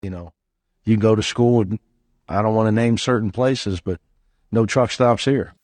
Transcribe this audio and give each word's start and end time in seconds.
You 0.00 0.10
know, 0.10 0.32
you 0.84 0.94
can 0.94 1.00
go 1.00 1.16
to 1.16 1.24
school 1.24 1.62
and 1.62 1.80
I 2.28 2.40
don't 2.40 2.54
want 2.54 2.68
to 2.68 2.72
name 2.72 2.98
certain 2.98 3.32
places, 3.32 3.80
but 3.80 4.00
no 4.52 4.64
truck 4.64 4.92
stops 4.92 5.24
here. 5.24 5.54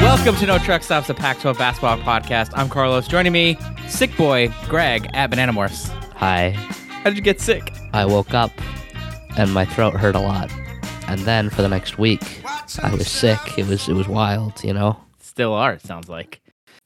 Welcome 0.00 0.34
to 0.36 0.46
No 0.46 0.58
Truck 0.58 0.82
Stops, 0.82 1.06
the 1.06 1.14
Pac-12 1.14 1.58
basketball 1.58 1.98
podcast. 1.98 2.50
I'm 2.54 2.68
Carlos. 2.68 3.06
Joining 3.06 3.32
me, 3.32 3.56
sick 3.86 4.16
boy 4.16 4.52
Greg 4.68 5.08
at 5.14 5.30
Banana 5.30 5.52
Morse. 5.52 5.86
Hi. 6.16 6.50
How 6.50 7.04
did 7.04 7.16
you 7.16 7.22
get 7.22 7.40
sick? 7.40 7.72
I 7.92 8.04
woke 8.04 8.34
up 8.34 8.50
and 9.38 9.54
my 9.54 9.64
throat 9.64 9.94
hurt 9.94 10.16
a 10.16 10.20
lot. 10.20 10.50
And 11.08 11.20
then 11.20 11.50
for 11.50 11.62
the 11.62 11.68
next 11.68 11.98
week, 11.98 12.42
I 12.82 12.94
was 12.94 13.08
sick. 13.08 13.38
It 13.58 13.66
was 13.66 13.88
it 13.88 13.94
was 13.94 14.08
wild, 14.08 14.62
you 14.64 14.72
know. 14.72 14.98
Still 15.20 15.52
are. 15.52 15.74
It 15.74 15.82
sounds 15.82 16.08
like. 16.08 16.40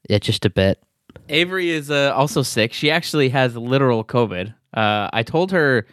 Yeah, 0.09 0.19
just 0.19 0.45
a 0.45 0.49
bit. 0.49 0.81
Avery 1.29 1.69
is 1.69 1.91
uh, 1.91 2.13
also 2.15 2.41
sick. 2.41 2.73
She 2.73 2.91
actually 2.91 3.29
has 3.29 3.55
literal 3.55 4.03
COVID. 4.03 4.53
Uh, 4.73 5.09
I 5.11 5.23
told 5.23 5.51
her 5.51 5.85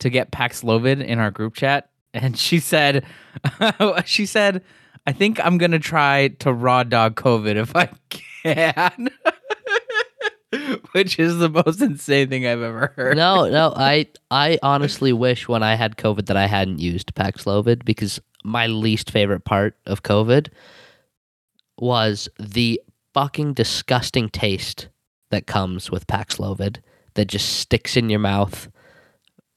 to 0.00 0.10
get 0.10 0.32
Paxlovid 0.32 1.04
in 1.04 1.18
our 1.18 1.30
group 1.30 1.54
chat, 1.54 1.90
and 2.14 2.36
she 2.38 2.58
said, 2.58 3.04
she 4.04 4.26
said, 4.26 4.62
I 5.06 5.12
think 5.12 5.44
I'm 5.44 5.58
gonna 5.58 5.78
try 5.78 6.28
to 6.40 6.52
raw 6.52 6.82
dog 6.82 7.16
COVID 7.16 7.56
if 7.56 7.74
I 7.76 7.90
can. 8.42 9.10
Which 10.92 11.18
is 11.18 11.38
the 11.38 11.48
most 11.48 11.80
insane 11.80 12.28
thing 12.28 12.46
I've 12.46 12.62
ever 12.62 12.92
heard. 12.96 13.16
No, 13.16 13.48
no, 13.48 13.72
I 13.76 14.06
I 14.30 14.58
honestly 14.62 15.12
wish 15.12 15.48
when 15.48 15.62
I 15.62 15.74
had 15.74 15.96
COVID 15.96 16.26
that 16.26 16.36
I 16.36 16.46
hadn't 16.46 16.80
used 16.80 17.14
Paxlovid 17.14 17.84
because 17.84 18.20
my 18.44 18.66
least 18.66 19.10
favorite 19.10 19.44
part 19.44 19.76
of 19.86 20.02
COVID 20.02 20.48
was 21.78 22.28
the 22.38 22.80
fucking 23.14 23.54
disgusting 23.54 24.28
taste 24.28 24.88
that 25.30 25.46
comes 25.46 25.90
with 25.90 26.06
Paxlovid 26.06 26.78
that 27.14 27.26
just 27.26 27.58
sticks 27.58 27.96
in 27.96 28.10
your 28.10 28.20
mouth 28.20 28.68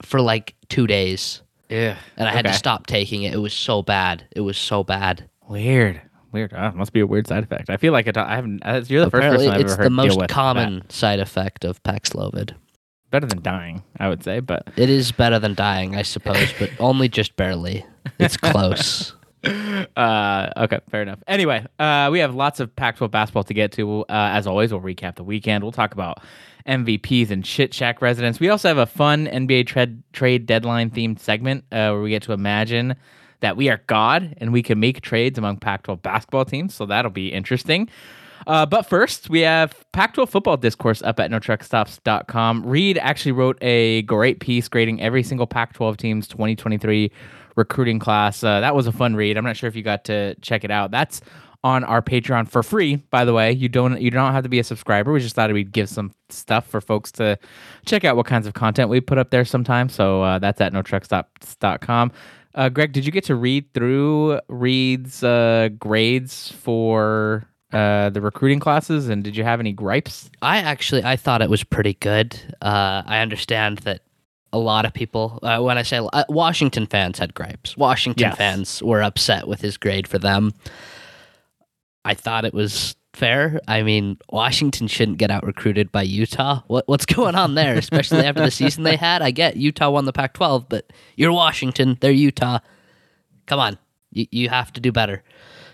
for 0.01 0.21
like 0.21 0.55
2 0.69 0.87
days. 0.87 1.41
Yeah. 1.69 1.97
And 2.17 2.27
I 2.27 2.31
had 2.31 2.45
to 2.45 2.53
stop 2.53 2.87
taking 2.87 3.23
it. 3.23 3.33
It 3.33 3.37
was 3.37 3.53
so 3.53 3.81
bad. 3.81 4.27
It 4.35 4.41
was 4.41 4.57
so 4.57 4.83
bad. 4.83 5.29
Weird. 5.47 6.01
Weird. 6.33 6.51
Uh, 6.53 6.71
must 6.73 6.91
be 6.93 6.99
a 6.99 7.07
weird 7.07 7.27
side 7.27 7.43
effect. 7.43 7.69
I 7.69 7.77
feel 7.77 7.93
like 7.93 8.07
it, 8.07 8.17
I 8.17 8.35
haven't. 8.35 8.61
Uh, 8.63 8.81
you're 8.87 9.05
the 9.05 9.11
first 9.11 9.21
person 9.21 9.49
I've 9.49 9.61
it's 9.61 9.73
ever 9.73 9.83
heard 9.83 9.91
the 9.91 9.95
deal 9.95 10.07
most 10.07 10.17
with 10.19 10.29
common 10.29 10.79
that. 10.79 10.91
side 10.91 11.19
effect 11.19 11.63
of 11.63 11.81
Paxlovid. 11.83 12.55
Better 13.11 13.27
than 13.27 13.43
dying, 13.43 13.83
I 13.99 14.09
would 14.09 14.23
say. 14.23 14.39
But 14.39 14.67
It 14.75 14.89
is 14.89 15.11
better 15.11 15.37
than 15.37 15.53
dying, 15.53 15.95
I 15.95 16.01
suppose, 16.01 16.51
but 16.57 16.71
only 16.79 17.07
just 17.07 17.35
barely. 17.35 17.85
It's 18.17 18.35
close. 18.35 19.13
uh, 19.95 20.49
okay, 20.57 20.79
fair 20.89 21.03
enough. 21.03 21.19
Anyway, 21.27 21.63
uh, 21.77 22.09
we 22.11 22.17
have 22.19 22.33
lots 22.33 22.59
of 22.59 22.75
Pac-12 22.75 23.11
basketball 23.11 23.43
to 23.43 23.53
get 23.53 23.71
to. 23.73 24.01
Uh, 24.01 24.05
as 24.09 24.47
always, 24.47 24.73
we'll 24.73 24.81
recap 24.81 25.15
the 25.15 25.23
weekend. 25.23 25.63
We'll 25.63 25.71
talk 25.71 25.93
about 25.93 26.23
MVPs 26.67 27.29
and 27.29 27.45
shit 27.45 27.73
shack 27.73 28.01
residents. 28.01 28.39
We 28.39 28.49
also 28.49 28.69
have 28.69 28.77
a 28.79 28.87
fun 28.87 29.27
NBA 29.27 29.67
trade 29.67 30.01
trade 30.13 30.47
deadline 30.47 30.89
themed 30.89 31.19
segment 31.19 31.65
uh, 31.71 31.89
where 31.91 32.01
we 32.01 32.09
get 32.09 32.23
to 32.23 32.33
imagine 32.33 32.95
that 33.43 33.57
we 33.57 33.69
are 33.69 33.81
God 33.87 34.35
and 34.37 34.53
we 34.53 34.63
can 34.63 34.79
make 34.79 35.01
trades 35.01 35.37
among 35.37 35.57
Pac-12 35.57 36.01
basketball 36.01 36.45
teams. 36.45 36.73
So 36.73 36.85
that'll 36.85 37.11
be 37.11 37.27
interesting. 37.27 37.89
Uh, 38.47 38.65
but 38.65 38.83
first, 38.83 39.29
we 39.29 39.41
have 39.41 39.85
Pac-12 39.91 40.29
football 40.29 40.57
discourse 40.57 41.01
up 41.01 41.19
at 41.19 41.29
NoTruckStops.com. 41.29 42.65
Reed 42.65 42.97
actually 42.97 43.33
wrote 43.33 43.57
a 43.61 44.01
great 44.03 44.39
piece 44.39 44.69
grading 44.69 45.01
every 45.01 45.23
single 45.23 45.45
Pac-12 45.45 45.97
team's 45.97 46.27
2023 46.29 47.11
recruiting 47.57 47.99
class. 47.99 48.43
Uh, 48.43 48.61
that 48.61 48.73
was 48.73 48.87
a 48.87 48.93
fun 48.93 49.15
read. 49.15 49.37
I'm 49.37 49.43
not 49.43 49.57
sure 49.57 49.67
if 49.67 49.75
you 49.75 49.83
got 49.83 50.05
to 50.05 50.35
check 50.35 50.63
it 50.63 50.71
out. 50.71 50.91
That's 50.91 51.21
on 51.65 51.83
our 51.83 52.01
Patreon 52.01 52.47
for 52.47 52.63
free, 52.63 52.95
by 52.95 53.25
the 53.25 53.33
way. 53.33 53.51
You 53.51 53.69
don't 53.69 54.01
you 54.01 54.11
don't 54.11 54.33
have 54.33 54.43
to 54.43 54.49
be 54.49 54.59
a 54.59 54.63
subscriber. 54.63 55.13
We 55.13 55.21
just 55.21 55.35
thought 55.35 55.51
we'd 55.53 55.71
give 55.71 55.87
some 55.87 56.13
stuff 56.29 56.67
for 56.67 56.81
folks 56.81 57.11
to 57.13 57.39
check 57.85 58.03
out 58.03 58.17
what 58.17 58.25
kinds 58.25 58.47
of 58.47 58.53
content 58.53 58.89
we 58.89 58.99
put 58.99 59.17
up 59.17 59.29
there 59.29 59.45
sometimes. 59.45 59.93
So 59.93 60.21
uh, 60.23 60.39
that's 60.39 60.59
at 60.59 60.73
NoTruckStops.com. 60.73 62.11
Uh, 62.55 62.69
Greg, 62.69 62.91
did 62.93 63.05
you 63.05 63.11
get 63.11 63.23
to 63.25 63.35
read 63.35 63.73
through 63.73 64.39
Reed's 64.47 65.23
uh, 65.23 65.69
grades 65.79 66.51
for 66.51 67.47
uh, 67.71 68.09
the 68.11 68.21
recruiting 68.21 68.59
classes, 68.59 69.09
and 69.09 69.23
did 69.23 69.35
you 69.35 69.43
have 69.43 69.59
any 69.59 69.71
gripes? 69.73 70.29
I 70.41 70.59
actually 70.59 71.03
I 71.03 71.15
thought 71.15 71.41
it 71.41 71.49
was 71.49 71.63
pretty 71.63 71.95
good. 71.95 72.39
Uh, 72.61 73.01
I 73.05 73.19
understand 73.19 73.79
that 73.79 74.01
a 74.51 74.59
lot 74.59 74.85
of 74.85 74.93
people, 74.93 75.39
uh, 75.41 75.59
when 75.61 75.79
I 75.79 75.81
say 75.81 75.99
uh, 76.13 76.25
Washington 76.29 76.85
fans 76.85 77.17
had 77.17 77.33
gripes, 77.33 77.75
Washington 77.75 78.21
Yes. 78.29 78.37
fans 78.37 78.83
were 78.83 79.01
upset 79.01 79.47
with 79.47 79.61
his 79.61 79.77
grade 79.77 80.07
for 80.07 80.19
them. 80.19 80.53
I 82.05 82.13
thought 82.13 82.45
it 82.45 82.53
was 82.53 82.95
fair. 83.13 83.59
I 83.67 83.83
mean, 83.83 84.17
Washington 84.29 84.87
shouldn't 84.87 85.17
get 85.17 85.31
out 85.31 85.45
recruited 85.45 85.91
by 85.91 86.03
Utah. 86.03 86.61
What 86.67 86.87
what's 86.87 87.05
going 87.17 87.35
on 87.35 87.55
there? 87.55 87.75
Especially 87.75 88.25
after 88.25 88.43
the 88.43 88.51
season 88.51 88.83
they 88.83 88.95
had. 88.95 89.21
I 89.21 89.31
get 89.31 89.57
Utah 89.57 89.89
won 89.89 90.05
the 90.05 90.13
Pac-12, 90.13 90.65
but 90.69 90.91
you're 91.15 91.31
Washington. 91.31 91.97
They're 92.01 92.11
Utah. 92.11 92.59
Come 93.45 93.59
on, 93.59 93.77
you 94.11 94.27
you 94.31 94.49
have 94.49 94.71
to 94.73 94.81
do 94.81 94.91
better. 94.91 95.23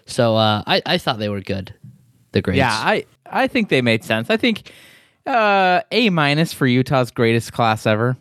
So 0.06 0.36
uh, 0.36 0.64
I 0.66 0.82
I 0.86 0.98
thought 0.98 1.20
they 1.20 1.30
were 1.30 1.42
good. 1.42 1.74
The 2.32 2.42
grades. 2.42 2.58
Yeah, 2.58 2.72
I 2.72 3.06
I 3.26 3.48
think 3.48 3.70
they 3.70 3.82
made 3.82 4.04
sense. 4.04 4.30
I 4.30 4.38
think 4.38 4.72
uh, 5.26 5.82
A 5.92 6.10
minus 6.10 6.54
for 6.54 6.66
Utah's 6.68 7.12
greatest 7.12 7.54
class 7.54 7.86
ever. 7.86 8.18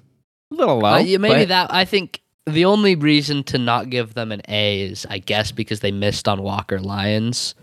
A 0.50 0.54
little 0.54 0.78
low. 0.78 0.94
Uh, 0.94 0.98
yeah, 0.98 1.18
maybe 1.18 1.40
but- 1.42 1.48
that. 1.48 1.72
I 1.74 1.84
think 1.84 2.22
the 2.46 2.64
only 2.64 2.94
reason 2.94 3.44
to 3.44 3.58
not 3.58 3.90
give 3.90 4.14
them 4.14 4.32
an 4.32 4.40
A 4.48 4.80
is, 4.82 5.06
I 5.10 5.18
guess, 5.18 5.52
because 5.52 5.80
they 5.80 5.90
missed 5.92 6.26
on 6.28 6.42
Walker 6.42 6.80
Lyons. 6.80 7.54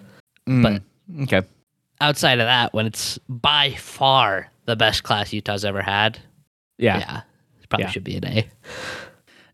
Mm, 0.47 0.61
but- 0.63 0.81
okay. 1.23 1.41
Outside 2.01 2.39
of 2.39 2.45
that, 2.45 2.73
when 2.73 2.85
it's 2.85 3.17
by 3.29 3.71
far 3.71 4.51
the 4.65 4.75
best 4.75 5.03
class 5.03 5.31
Utah's 5.33 5.63
ever 5.65 5.81
had, 5.81 6.19
Yeah. 6.77 6.97
yeah, 6.99 7.21
it 7.61 7.69
probably 7.69 7.85
Yeah. 7.85 7.89
should 7.91 8.03
be 8.03 8.17
an 8.17 8.25
A. 8.25 8.49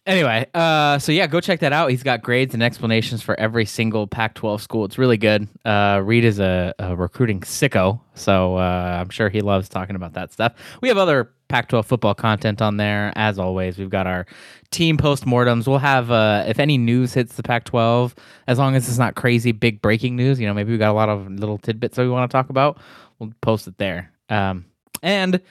Anyway, 0.08 0.48
uh, 0.56 0.98
so 0.98 1.12
yeah, 1.12 1.28
go 1.28 1.40
check 1.40 1.60
that 1.60 1.72
out. 1.74 1.92
He's 1.92 2.02
got 2.02 2.24
grades 2.24 2.56
and 2.56 2.64
explanations 2.64 3.22
for 3.22 3.40
every 3.40 3.66
single 3.66 4.08
Pac-12 4.08 4.60
school. 4.62 4.84
It's 4.84 4.98
really 4.98 5.18
good. 5.18 5.48
Uh, 5.64 6.02
Reed 6.04 6.26
is 6.26 6.40
a, 6.40 6.74
a 6.80 6.96
recruiting 6.96 7.42
sicko, 7.42 8.00
so 8.16 8.56
uh, 8.56 8.98
I'm 9.00 9.10
sure 9.10 9.30
he 9.30 9.42
loves 9.42 9.70
talking 9.70 9.96
about 9.96 10.14
that 10.14 10.34
stuff. 10.34 10.54
We 10.82 10.88
have 10.88 10.98
other 10.98 11.30
Pac-12 11.52 11.86
football 11.86 12.16
content 12.16 12.62
on 12.62 12.78
there, 12.78 13.12
as 13.16 13.38
always. 13.38 13.78
We've 13.78 13.90
got 13.90 14.08
our 14.08 14.26
team 14.72 14.98
postmortems. 14.98 15.68
We'll 15.68 15.80
have 15.80 16.10
uh, 16.10 16.46
if 16.48 16.60
any 16.60 16.78
news 16.78 17.14
hits 17.14 17.36
the 17.36 17.44
Pac-12, 17.44 18.14
as 18.48 18.58
long 18.58 18.76
as 18.76 18.88
it's 18.88 18.98
not 18.98 19.16
crazy 19.16 19.52
big 19.52 19.82
breaking 19.82 20.16
news. 20.16 20.40
You 20.40 20.48
know, 20.48 20.54
maybe 20.54 20.72
we 20.72 20.78
got 20.78 20.92
a 20.92 20.94
lot 20.94 21.10
of 21.10 21.30
little 21.30 21.58
tidbits 21.58 21.98
that 21.98 22.04
we 22.04 22.10
want 22.10 22.32
to 22.32 22.34
talk 22.34 22.50
about. 22.50 22.80
We'll 23.20 23.34
post 23.42 23.68
it 23.68 23.78
there. 23.78 24.12
Um, 24.30 24.66
and 25.04 25.42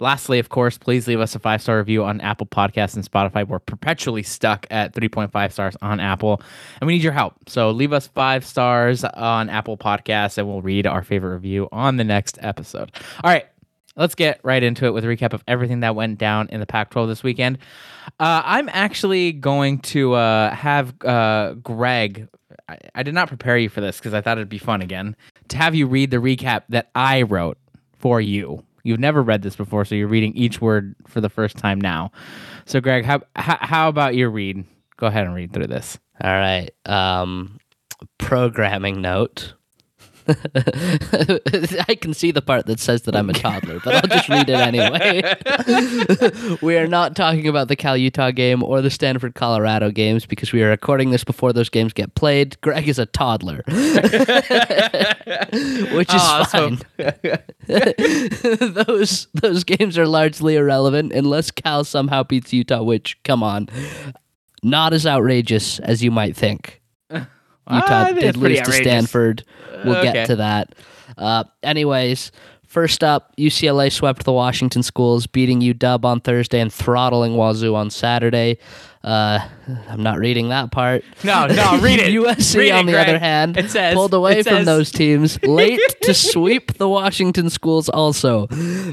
Lastly, 0.00 0.38
of 0.38 0.48
course, 0.48 0.78
please 0.78 1.06
leave 1.06 1.20
us 1.20 1.34
a 1.34 1.38
five 1.38 1.60
star 1.60 1.76
review 1.76 2.04
on 2.04 2.22
Apple 2.22 2.46
Podcasts 2.46 2.94
and 2.94 3.04
Spotify. 3.08 3.46
We're 3.46 3.58
perpetually 3.58 4.22
stuck 4.22 4.66
at 4.70 4.94
3.5 4.94 5.52
stars 5.52 5.76
on 5.82 6.00
Apple, 6.00 6.40
and 6.80 6.86
we 6.86 6.94
need 6.94 7.02
your 7.02 7.12
help. 7.12 7.34
So 7.48 7.70
leave 7.70 7.92
us 7.92 8.06
five 8.06 8.46
stars 8.46 9.04
on 9.04 9.50
Apple 9.50 9.76
Podcasts, 9.76 10.38
and 10.38 10.48
we'll 10.48 10.62
read 10.62 10.86
our 10.86 11.02
favorite 11.02 11.34
review 11.34 11.68
on 11.70 11.98
the 11.98 12.04
next 12.04 12.38
episode. 12.40 12.90
All 13.22 13.30
right, 13.30 13.44
let's 14.00 14.14
get 14.14 14.40
right 14.42 14.62
into 14.62 14.86
it 14.86 14.94
with 14.94 15.04
a 15.04 15.06
recap 15.06 15.34
of 15.34 15.44
everything 15.46 15.80
that 15.80 15.94
went 15.94 16.18
down 16.18 16.48
in 16.48 16.58
the 16.58 16.66
Pac 16.66 16.90
12 16.90 17.08
this 17.08 17.22
weekend. 17.22 17.58
Uh, 18.18 18.42
I'm 18.44 18.68
actually 18.72 19.32
going 19.32 19.78
to 19.80 20.14
uh, 20.14 20.52
have 20.54 20.94
uh, 21.04 21.52
Greg. 21.54 22.26
I, 22.68 22.78
I 22.94 23.02
did 23.02 23.14
not 23.14 23.28
prepare 23.28 23.58
you 23.58 23.68
for 23.68 23.82
this 23.82 23.98
because 23.98 24.14
I 24.14 24.22
thought 24.22 24.38
it'd 24.38 24.48
be 24.48 24.58
fun 24.58 24.80
again 24.80 25.14
to 25.48 25.56
have 25.58 25.74
you 25.74 25.86
read 25.86 26.10
the 26.10 26.16
recap 26.16 26.62
that 26.70 26.90
I 26.94 27.22
wrote 27.22 27.58
for 27.98 28.20
you. 28.20 28.64
You've 28.82 28.98
never 28.98 29.22
read 29.22 29.42
this 29.42 29.54
before, 29.54 29.84
so 29.84 29.94
you're 29.94 30.08
reading 30.08 30.34
each 30.34 30.62
word 30.62 30.96
for 31.06 31.20
the 31.20 31.28
first 31.28 31.58
time 31.58 31.78
now. 31.78 32.10
So, 32.64 32.80
Greg, 32.80 33.04
how 33.04 33.20
how, 33.36 33.58
how 33.60 33.88
about 33.90 34.14
your 34.14 34.30
read? 34.30 34.64
Go 34.96 35.06
ahead 35.08 35.26
and 35.26 35.34
read 35.34 35.52
through 35.52 35.66
this. 35.66 35.98
All 36.22 36.30
right. 36.30 36.70
Um, 36.86 37.58
programming 38.16 39.02
note. 39.02 39.52
I 41.88 41.96
can 42.00 42.14
see 42.14 42.30
the 42.30 42.42
part 42.42 42.66
that 42.66 42.78
says 42.78 43.02
that 43.02 43.16
I'm 43.16 43.28
a 43.30 43.32
toddler, 43.32 43.80
but 43.80 43.94
I'll 43.96 44.08
just 44.08 44.28
read 44.28 44.48
it 44.48 44.54
anyway. 44.54 45.22
we 46.62 46.76
are 46.76 46.86
not 46.86 47.16
talking 47.16 47.48
about 47.48 47.68
the 47.68 47.76
Cal 47.76 47.96
Utah 47.96 48.30
game 48.30 48.62
or 48.62 48.80
the 48.80 48.90
Stanford 48.90 49.34
Colorado 49.34 49.90
games 49.90 50.26
because 50.26 50.52
we 50.52 50.62
are 50.62 50.68
recording 50.68 51.10
this 51.10 51.24
before 51.24 51.52
those 51.52 51.68
games 51.68 51.92
get 51.92 52.14
played. 52.14 52.60
Greg 52.60 52.88
is 52.88 52.98
a 52.98 53.06
toddler, 53.06 53.64
which 53.66 53.74
is 56.14 56.20
ah, 56.20 56.46
so- 56.48 56.76
fine. 56.76 56.78
those 58.72 59.26
those 59.34 59.64
games 59.64 59.98
are 59.98 60.06
largely 60.06 60.56
irrelevant 60.56 61.12
unless 61.12 61.50
Cal 61.50 61.82
somehow 61.84 62.22
beats 62.22 62.52
Utah, 62.52 62.82
which 62.82 63.20
come 63.24 63.42
on, 63.42 63.68
not 64.62 64.92
as 64.92 65.06
outrageous 65.06 65.80
as 65.80 66.02
you 66.04 66.10
might 66.10 66.36
think. 66.36 66.80
Utah 67.74 68.04
think 68.06 68.20
did 68.20 68.36
lose 68.36 68.60
to. 68.60 68.72
Stanford. 68.72 69.44
We'll 69.84 69.96
Okay. 69.96 70.12
get 70.12 70.26
to 70.26 70.36
that. 70.36 70.74
Uh, 71.16 71.44
anyways, 71.62 72.32
first 72.66 73.02
up, 73.04 73.32
UCLA 73.36 73.90
swept 73.90 74.24
the 74.24 74.32
Washington 74.32 74.82
schools, 74.82 75.26
beating 75.26 75.60
UW 75.60 76.04
on 76.04 76.20
Thursday 76.20 76.60
and 76.60 76.72
throttling 76.72 77.36
Wazoo 77.36 77.74
on 77.74 77.90
Saturday. 77.90 78.58
Uh, 79.02 79.38
I'm 79.88 80.02
not 80.02 80.18
reading 80.18 80.50
that 80.50 80.70
part. 80.70 81.04
No, 81.24 81.46
no, 81.46 81.78
read 81.80 82.00
it. 82.00 82.12
USC, 82.12 82.58
Read 82.58 82.68
it, 82.68 82.72
on 82.72 82.84
the 82.86 82.92
Greg. 82.92 83.08
other 83.08 83.18
hand, 83.18 83.56
It 83.56 83.70
says- 83.70 83.94
pulled 83.94 84.12
away 84.12 84.40
it 84.40 84.44
from 84.46 84.56
says- 84.58 84.66
those 84.66 84.90
teams 84.92 85.42
late 85.42 85.80
to 86.02 86.12
sweep 86.12 86.74
the 86.74 86.86
Washington 86.86 87.48
schools. 87.48 87.88
Also, 87.88 88.46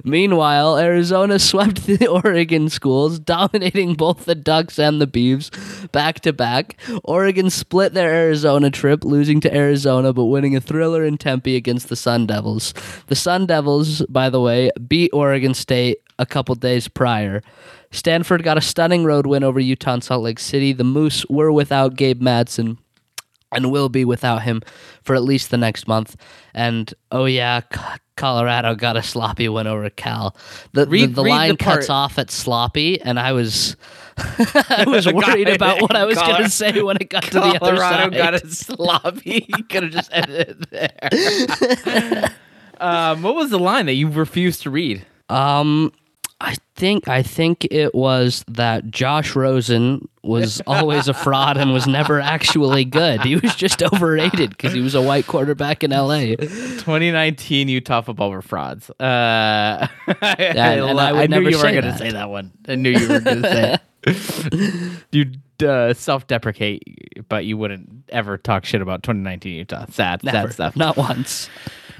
meanwhile, 0.06 0.77
Arizona 0.77 1.39
swept 1.39 1.86
the 1.88 2.07
Oregon 2.24 2.69
schools, 2.69 3.19
dominating 3.19 3.95
both 3.95 4.24
the 4.24 4.36
Ducks 4.36 4.80
and 4.80 5.01
the 5.01 5.07
Beavs 5.07 5.92
back 5.92 6.21
to 6.21 6.31
back. 6.31 6.80
Oregon 7.04 7.50
split 7.50 7.94
their 7.94 8.09
Arizona 8.13 8.71
trip, 8.71 9.04
losing 9.04 9.42
to 9.42 9.54
Arizona 9.54 10.13
but 10.13 10.25
winning 10.25 10.56
a 10.56 10.62
thriller 10.62 11.04
in 11.04 11.18
Tempe 11.18 11.56
against 11.57 11.89
the 11.89 11.95
Sun 11.98 12.27
Devils. 12.27 12.74
The 13.07 13.15
Sun 13.15 13.48
Devils, 13.48 14.04
by 14.04 14.30
the 14.30 14.39
way, 14.39 14.71
beat 14.88 15.12
Oregon 15.13 15.54
State 15.54 15.98
a 16.19 16.25
couple 16.25 16.55
days 16.55 16.87
prior. 16.87 17.41
Stanford 17.91 18.43
got 18.43 18.57
a 18.57 18.61
stunning 18.61 19.05
road 19.05 19.25
win 19.25 19.43
over 19.43 19.59
Utah 19.59 19.93
and 19.93 20.03
Salt 20.03 20.23
Lake 20.23 20.39
City. 20.39 20.73
The 20.73 20.83
Moose 20.83 21.25
were 21.29 21.51
without 21.51 21.95
Gabe 21.95 22.21
Madsen 22.21 22.77
and 23.51 23.71
will 23.71 23.89
be 23.89 24.03
without 24.03 24.43
him 24.43 24.61
for 25.03 25.15
at 25.15 25.23
least 25.23 25.51
the 25.51 25.57
next 25.57 25.87
month. 25.87 26.15
And 26.53 26.93
oh 27.11 27.25
yeah, 27.25 27.61
C- 27.73 27.79
Colorado 28.17 28.75
got 28.75 28.97
a 28.97 29.03
sloppy 29.03 29.47
win 29.47 29.67
over 29.67 29.89
Cal. 29.89 30.35
The 30.73 30.85
Read- 30.85 31.11
the, 31.11 31.13
the 31.15 31.23
read 31.23 31.29
line 31.29 31.49
the 31.51 31.57
cuts 31.57 31.89
off 31.89 32.17
at 32.19 32.29
sloppy, 32.29 32.99
and 33.01 33.19
I 33.19 33.31
was 33.31 33.77
I 34.17 34.83
was 34.87 35.11
worried 35.11 35.47
about 35.49 35.81
what 35.81 35.95
I 35.95 36.05
was 36.05 36.17
going 36.17 36.43
to 36.43 36.49
say 36.49 36.81
when 36.81 36.97
it 36.97 37.09
got 37.09 37.23
to 37.23 37.31
the 37.31 37.59
other 37.61 37.77
side. 37.77 38.11
Colorado 38.11 38.17
got 38.17 38.33
a 38.33 38.49
sloppy. 38.49 39.45
You 39.47 39.63
could 39.63 39.83
have 39.83 39.91
just 39.93 40.09
ended 40.11 40.65
it 40.71 41.85
there. 41.85 42.35
um, 42.81 43.21
what 43.21 43.35
was 43.35 43.49
the 43.49 43.59
line 43.59 43.85
that 43.85 43.93
you 43.93 44.09
refused 44.09 44.63
to 44.63 44.69
read? 44.69 45.05
Um, 45.29 45.93
I 46.39 46.55
think 46.75 47.07
I 47.07 47.23
think 47.23 47.65
it 47.71 47.95
was 47.95 48.45
that 48.47 48.91
Josh 48.91 49.35
Rosen 49.35 50.07
was 50.21 50.61
always 50.67 51.07
a 51.07 51.13
fraud 51.13 51.57
and 51.57 51.73
was 51.73 51.87
never 51.87 52.19
actually 52.19 52.85
good. 52.85 53.21
He 53.21 53.37
was 53.37 53.55
just 53.55 53.81
overrated 53.81 54.51
because 54.51 54.73
he 54.73 54.81
was 54.81 54.93
a 54.93 55.01
white 55.01 55.25
quarterback 55.25 55.83
in 55.83 55.91
LA. 55.91 56.35
2019 56.35 57.69
Utah 57.69 58.01
football 58.01 58.29
were 58.29 58.43
frauds. 58.43 58.89
Uh, 58.91 59.87
and 60.21 60.59
I 60.59 60.77
I, 60.77 61.11
would 61.11 61.31
knew 61.31 61.49
you 61.49 61.57
were 61.57 61.63
going 61.63 61.81
to 61.81 61.97
say 61.97 62.11
that 62.11 62.29
one. 62.29 62.51
I 62.67 62.75
knew 62.75 62.91
you 62.91 63.09
were 63.09 63.19
going 63.19 63.41
to 63.41 63.49
say 63.49 63.73
it. 63.73 63.81
You 65.12 65.31
uh, 65.68 65.94
self-deprecate, 65.94 67.25
but 67.30 67.45
you 67.45 67.57
wouldn't 67.57 68.04
ever 68.09 68.38
talk 68.38 68.65
shit 68.65 68.81
about 68.81 69.04
2019 69.04 69.56
Utah. 69.56 69.86
Sad, 69.89 70.24
Never, 70.24 70.48
sad 70.48 70.54
stuff. 70.54 70.75
not 70.75 70.98
once. 70.98 71.50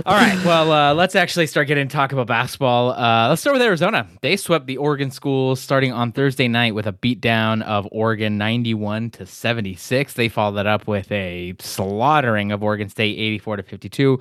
All 0.06 0.16
right. 0.16 0.38
Well, 0.46 0.72
uh, 0.72 0.94
let's 0.94 1.16
actually 1.16 1.48
start 1.48 1.68
getting 1.68 1.88
talk 1.88 2.12
about 2.12 2.28
basketball. 2.28 2.92
Uh, 2.92 3.30
let's 3.30 3.42
start 3.42 3.56
with 3.56 3.64
Arizona. 3.64 4.08
They 4.22 4.38
swept 4.38 4.68
the 4.68 4.78
Oregon 4.78 5.10
schools 5.10 5.60
starting 5.60 5.92
on 5.92 6.12
Thursday 6.12 6.48
night 6.48 6.76
with 6.76 6.86
a 6.86 6.94
beatdown 6.94 7.64
of 7.64 7.88
Oregon 7.92 8.38
91 8.38 9.10
to 9.12 9.26
76. 9.26 10.14
They 10.14 10.30
followed 10.30 10.54
that 10.54 10.68
up 10.68 10.88
with 10.88 11.12
a 11.12 11.56
slaughtering 11.60 12.52
of 12.52 12.62
Oregon 12.62 12.90
State 12.90 13.18
84 13.18 13.58
to 13.58 13.64
52. 13.64 14.20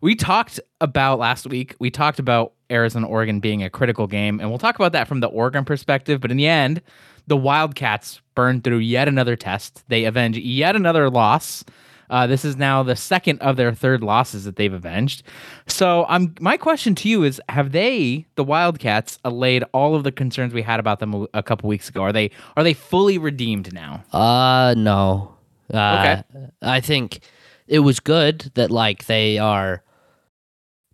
We 0.00 0.14
talked 0.14 0.60
about 0.80 1.18
last 1.18 1.46
week. 1.46 1.74
We 1.78 1.90
talked 1.90 2.18
about 2.18 2.52
Arizona 2.70 3.06
Oregon 3.06 3.40
being 3.40 3.62
a 3.62 3.68
critical 3.68 4.06
game, 4.06 4.40
and 4.40 4.48
we'll 4.48 4.58
talk 4.58 4.76
about 4.76 4.92
that 4.92 5.08
from 5.08 5.20
the 5.20 5.26
Oregon 5.26 5.64
perspective. 5.66 6.20
But 6.20 6.30
in 6.30 6.36
the 6.38 6.46
end, 6.46 6.80
the 7.28 7.36
Wildcats 7.36 8.20
burned 8.34 8.64
through 8.64 8.78
yet 8.78 9.06
another 9.08 9.36
test. 9.36 9.84
They 9.88 10.04
avenge 10.04 10.36
yet 10.38 10.74
another 10.74 11.08
loss. 11.10 11.64
Uh, 12.10 12.26
this 12.26 12.42
is 12.42 12.56
now 12.56 12.82
the 12.82 12.96
second 12.96 13.38
of 13.40 13.56
their 13.56 13.74
third 13.74 14.02
losses 14.02 14.44
that 14.44 14.56
they've 14.56 14.72
avenged. 14.72 15.22
So, 15.66 16.06
um, 16.08 16.34
my 16.40 16.56
question 16.56 16.94
to 16.96 17.08
you 17.08 17.22
is: 17.22 17.38
Have 17.50 17.72
they, 17.72 18.24
the 18.36 18.44
Wildcats, 18.44 19.18
allayed 19.26 19.62
all 19.74 19.94
of 19.94 20.04
the 20.04 20.12
concerns 20.12 20.54
we 20.54 20.62
had 20.62 20.80
about 20.80 21.00
them 21.00 21.12
a, 21.14 21.26
a 21.34 21.42
couple 21.42 21.68
weeks 21.68 21.90
ago? 21.90 22.02
Are 22.02 22.12
they 22.12 22.30
are 22.56 22.64
they 22.64 22.72
fully 22.72 23.18
redeemed 23.18 23.74
now? 23.74 24.04
Uh 24.10 24.74
no. 24.76 25.34
Uh, 25.72 26.22
Okay. 26.32 26.46
I 26.62 26.80
think 26.80 27.20
it 27.66 27.80
was 27.80 28.00
good 28.00 28.50
that 28.54 28.70
like 28.70 29.04
they 29.04 29.36
are 29.36 29.82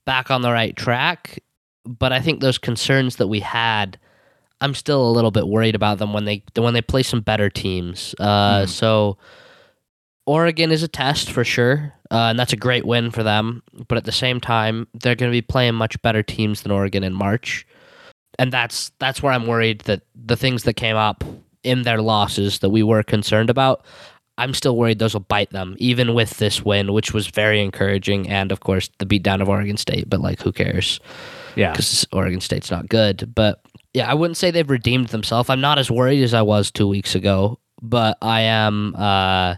back 0.04 0.32
on 0.32 0.42
the 0.42 0.50
right 0.50 0.75
track, 0.75 1.38
but 1.86 2.12
I 2.12 2.19
think 2.20 2.40
those 2.40 2.58
concerns 2.58 3.16
that 3.16 3.28
we 3.28 3.38
had, 3.38 4.00
I'm 4.60 4.74
still 4.74 5.06
a 5.08 5.12
little 5.12 5.30
bit 5.30 5.46
worried 5.46 5.74
about 5.74 5.98
them 5.98 6.12
when 6.12 6.24
they 6.24 6.42
when 6.56 6.74
they 6.74 6.82
play 6.82 7.02
some 7.02 7.20
better 7.20 7.50
teams. 7.50 8.14
Uh, 8.18 8.62
Mhm. 8.62 8.68
so 8.68 9.18
Oregon 10.26 10.72
is 10.72 10.82
a 10.82 10.88
test 10.88 11.30
for 11.30 11.44
sure, 11.44 11.92
uh, 12.10 12.28
and 12.30 12.38
that's 12.38 12.52
a 12.54 12.56
great 12.56 12.86
win 12.86 13.10
for 13.10 13.22
them. 13.22 13.62
But 13.88 13.98
at 13.98 14.04
the 14.04 14.12
same 14.12 14.40
time, 14.40 14.86
they're 14.94 15.14
going 15.16 15.30
to 15.30 15.36
be 15.36 15.42
playing 15.42 15.74
much 15.74 16.00
better 16.00 16.22
teams 16.22 16.62
than 16.62 16.72
Oregon 16.72 17.04
in 17.04 17.12
March, 17.12 17.66
and 18.38 18.50
that's 18.50 18.90
that's 18.98 19.22
where 19.22 19.32
I'm 19.32 19.46
worried 19.46 19.80
that 19.80 20.02
the 20.14 20.36
things 20.36 20.62
that 20.64 20.74
came 20.74 20.96
up 20.96 21.22
in 21.62 21.82
their 21.82 22.00
losses 22.00 22.60
that 22.60 22.70
we 22.70 22.82
were 22.82 23.02
concerned 23.02 23.50
about, 23.50 23.84
I'm 24.38 24.54
still 24.54 24.76
worried 24.76 24.98
those 24.98 25.12
will 25.14 25.20
bite 25.20 25.50
them, 25.50 25.76
even 25.78 26.14
with 26.14 26.38
this 26.38 26.62
win, 26.64 26.92
which 26.94 27.12
was 27.12 27.26
very 27.26 27.60
encouraging, 27.62 28.28
and 28.30 28.50
of 28.50 28.60
course 28.60 28.88
the 28.98 29.06
beatdown 29.06 29.42
of 29.42 29.48
Oregon 29.50 29.76
State. 29.76 30.08
But 30.08 30.20
like, 30.20 30.40
who 30.40 30.52
cares? 30.52 31.00
Yeah, 31.56 31.72
Because 31.72 32.06
Oregon 32.12 32.40
State's 32.40 32.70
not 32.70 32.88
good. 32.88 33.32
But 33.34 33.60
yeah, 33.94 34.11
I 34.11 34.14
wouldn't 34.14 34.37
say 34.37 34.50
they've 34.50 34.69
redeemed 34.69 35.08
themselves. 35.08 35.49
I'm 35.49 35.61
not 35.61 35.79
as 35.79 35.91
worried 35.91 36.23
as 36.23 36.35
I 36.35 36.43
was 36.43 36.70
two 36.70 36.88
weeks 36.88 37.14
ago, 37.14 37.61
but 37.81 38.19
I 38.20 38.43
am. 38.43 38.94
Uh, 38.96 39.55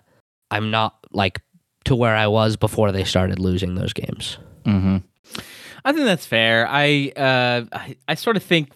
I'm 0.50 0.71
not 0.71 0.94
like 1.11 1.41
to 1.87 1.97
where 1.97 2.15
I 2.15 2.27
was 2.27 2.56
before 2.56 2.93
they 2.93 3.05
started 3.05 3.38
losing 3.38 3.75
those 3.75 3.93
games. 3.93 4.38
Mm-hmm. 4.65 4.99
I 5.85 5.93
think 5.93 6.05
that's 6.05 6.27
fair. 6.27 6.69
I 6.69 7.12
uh, 7.17 7.65
I, 7.73 7.97
I 8.09 8.15
sort 8.15 8.37
of 8.37 8.43
think 8.43 8.71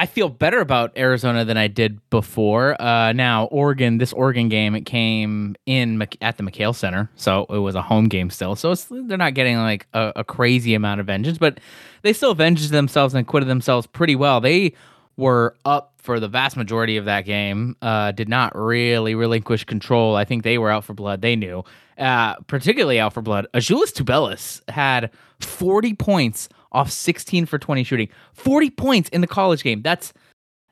I 0.00 0.06
feel 0.06 0.28
better 0.28 0.60
about 0.60 0.96
Arizona 0.96 1.44
than 1.44 1.56
I 1.56 1.66
did 1.66 1.98
before. 2.08 2.80
Uh, 2.80 3.12
now 3.12 3.46
Oregon, 3.46 3.98
this 3.98 4.12
Oregon 4.12 4.48
game, 4.48 4.76
it 4.76 4.82
came 4.82 5.56
in 5.66 6.00
at 6.20 6.36
the 6.36 6.44
McKale 6.44 6.72
Center, 6.72 7.10
so 7.16 7.46
it 7.50 7.58
was 7.58 7.74
a 7.74 7.82
home 7.82 8.06
game 8.06 8.30
still. 8.30 8.54
So 8.54 8.76
they're 8.76 9.18
not 9.18 9.34
getting 9.34 9.56
like 9.56 9.88
a, 9.94 10.12
a 10.14 10.24
crazy 10.24 10.74
amount 10.74 11.00
of 11.00 11.06
vengeance, 11.06 11.36
but 11.36 11.58
they 12.02 12.12
still 12.12 12.30
avenged 12.30 12.70
themselves 12.70 13.12
and 13.12 13.22
acquitted 13.26 13.48
themselves 13.48 13.88
pretty 13.88 14.14
well. 14.14 14.40
They 14.40 14.74
were 15.16 15.56
up 15.64 15.94
for 15.96 16.20
the 16.20 16.28
vast 16.28 16.56
majority 16.56 16.96
of 16.96 17.06
that 17.06 17.24
game. 17.24 17.74
Uh, 17.82 18.12
did 18.12 18.28
not 18.28 18.56
really 18.56 19.16
relinquish 19.16 19.64
control. 19.64 20.14
I 20.14 20.24
think 20.24 20.44
they 20.44 20.58
were 20.58 20.70
out 20.70 20.84
for 20.84 20.94
blood. 20.94 21.22
They 21.22 21.34
knew, 21.34 21.64
uh, 21.98 22.36
particularly 22.46 23.00
out 23.00 23.14
for 23.14 23.20
blood. 23.20 23.48
Azuolas 23.52 23.92
Tubelis 23.92 24.60
had 24.70 25.10
40 25.40 25.94
points 25.94 26.48
off 26.72 26.90
16 26.90 27.46
for 27.46 27.58
20 27.58 27.84
shooting. 27.84 28.08
40 28.34 28.70
points 28.70 29.08
in 29.10 29.20
the 29.20 29.26
college 29.26 29.62
game. 29.62 29.82
That's 29.82 30.12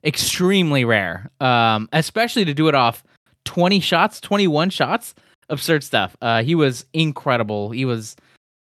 extremely 0.05 0.85
rare, 0.85 1.31
um, 1.41 1.89
especially 1.93 2.45
to 2.45 2.55
do 2.55 2.69
it 2.69 2.75
off 2.75 3.05
20 3.45 3.81
shots, 3.81 4.21
21 4.21 4.71
shots. 4.71 5.15
Absurd 5.49 5.85
stuff. 5.85 6.17
Uh, 6.21 6.43
he 6.43 6.55
was 6.55 6.85
incredible. 6.93 7.71
He 7.71 7.85
was 7.85 8.17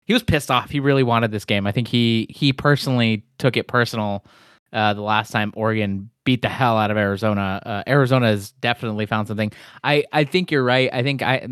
he 0.05 0.13
was 0.13 0.23
pissed 0.23 0.51
off. 0.51 0.69
He 0.69 0.81
really 0.81 1.05
wanted 1.05 1.31
this 1.31 1.45
game. 1.45 1.65
I 1.67 1.73
think 1.73 1.87
he 1.87 2.27
he 2.29 2.53
personally 2.53 3.25
took 3.39 3.57
it 3.57 3.69
personal 3.69 4.25
uh, 4.73 4.95
the 4.95 5.03
last 5.03 5.31
time 5.31 5.53
Oregon 5.55 6.11
beat 6.25 6.43
the 6.43 6.49
hell 6.49 6.79
out 6.79 6.91
of 6.91 6.97
Arizona. 6.97 7.61
Uh, 7.65 7.83
Arizona 7.87 8.27
has 8.27 8.53
definitely 8.53 9.07
found 9.07 9.29
something. 9.29 9.53
I, 9.85 10.05
I 10.13 10.25
think 10.25 10.51
you're 10.51 10.65
right. 10.65 10.89
I 10.93 11.03
think 11.03 11.23
I 11.23 11.47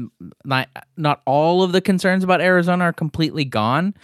not 0.44 0.68
not 0.96 1.22
all 1.26 1.62
of 1.62 1.72
the 1.72 1.80
concerns 1.80 2.24
about 2.24 2.40
Arizona 2.40 2.84
are 2.84 2.92
completely 2.92 3.44
gone, 3.44 3.94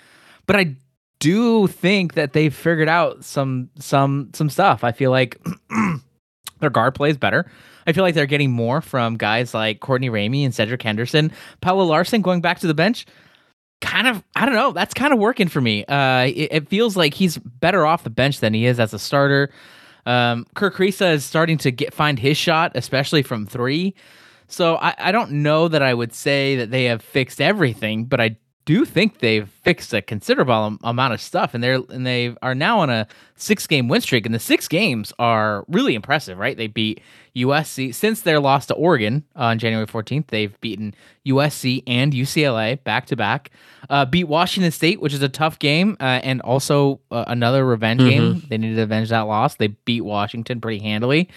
but 0.47 0.57
I 0.57 0.77
do 1.19 1.67
think 1.67 2.15
that 2.15 2.33
they've 2.33 2.55
figured 2.55 2.89
out 2.89 3.25
some 3.25 3.71
some 3.79 4.31
some 4.35 4.51
stuff. 4.51 4.85
I 4.85 4.93
feel 4.93 5.11
like 5.11 5.41
their 6.61 6.71
guard 6.71 6.95
plays 6.95 7.17
better. 7.17 7.51
I 7.87 7.93
feel 7.93 8.03
like 8.03 8.15
they're 8.15 8.27
getting 8.27 8.51
more 8.51 8.81
from 8.81 9.17
guys 9.17 9.55
like 9.55 9.81
Courtney 9.81 10.11
Ramey 10.11 10.45
and 10.45 10.55
Cedric 10.55 10.83
Henderson. 10.83 11.31
Pelle 11.61 11.87
Larsson 11.87 12.21
going 12.21 12.41
back 12.41 12.59
to 12.61 12.67
the 12.67 12.75
bench 12.75 13.07
kind 13.81 14.07
of 14.07 14.23
I 14.35 14.47
don't 14.47 14.55
know. 14.55 14.73
That's 14.73 14.95
kind 14.95 15.13
of 15.13 15.19
working 15.19 15.49
for 15.49 15.61
me. 15.61 15.85
Uh, 15.85 16.27
it, 16.27 16.49
it 16.53 16.69
feels 16.69 16.97
like 16.97 17.15
he's 17.15 17.39
better 17.39 17.87
off 17.87 18.05
the 18.05 18.11
bench 18.11 18.41
than 18.41 18.55
he 18.55 18.67
is 18.67 18.81
as 18.81 18.95
a 18.95 18.99
starter. 18.99 19.51
Um, 20.07 20.47
Kerr 20.55 20.71
Kriisa 20.71 21.13
is 21.13 21.25
starting 21.25 21.59
to 21.59 21.71
get 21.71 21.93
find 21.93 22.19
his 22.19 22.37
shot, 22.37 22.73
especially 22.75 23.23
from 23.23 23.47
three. 23.47 23.95
So 24.49 24.77
I, 24.77 24.95
I 24.99 25.13
don't 25.13 25.31
know 25.43 25.67
that 25.69 25.83
I 25.83 25.93
would 25.93 26.15
say 26.15 26.57
that 26.57 26.71
they 26.71 26.85
have 26.85 27.03
fixed 27.03 27.41
everything, 27.41 28.05
but 28.05 28.21
I 28.21 28.37
do 28.67 28.85
think 28.85 29.21
they've 29.21 29.49
fixed 29.49 29.95
a 29.95 30.03
considerable 30.03 30.77
amount 30.83 31.15
of 31.15 31.21
stuff, 31.21 31.55
and 31.55 31.63
they're 31.63 31.81
and 31.89 32.05
they 32.05 32.35
are 32.43 32.55
now 32.55 32.81
on 32.81 32.91
a 32.91 33.07
six 33.37 33.65
game 33.67 33.87
win 33.87 34.01
streak, 34.01 34.27
and 34.27 34.35
the 34.35 34.41
six 34.41 34.67
games 34.67 35.13
are 35.21 35.65
really 35.69 35.95
impressive, 35.95 36.37
right? 36.37 36.57
They 36.57 36.67
beat 36.67 37.01
USC 37.37 37.95
since 37.95 38.23
their 38.23 38.41
loss 38.41 38.67
to 38.67 38.75
Oregon 38.75 39.25
on 39.37 39.61
January 39.61 39.87
14th. 39.87 40.27
They've 40.29 40.61
beaten 40.61 40.95
USC 41.25 41.85
and 41.87 42.13
UCLA 42.13 42.83
back 42.83 43.07
to 43.07 43.17
back. 43.17 43.51
Uh, 43.89 44.05
beat 44.05 44.25
Washington 44.25 44.73
State, 44.73 45.01
which 45.01 45.15
is 45.15 45.23
a 45.23 45.29
tough 45.29 45.61
game, 45.61 45.97
uh, 46.01 46.21
and 46.25 46.41
also 46.41 46.99
uh, 47.13 47.25
another 47.29 47.65
revenge 47.65 48.01
game. 48.01 48.43
They 48.49 48.59
needed 48.59 48.77
to 48.77 48.83
avenge 48.83 49.11
that 49.11 49.21
loss. 49.21 49.55
They 49.55 49.69
beat 49.69 50.01
Washington 50.01 50.61
pretty 50.61 50.81
handily, 50.81 51.29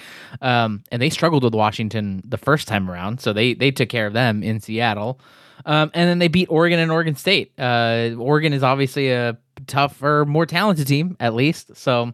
um, 0.41 0.83
and 0.91 0.99
they 0.99 1.11
struggled 1.11 1.43
with 1.43 1.53
Washington 1.53 2.23
the 2.27 2.39
first 2.39 2.67
time 2.67 2.89
around, 2.89 3.21
so 3.21 3.33
they 3.33 3.53
they 3.53 3.69
took 3.69 3.89
care 3.89 4.07
of 4.07 4.13
them 4.13 4.41
in 4.41 4.59
Seattle. 4.59 5.19
Um, 5.65 5.91
and 5.93 6.09
then 6.09 6.19
they 6.19 6.27
beat 6.27 6.47
Oregon 6.49 6.79
and 6.79 6.91
Oregon 6.91 7.15
State. 7.15 7.51
Uh, 7.57 8.11
Oregon 8.17 8.53
is 8.53 8.63
obviously 8.63 9.11
a 9.11 9.37
tougher, 9.67 10.25
more 10.25 10.45
talented 10.45 10.87
team, 10.87 11.17
at 11.19 11.33
least. 11.33 11.75
So 11.75 12.13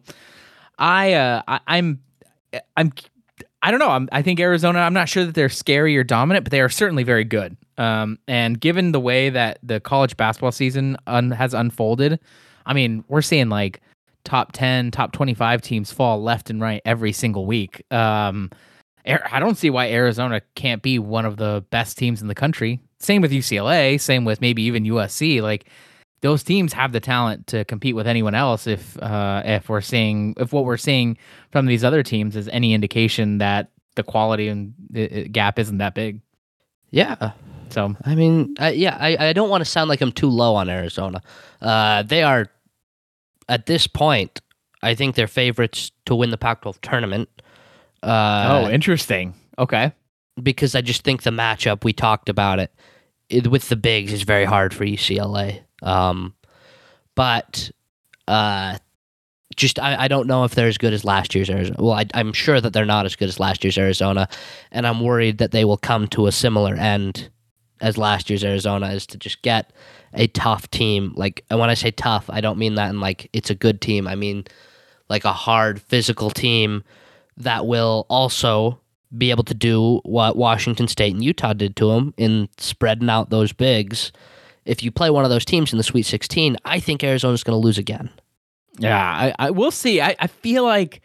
I, 0.80 1.14
uh, 1.14 1.42
I 1.48 1.60
I'm 1.68 2.00
I'm 2.75 2.92
I 3.62 3.72
don't 3.72 3.80
know. 3.80 3.90
I'm, 3.90 4.10
I 4.12 4.22
think 4.22 4.40
Arizona. 4.40 4.80
I'm 4.80 4.94
not 4.94 5.10
sure 5.10 5.25
that 5.25 5.36
they're 5.36 5.50
scary 5.50 5.98
or 5.98 6.04
dominant, 6.04 6.44
but 6.44 6.52
they 6.52 6.62
are 6.62 6.70
certainly 6.70 7.04
very 7.04 7.24
good. 7.24 7.58
Um, 7.78 8.20
and 8.28 8.60
given 8.60 8.92
the 8.92 9.00
way 9.00 9.30
that 9.30 9.60
the 9.64 9.80
college 9.80 10.16
basketball 10.18 10.52
season 10.52 10.98
un, 11.08 11.32
has 11.32 11.54
unfolded, 11.54 12.20
I 12.66 12.74
mean, 12.74 13.04
we're 13.08 13.22
seeing 13.22 13.50
like 13.50 13.82
top 14.24 14.52
ten, 14.52 14.92
top 14.92 15.12
twenty-five 15.12 15.62
teams 15.62 15.92
fall 15.92 16.22
left 16.22 16.50
and 16.50 16.62
right 16.62 16.82
every 16.86 17.12
single 17.12 17.46
week. 17.46 17.84
Um, 17.92 18.52
I 19.08 19.40
don't 19.40 19.56
see 19.56 19.70
why 19.70 19.92
Arizona 19.92 20.42
can't 20.56 20.82
be 20.82 20.98
one 20.98 21.25
of 21.25 21.38
the 21.38 21.64
best 21.70 21.98
teams 21.98 22.22
in 22.22 22.28
the 22.28 22.36
country. 22.36 22.80
Same 23.06 23.22
with 23.22 23.32
UCLA. 23.32 24.00
Same 24.00 24.26
with 24.26 24.42
maybe 24.42 24.64
even 24.64 24.84
USC. 24.84 25.42
Like 25.42 25.70
those 26.22 26.44
teams 26.44 26.74
have 26.74 26.92
the 26.92 27.00
talent 27.00 27.48
to 27.48 27.64
compete 27.66 27.96
with 27.96 28.08
anyone 28.08 28.36
else. 28.36 28.68
If 28.68 29.02
uh, 29.02 29.44
if 29.46 29.70
we're 29.70 29.82
seeing 29.82 30.34
if 30.38 30.52
what 30.52 30.66
we're 30.66 30.78
seeing 30.78 31.18
from 31.52 31.68
these 31.68 31.84
other 31.84 32.04
teams 32.04 32.36
is 32.36 32.48
any 32.48 32.74
indication 32.74 33.38
that 33.38 33.70
the 33.96 34.04
quality 34.04 34.48
and 34.48 34.74
the 34.90 35.30
gap 35.30 35.60
isn't 35.60 35.78
that 35.78 35.94
big. 35.94 36.20
Yeah. 36.90 37.32
So 37.70 37.96
I 38.04 38.16
mean, 38.16 38.56
uh, 38.60 38.72
yeah, 38.74 38.98
I, 39.00 39.30
I 39.30 39.34
don't 39.34 39.50
want 39.50 39.64
to 39.64 39.70
sound 39.70 39.90
like 39.90 40.02
I'm 40.02 40.12
too 40.12 40.30
low 40.30 40.56
on 40.56 40.70
Arizona. 40.70 41.22
Uh, 41.62 42.04
they 42.04 42.24
are 42.24 42.48
at 43.48 43.66
this 43.66 43.88
point. 43.88 44.42
I 44.82 44.96
think 44.96 45.16
they're 45.16 45.28
favorites 45.28 45.92
to 46.06 46.16
win 46.16 46.30
the 46.30 46.38
Pac-12 46.38 46.80
tournament. 46.82 47.30
Uh, 48.04 48.66
oh, 48.66 48.70
interesting. 48.70 49.34
Okay. 49.58 49.92
Because 50.42 50.76
I 50.76 50.82
just 50.82 51.04
think 51.04 51.24
the 51.24 51.32
matchup 51.32 51.84
we 51.84 51.92
talked 51.92 52.30
about 52.30 52.60
it, 52.60 52.72
it 53.29 53.48
with 53.48 53.70
the 53.70 53.75
bigs 53.75 54.13
is 54.13 54.24
very 54.24 54.46
hard 54.46 54.74
for 54.74 54.86
UCLA. 54.86 55.62
Um, 55.82 56.34
but 57.15 57.72
uh, 58.27 58.77
just 59.55 59.79
I, 59.79 60.03
I 60.03 60.08
don't 60.08 60.27
know 60.27 60.44
if 60.44 60.55
they're 60.55 60.67
as 60.67 60.77
good 60.77 60.94
as 60.94 61.05
last 61.05 61.36
year's 61.36 61.50
Arizona. 61.50 61.77
Well, 61.79 61.94
I, 61.94 62.05
I'm 62.13 62.34
sure 62.34 62.60
that 62.60 62.74
they're 62.74 62.86
not 62.86 63.05
as 63.05 63.15
good 63.15 63.29
as 63.29 63.39
last 63.39 63.63
year's 63.63 63.77
Arizona, 63.77 64.27
and 64.72 64.86
I'm 64.86 65.00
worried 65.00 65.38
that 65.39 65.51
they 65.51 65.65
will 65.65 65.77
come 65.77 66.08
to 66.10 66.27
a 66.27 66.32
similar 66.32 66.75
end 66.75 67.29
as 67.82 67.98
last 67.98 68.29
year's 68.29 68.44
Arizona 68.44 68.88
is 68.91 69.05
to 69.08 69.17
just 69.17 69.41
get 69.41 69.72
a 70.13 70.27
tough 70.27 70.70
team. 70.72 71.13
Like, 71.15 71.44
and 71.50 71.60
when 71.60 71.70
I 71.70 71.74
say 71.74 71.91
tough, 71.91 72.25
I 72.29 72.41
don't 72.41 72.58
mean 72.58 72.75
that 72.75 72.89
in 72.89 73.00
like 73.00 73.29
it's 73.34 73.50
a 73.50 73.55
good 73.55 73.82
team. 73.82 74.08
I 74.08 74.15
mean 74.15 74.46
like 75.10 75.25
a 75.25 75.34
hard 75.34 75.82
physical 75.82 76.29
team 76.32 76.84
that 77.38 77.65
will 77.65 78.05
also 78.10 78.79
be 79.16 79.32
able 79.32 79.44
to 79.44 79.54
do 79.54 80.02
what 80.04 80.36
Washington 80.38 80.88
State 80.88 81.14
and 81.14 81.24
Utah 81.24 81.54
did 81.54 81.76
to 81.78 81.92
them 81.92 82.14
in 82.18 82.50
spreading 82.58 83.10
out 83.10 83.30
those 83.30 83.54
bigs 83.54 84.12
if 84.66 84.84
you 84.84 84.92
play 84.92 85.10
one 85.10 85.24
of 85.24 85.30
those 85.30 85.46
teams 85.46 85.72
in 85.72 85.78
the 85.78 85.84
Sweet 85.84 86.04
16, 86.04 86.58
I 86.66 86.80
think 86.80 87.04
Arizona's 87.04 87.44
going 87.44 87.60
to 87.60 87.64
lose 87.64 87.78
again. 87.78 88.10
Yeah, 88.78 89.00
I, 89.00 89.34
I 89.40 89.52
will 89.52 89.72
see. 89.72 90.02
I, 90.02 90.16
I 90.20 90.28
feel 90.28 90.64
like 90.64 91.02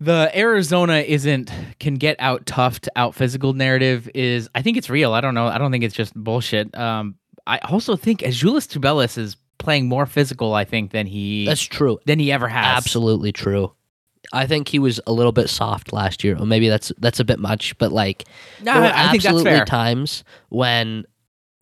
the 0.00 0.30
Arizona 0.34 0.96
isn't 0.96 1.50
can 1.80 1.94
get 1.94 2.16
out 2.18 2.44
tough 2.44 2.80
to 2.80 2.92
out 2.96 3.14
physical 3.14 3.54
narrative 3.54 4.10
is 4.14 4.50
I 4.54 4.60
think 4.60 4.76
it's 4.76 4.90
real. 4.90 5.14
I 5.14 5.22
don't 5.22 5.34
know. 5.34 5.46
I 5.46 5.56
don't 5.56 5.72
think 5.72 5.84
it's 5.84 5.94
just 5.94 6.14
bullshit. 6.14 6.76
Um, 6.76 7.14
I 7.46 7.58
also 7.58 7.96
think 7.96 8.20
Azuolas 8.20 8.66
Tubelis 8.68 9.16
is 9.16 9.36
playing 9.56 9.88
more 9.88 10.04
physical. 10.04 10.52
I 10.52 10.64
think 10.64 10.90
than 10.90 11.06
he 11.06 11.46
that's 11.46 11.62
true 11.62 11.98
than 12.04 12.18
he 12.18 12.30
ever 12.30 12.48
has. 12.48 12.76
Absolutely 12.76 13.32
true. 13.32 13.72
I 14.32 14.46
think 14.46 14.68
he 14.68 14.78
was 14.78 15.00
a 15.06 15.12
little 15.12 15.32
bit 15.32 15.48
soft 15.48 15.92
last 15.92 16.24
year, 16.24 16.36
or 16.38 16.46
maybe 16.46 16.68
that's 16.68 16.92
that's 16.98 17.20
a 17.20 17.24
bit 17.24 17.38
much. 17.38 17.76
But 17.78 17.92
like, 17.92 18.24
no, 18.62 18.72
there 18.72 18.82
were 18.82 18.88
I 18.88 19.14
absolutely 19.14 19.64
times 19.64 20.24
when 20.48 21.04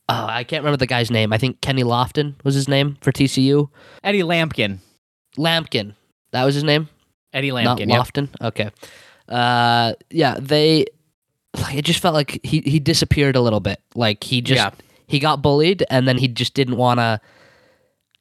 oh, 0.09 0.26
I 0.26 0.44
can't 0.44 0.62
remember 0.62 0.78
the 0.78 0.87
guy's 0.87 1.11
name. 1.11 1.33
I 1.33 1.38
think 1.38 1.61
Kenny 1.61 1.85
Lofton 1.85 2.35
was 2.44 2.54
his 2.54 2.68
name 2.68 2.99
for 3.00 3.12
TCU. 3.12 3.68
Eddie 4.02 4.23
Lampkin. 4.23 4.78
Lampkin. 5.37 5.94
That 6.33 6.44
was 6.44 6.54
his 6.54 6.64
name? 6.64 6.88
Eddie 7.33 7.50
Lampkin. 7.50 7.88
Not 7.88 8.06
Lofton? 8.06 8.28
Yep. 8.40 8.49
Okay. 8.49 8.71
Uh, 9.28 9.94
yeah, 10.11 10.37
they 10.38 10.87
like 11.56 11.76
it 11.76 11.85
just 11.85 12.00
felt 12.00 12.14
like 12.14 12.40
he 12.42 12.61
he 12.61 12.80
disappeared 12.80 13.37
a 13.37 13.40
little 13.40 13.61
bit. 13.61 13.80
Like 13.94 14.25
he 14.25 14.40
just 14.40 14.59
yeah. 14.59 14.71
he 15.06 15.18
got 15.18 15.42
bullied 15.42 15.85
and 15.90 16.06
then 16.06 16.18
he 16.18 16.28
just 16.28 16.54
didn't 16.54 16.76
want 16.76 17.00
to 17.00 17.21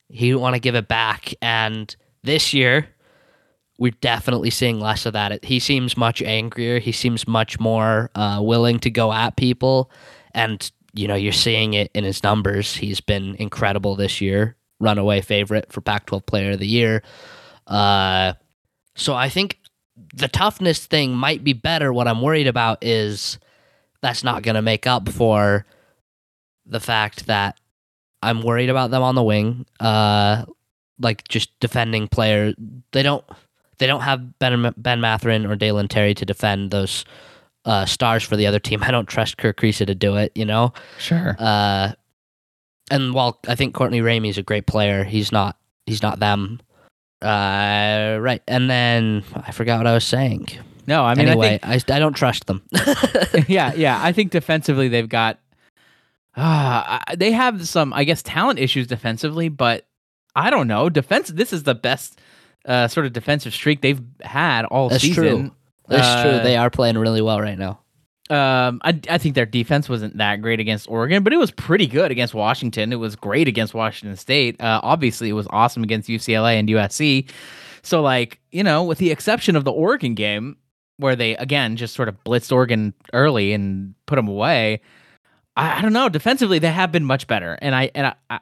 he 0.09 0.27
didn't 0.27 0.41
want 0.41 0.55
to 0.55 0.59
give 0.59 0.75
it 0.75 0.87
back 0.87 1.33
and 1.41 1.95
this 2.23 2.53
year 2.53 2.87
we're 3.77 3.93
definitely 4.01 4.49
seeing 4.49 4.79
less 4.79 5.05
of 5.05 5.13
that. 5.13 5.43
He 5.43 5.59
seems 5.59 5.97
much 5.97 6.21
angrier. 6.21 6.79
He 6.79 6.91
seems 6.91 7.27
much 7.27 7.59
more 7.59 8.11
uh, 8.15 8.39
willing 8.41 8.79
to 8.79 8.91
go 8.91 9.11
at 9.11 9.35
people 9.35 9.89
and 10.33 10.71
you 10.93 11.07
know, 11.07 11.15
you're 11.15 11.33
seeing 11.33 11.73
it 11.73 11.89
in 11.93 12.03
his 12.03 12.23
numbers. 12.23 12.75
He's 12.75 13.01
been 13.01 13.35
incredible 13.35 13.95
this 13.95 14.21
year, 14.21 14.55
runaway 14.79 15.21
favorite 15.21 15.71
for 15.71 15.81
Pac 15.81 16.05
12 16.05 16.25
player 16.25 16.51
of 16.51 16.59
the 16.59 16.67
year. 16.67 17.01
Uh, 17.65 18.33
so 18.95 19.15
I 19.15 19.29
think 19.29 19.59
the 20.13 20.27
toughness 20.27 20.85
thing 20.85 21.13
might 21.15 21.43
be 21.43 21.53
better. 21.53 21.91
What 21.91 22.07
I'm 22.07 22.21
worried 22.21 22.47
about 22.47 22.83
is 22.83 23.39
that's 24.01 24.23
not 24.23 24.43
going 24.43 24.55
to 24.55 24.61
make 24.61 24.85
up 24.85 25.09
for 25.09 25.65
the 26.65 26.79
fact 26.79 27.25
that 27.25 27.59
I'm 28.21 28.43
worried 28.43 28.69
about 28.69 28.91
them 28.91 29.01
on 29.01 29.15
the 29.15 29.23
wing. 29.23 29.65
Uh, 29.79 30.45
like 30.99 31.27
just 31.27 31.59
defending 31.59 32.07
player. 32.07 32.53
They 32.91 33.01
don't. 33.01 33.25
They 33.83 33.87
don't 33.87 33.99
have 33.99 34.39
Ben 34.39 34.73
Ben 34.77 35.01
Mathurin 35.01 35.45
or 35.45 35.57
Dalen 35.57 35.89
Terry 35.89 36.13
to 36.13 36.23
defend 36.23 36.71
those 36.71 37.03
uh, 37.65 37.85
stars 37.85 38.23
for 38.23 38.37
the 38.37 38.47
other 38.47 38.57
team. 38.57 38.81
I 38.87 38.91
don't 38.91 39.09
trust 39.09 39.37
Kerr 39.37 39.51
Kriisa 39.51 39.85
to 39.85 39.93
do 39.93 40.15
it, 40.15 40.31
you 40.35 40.45
know? 40.45 40.71
Sure. 40.99 41.35
Uh, 41.37 41.91
and 42.89 43.13
while 43.13 43.41
I 43.45 43.55
think 43.55 43.75
Courtney 43.75 43.99
Ramey 43.99 44.29
is 44.29 44.37
a 44.37 44.41
great 44.41 44.67
player, 44.67 45.03
he's 45.03 45.33
not 45.33 45.57
he's 45.85 46.01
not 46.01 46.21
them. 46.21 46.61
Uh, 47.21 48.19
right. 48.21 48.41
And 48.47 48.69
then 48.69 49.25
I 49.35 49.51
forgot 49.51 49.79
what 49.79 49.87
I 49.87 49.93
was 49.93 50.05
saying. 50.05 50.47
No, 50.87 51.03
I 51.03 51.15
mean, 51.15 51.27
anyway, 51.27 51.59
I, 51.61 51.79
think, 51.79 51.91
I, 51.91 51.97
I 51.97 51.99
don't 51.99 52.15
trust 52.15 52.47
them. 52.47 52.63
yeah, 53.49 53.73
yeah. 53.73 53.99
I 54.01 54.13
think 54.13 54.31
defensively 54.31 54.87
they've 54.87 55.09
got, 55.09 55.39
uh, 56.37 56.99
they 57.17 57.33
have 57.33 57.67
some, 57.67 57.91
I 57.91 58.05
guess, 58.05 58.23
talent 58.23 58.59
issues 58.59 58.87
defensively, 58.87 59.49
but 59.49 59.87
I 60.37 60.49
don't 60.49 60.67
know. 60.69 60.89
Defense, 60.89 61.27
this 61.27 61.51
is 61.51 61.63
the 61.63 61.75
best 61.75 62.17
uh, 62.65 62.87
sort 62.87 63.05
of 63.05 63.13
defensive 63.13 63.53
streak 63.53 63.81
they've 63.81 64.01
had 64.21 64.65
all 64.65 64.89
That's 64.89 65.01
season. 65.01 65.23
True. 65.23 65.51
That's 65.87 66.07
uh, 66.07 66.23
true. 66.23 66.39
They 66.43 66.55
are 66.55 66.69
playing 66.69 66.97
really 66.97 67.21
well 67.21 67.39
right 67.39 67.57
now. 67.57 67.79
Um, 68.29 68.79
I, 68.83 68.99
I 69.09 69.17
think 69.17 69.35
their 69.35 69.45
defense 69.45 69.89
wasn't 69.89 70.17
that 70.17 70.41
great 70.41 70.59
against 70.59 70.89
Oregon, 70.89 71.23
but 71.23 71.33
it 71.33 71.37
was 71.37 71.51
pretty 71.51 71.87
good 71.87 72.09
against 72.09 72.33
Washington. 72.33 72.93
It 72.93 72.95
was 72.95 73.15
great 73.15 73.47
against 73.47 73.73
Washington 73.73 74.15
State. 74.15 74.59
Uh, 74.61 74.79
obviously, 74.81 75.29
it 75.29 75.33
was 75.33 75.47
awesome 75.49 75.83
against 75.83 76.09
UCLA 76.09 76.57
and 76.57 76.69
USC. 76.69 77.29
So, 77.81 78.01
like, 78.01 78.39
you 78.51 78.63
know, 78.63 78.83
with 78.83 78.97
the 78.97 79.11
exception 79.11 79.57
of 79.57 79.65
the 79.65 79.71
Oregon 79.71 80.15
game, 80.15 80.55
where 80.97 81.17
they, 81.17 81.35
again, 81.35 81.75
just 81.75 81.95
sort 81.95 82.07
of 82.07 82.23
blitzed 82.23 82.51
Oregon 82.51 82.93
early 83.11 83.51
and 83.51 83.93
put 84.05 84.15
them 84.15 84.29
away, 84.29 84.81
I, 85.57 85.79
I 85.79 85.81
don't 85.81 85.93
know. 85.93 86.07
Defensively, 86.07 86.59
they 86.59 86.71
have 86.71 86.93
been 86.93 87.03
much 87.03 87.27
better. 87.27 87.57
And 87.61 87.75
I, 87.75 87.91
and 87.93 88.07
I, 88.07 88.15
I 88.29 88.39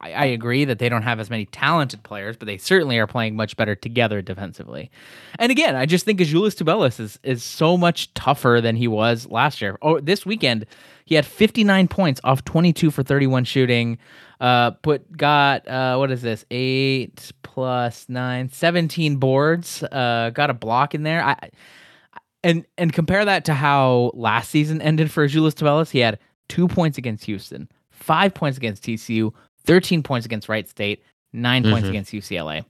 I, 0.00 0.12
I, 0.12 0.24
agree 0.26 0.64
that 0.64 0.78
they 0.78 0.88
don't 0.88 1.02
have 1.02 1.18
as 1.18 1.28
many 1.28 1.46
talented 1.46 2.04
players, 2.04 2.36
but 2.36 2.46
they 2.46 2.56
certainly 2.56 2.98
are 2.98 3.06
playing 3.06 3.34
much 3.34 3.56
better 3.56 3.74
together 3.74 4.22
defensively. 4.22 4.90
And 5.38 5.50
again, 5.50 5.74
I 5.74 5.86
just 5.86 6.04
think 6.04 6.20
Azuolas 6.20 6.54
Tubelis 6.54 7.00
is 7.00 7.18
is 7.24 7.42
so 7.42 7.76
much 7.76 8.14
tougher 8.14 8.60
than 8.62 8.76
he 8.76 8.86
was 8.86 9.26
last 9.28 9.60
year. 9.60 9.78
Oh, 9.82 9.98
this 9.98 10.24
weekend 10.24 10.66
he 11.04 11.16
had 11.16 11.26
59 11.26 11.88
points 11.88 12.20
off 12.22 12.44
22 12.44 12.90
for 12.90 13.02
31 13.02 13.44
shooting. 13.44 13.98
Uh, 14.40 14.70
put 14.70 15.16
got 15.16 15.66
uh, 15.66 15.96
what 15.96 16.10
is 16.10 16.22
this? 16.22 16.44
Eight 16.50 17.32
plus 17.42 18.08
nine, 18.08 18.50
17 18.50 19.16
boards. 19.16 19.82
Uh, 19.82 20.30
got 20.32 20.50
a 20.50 20.54
block 20.54 20.94
in 20.94 21.02
there. 21.02 21.24
I 21.24 21.50
and 22.44 22.64
and 22.78 22.92
compare 22.92 23.24
that 23.24 23.44
to 23.46 23.54
how 23.54 24.12
last 24.14 24.50
season 24.50 24.80
ended 24.82 25.10
for 25.10 25.26
Azuolas 25.26 25.54
Tubelis. 25.54 25.90
He 25.90 26.00
had 26.00 26.18
two 26.48 26.68
points 26.68 26.98
against 26.98 27.24
Houston, 27.24 27.68
five 27.90 28.34
points 28.34 28.58
against 28.58 28.82
TCU, 28.84 29.32
13 29.64 30.02
points 30.02 30.26
against 30.26 30.48
Wright 30.48 30.68
State, 30.68 31.02
9 31.32 31.62
mm-hmm. 31.62 31.72
points 31.72 31.88
against 31.88 32.12
UCLA. 32.12 32.64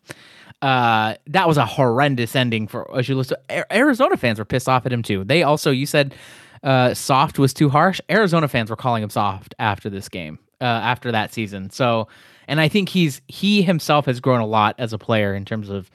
Uh, 0.61 1.14
that 1.26 1.49
was 1.49 1.56
a 1.56 1.66
horrendous 1.66 2.37
ending 2.37 2.68
for 2.68 2.84
Azuolas. 2.94 3.32
Arizona 3.72 4.16
fans 4.16 4.38
were 4.38 4.44
pissed 4.44 4.68
off 4.68 4.87
at 4.87 4.92
him 4.92 5.02
too. 5.02 5.25
They 5.25 5.42
also, 5.42 5.72
you 5.72 5.87
said, 5.87 6.14
uh, 6.62 6.94
soft 6.94 7.38
was 7.38 7.52
too 7.52 7.68
harsh. 7.68 8.00
Arizona 8.08 8.46
fans 8.46 8.70
were 8.70 8.76
calling 8.76 9.02
him 9.02 9.11
soft 9.11 9.54
after 9.58 9.90
this 9.90 10.08
game, 10.08 10.38
uh, 10.61 10.64
after 10.64 11.11
that 11.11 11.34
season. 11.34 11.70
So, 11.70 12.06
and 12.46 12.61
I 12.61 12.68
think 12.68 12.88
he's 12.88 13.20
he 13.26 13.62
himself 13.62 14.06
has 14.06 14.20
grown 14.20 14.40
a 14.40 14.46
lot 14.46 14.76
as 14.78 14.92
a 14.92 14.99
player 14.99 15.34
in 15.34 15.44
terms 15.44 15.68
of 15.68 15.90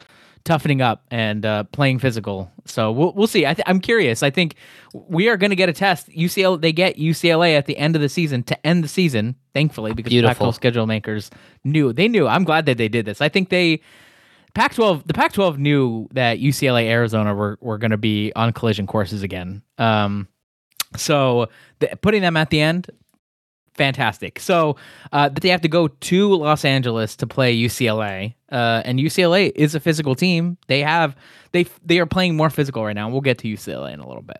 toughening 0.47 0.81
up 0.81 1.05
and 1.11 1.45
uh, 1.45 1.65
playing 1.65 1.99
physical. 1.99 2.51
So 2.65 2.91
we'll 2.91 3.13
we'll 3.13 3.27
see. 3.27 3.45
I 3.45 3.53
th- 3.53 3.65
I'm 3.67 3.79
curious. 3.79 4.23
I 4.23 4.31
think 4.31 4.55
we 4.93 5.29
are 5.29 5.37
going 5.37 5.51
to 5.51 5.55
get 5.55 5.69
a 5.69 5.73
test. 5.73 6.09
UCLA 6.09 6.59
they 6.59 6.71
get 6.71 6.97
UCLA 6.97 7.55
at 7.55 7.65
the 7.65 7.77
end 7.77 7.95
of 7.95 8.01
the 8.01 8.09
season 8.09 8.43
to 8.43 8.65
end 8.65 8.83
the 8.83 8.87
season. 8.87 9.35
Thankfully, 9.53 9.93
because 9.93 10.09
Beautiful. 10.09 10.47
Pac-12 10.47 10.55
schedule 10.55 10.87
makers 10.87 11.29
knew 11.63 11.93
they 11.93 12.07
knew. 12.07 12.27
I'm 12.27 12.43
glad 12.43 12.65
that 12.65 12.77
they 12.77 12.87
did 12.87 13.05
this. 13.05 13.21
I 13.21 13.29
think 13.29 13.49
they 13.49 13.81
Pac-12 14.55 15.05
the 15.05 15.13
Pac-12 15.13 15.57
knew 15.57 16.07
that 16.13 16.39
UCLA 16.39 16.85
Arizona 16.85 17.35
were 17.35 17.57
were 17.61 17.77
going 17.77 17.91
to 17.91 17.97
be 17.97 18.31
on 18.35 18.53
collision 18.53 18.87
courses 18.87 19.23
again. 19.23 19.61
Um, 19.77 20.27
so 20.95 21.49
the, 21.79 21.89
putting 22.01 22.21
them 22.21 22.37
at 22.37 22.49
the 22.49 22.61
end 22.61 22.89
fantastic. 23.77 24.39
So, 24.39 24.75
uh, 25.11 25.29
but 25.29 25.41
they 25.43 25.49
have 25.49 25.61
to 25.61 25.67
go 25.67 25.87
to 25.87 26.33
Los 26.35 26.65
Angeles 26.65 27.15
to 27.17 27.27
play 27.27 27.55
UCLA, 27.55 28.33
uh, 28.51 28.81
and 28.85 28.99
UCLA 28.99 29.51
is 29.55 29.75
a 29.75 29.79
physical 29.79 30.15
team. 30.15 30.57
They 30.67 30.81
have 30.81 31.15
they 31.51 31.65
they 31.85 31.99
are 31.99 32.05
playing 32.05 32.35
more 32.35 32.49
physical 32.49 32.83
right 32.83 32.93
now. 32.95 33.09
We'll 33.09 33.21
get 33.21 33.37
to 33.39 33.47
UCLA 33.47 33.93
in 33.93 33.99
a 33.99 34.07
little 34.07 34.23
bit. 34.23 34.39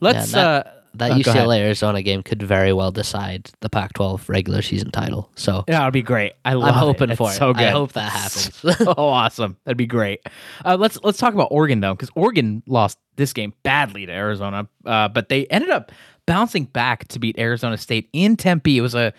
Let's. 0.00 0.32
Yeah, 0.32 0.42
that- 0.42 0.66
uh, 0.66 0.70
That 0.96 1.10
uh. 1.10 1.16
UCLA 1.16 1.58
Arizona 1.58 2.02
game 2.02 2.22
could 2.22 2.40
very 2.40 2.72
well 2.72 2.92
decide 2.92 3.50
the 3.62 3.68
Pac-12 3.68 4.28
regular 4.28 4.62
season 4.62 4.92
title. 4.92 5.28
So 5.34 5.64
Yeah, 5.66 5.82
it'd 5.82 5.92
be 5.92 6.02
great. 6.02 6.34
I 6.44 6.52
love 6.54 6.68
I'm 6.68 6.74
hoping 6.78 7.10
it. 7.10 7.16
for 7.16 7.26
It's 7.30 7.34
it. 7.36 7.38
So 7.40 7.52
good. 7.52 7.64
I 7.64 7.70
hope 7.70 7.94
that 7.94 8.12
happens. 8.12 8.60
oh, 8.96 9.08
awesome. 9.08 9.56
That'd 9.64 9.76
be 9.76 9.86
great. 9.88 10.20
Uh, 10.64 10.76
let's 10.78 10.96
let's 11.02 11.18
talk 11.18 11.34
about 11.34 11.48
Oregon 11.50 11.80
though, 11.80 11.94
because 11.94 12.10
Oregon 12.14 12.62
lost 12.68 12.96
this 13.16 13.32
game 13.32 13.52
badly 13.64 14.06
to 14.06 14.12
Arizona, 14.12 14.68
uh, 14.86 15.08
but 15.08 15.28
they 15.28 15.46
ended 15.46 15.70
up 15.70 15.90
bouncing 16.26 16.64
back 16.64 17.08
to 17.08 17.18
beat 17.18 17.38
Arizona 17.38 17.76
State 17.76 18.08
in 18.12 18.36
Tempe. 18.36 18.78
It 18.78 18.80
was 18.80 18.94
a 18.94 19.12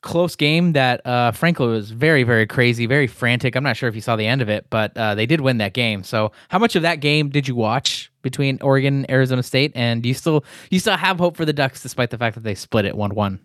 close 0.00 0.36
game 0.36 0.74
that, 0.74 1.04
uh, 1.06 1.32
frankly, 1.32 1.66
was 1.66 1.90
very 1.90 2.22
very 2.22 2.46
crazy, 2.46 2.86
very 2.86 3.06
frantic. 3.06 3.56
I'm 3.56 3.64
not 3.64 3.76
sure 3.76 3.88
if 3.88 3.94
you 3.94 4.00
saw 4.00 4.16
the 4.16 4.26
end 4.26 4.42
of 4.42 4.48
it, 4.48 4.66
but 4.70 4.96
uh, 4.96 5.14
they 5.14 5.26
did 5.26 5.40
win 5.40 5.58
that 5.58 5.74
game. 5.74 6.02
So, 6.04 6.32
how 6.48 6.58
much 6.58 6.76
of 6.76 6.82
that 6.82 7.00
game 7.00 7.30
did 7.30 7.48
you 7.48 7.54
watch 7.54 8.10
between 8.22 8.58
Oregon 8.62 8.94
and 8.94 9.10
Arizona 9.10 9.42
State? 9.42 9.72
And 9.74 10.02
do 10.02 10.08
you 10.08 10.14
still 10.14 10.44
you 10.70 10.78
still 10.78 10.96
have 10.96 11.18
hope 11.18 11.36
for 11.36 11.44
the 11.44 11.52
Ducks 11.52 11.82
despite 11.82 12.10
the 12.10 12.18
fact 12.18 12.34
that 12.34 12.44
they 12.44 12.54
split 12.54 12.84
it 12.84 12.96
one 12.96 13.14
one? 13.14 13.40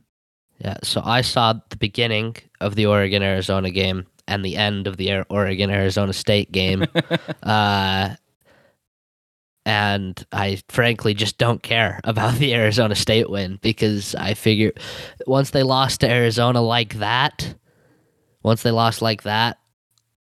yeah, 0.64 0.78
so 0.84 1.02
I 1.04 1.22
saw 1.22 1.54
the 1.70 1.78
beginning 1.78 2.38
of 2.62 2.76
the 2.76 2.86
Oregon 2.86 3.22
Arizona 3.22 3.70
game 3.70 4.06
and 4.28 4.46
the 4.46 4.56
end 4.56 4.88
of 4.88 4.98
the 4.98 5.24
Oregon 5.30 5.70
Arizona 5.70 6.14
State 6.14 6.52
game. 6.52 6.86
uh, 7.44 8.16
and 9.66 10.22
I 10.32 10.62
frankly 10.70 11.14
just 11.14 11.38
don't 11.38 11.64
care 11.64 12.00
about 12.06 12.36
the 12.36 12.54
Arizona 12.54 12.96
State 12.96 13.30
win 13.30 13.60
because 13.62 14.16
I 14.16 14.34
figure 14.34 14.74
once 15.28 15.52
they 15.52 15.64
lost 15.64 16.02
to 16.02 16.10
Arizona 16.10 16.62
like 16.62 16.96
that, 16.96 17.56
once 18.44 18.64
they 18.64 18.72
lost 18.72 19.02
like 19.02 19.24
that, 19.24 19.58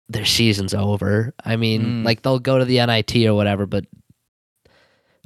their 0.08 0.24
season's 0.24 0.74
over. 0.74 1.34
I 1.44 1.56
mean, 1.56 1.82
Mm. 1.84 2.04
like 2.04 2.22
they'll 2.22 2.38
go 2.38 2.58
to 2.58 2.64
the 2.64 2.78
NIT 2.84 3.26
or 3.26 3.34
whatever, 3.34 3.66
but 3.66 3.84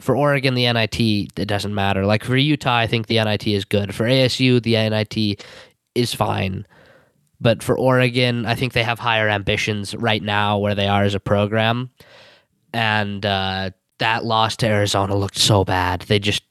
for 0.01 0.17
Oregon, 0.17 0.55
the 0.55 0.71
NIT 0.73 1.01
it 1.01 1.47
doesn't 1.47 1.75
matter. 1.75 2.05
Like 2.05 2.25
for 2.25 2.37
Utah, 2.37 2.77
I 2.77 2.87
think 2.87 3.07
the 3.07 3.19
NIT 3.23 3.47
is 3.47 3.65
good. 3.65 3.95
For 3.95 4.05
ASU, 4.05 4.61
the 4.63 4.75
NIT 4.77 5.45
is 5.95 6.13
fine. 6.15 6.67
But 7.41 7.63
for 7.63 7.79
Oregon, 7.79 8.47
I 8.47 8.55
think 8.55 8.73
they 8.73 8.83
have 8.85 8.99
higher 8.99 9.29
ambitions 9.29 9.95
right 9.95 10.23
now 10.23 10.59
where 10.59 10.75
they 10.75 10.87
are 10.89 11.03
as 11.05 11.15
a 11.15 11.21
program. 11.21 11.91
And 12.73 13.25
uh, 13.27 13.71
that 13.99 14.25
loss 14.25 14.57
to 14.57 14.67
Arizona 14.67 15.15
looked 15.17 15.39
so 15.39 15.65
bad. 15.65 16.03
They 16.03 16.19
just 16.19 16.43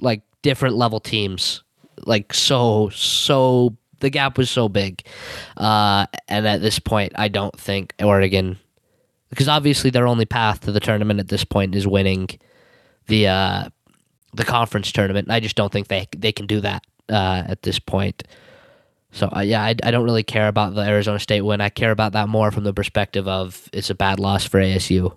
like 0.00 0.22
different 0.42 0.76
level 0.76 1.00
teams, 1.00 1.62
like 2.06 2.34
so 2.34 2.88
so 2.90 3.76
the 4.00 4.10
gap 4.10 4.36
was 4.36 4.50
so 4.50 4.68
big. 4.68 5.02
Uh, 5.56 6.06
and 6.28 6.46
at 6.46 6.60
this 6.60 6.78
point, 6.78 7.12
I 7.16 7.28
don't 7.28 7.58
think 7.58 7.94
Oregon, 8.02 8.58
because 9.30 9.48
obviously 9.48 9.90
their 9.90 10.06
only 10.06 10.26
path 10.26 10.60
to 10.60 10.72
the 10.72 10.80
tournament 10.80 11.20
at 11.20 11.28
this 11.28 11.44
point 11.44 11.74
is 11.74 11.86
winning 11.86 12.28
the 13.06 13.28
uh, 13.28 13.68
the 14.34 14.44
conference 14.44 14.92
tournament. 14.92 15.30
I 15.30 15.40
just 15.40 15.56
don't 15.56 15.72
think 15.72 15.88
they 15.88 16.06
they 16.16 16.32
can 16.32 16.46
do 16.46 16.60
that 16.60 16.84
uh, 17.08 17.44
at 17.46 17.62
this 17.62 17.78
point. 17.78 18.24
So 19.12 19.28
uh, 19.34 19.40
yeah, 19.40 19.62
I, 19.62 19.74
I 19.82 19.90
don't 19.90 20.04
really 20.04 20.22
care 20.22 20.48
about 20.48 20.74
the 20.74 20.82
Arizona 20.82 21.18
State 21.18 21.42
win. 21.42 21.60
I 21.60 21.68
care 21.68 21.90
about 21.90 22.12
that 22.12 22.28
more 22.28 22.50
from 22.50 22.64
the 22.64 22.72
perspective 22.72 23.28
of 23.28 23.68
it's 23.72 23.90
a 23.90 23.94
bad 23.94 24.18
loss 24.18 24.44
for 24.46 24.60
ASU. 24.60 25.14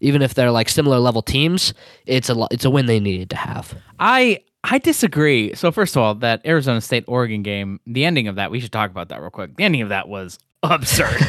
Even 0.00 0.22
if 0.22 0.34
they're 0.34 0.50
like 0.50 0.68
similar 0.68 0.98
level 0.98 1.22
teams, 1.22 1.74
it's 2.06 2.30
a 2.30 2.46
it's 2.50 2.64
a 2.64 2.70
win 2.70 2.86
they 2.86 3.00
needed 3.00 3.30
to 3.30 3.36
have. 3.36 3.74
I 3.98 4.40
I 4.64 4.78
disagree. 4.78 5.54
So 5.54 5.72
first 5.72 5.96
of 5.96 6.02
all, 6.02 6.14
that 6.16 6.44
Arizona 6.44 6.80
State 6.80 7.04
Oregon 7.06 7.42
game, 7.42 7.80
the 7.86 8.04
ending 8.04 8.28
of 8.28 8.36
that, 8.36 8.50
we 8.50 8.60
should 8.60 8.72
talk 8.72 8.90
about 8.90 9.08
that 9.08 9.20
real 9.20 9.30
quick. 9.30 9.56
The 9.56 9.64
ending 9.64 9.82
of 9.82 9.88
that 9.88 10.08
was 10.08 10.38
absurd. 10.62 11.20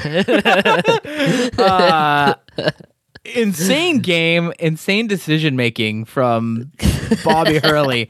uh, 1.59 2.35
insane 3.23 3.99
game, 3.99 4.53
insane 4.59 5.07
decision 5.07 5.55
making 5.55 6.05
from 6.05 6.71
Bobby 7.23 7.59
Hurley. 7.59 8.09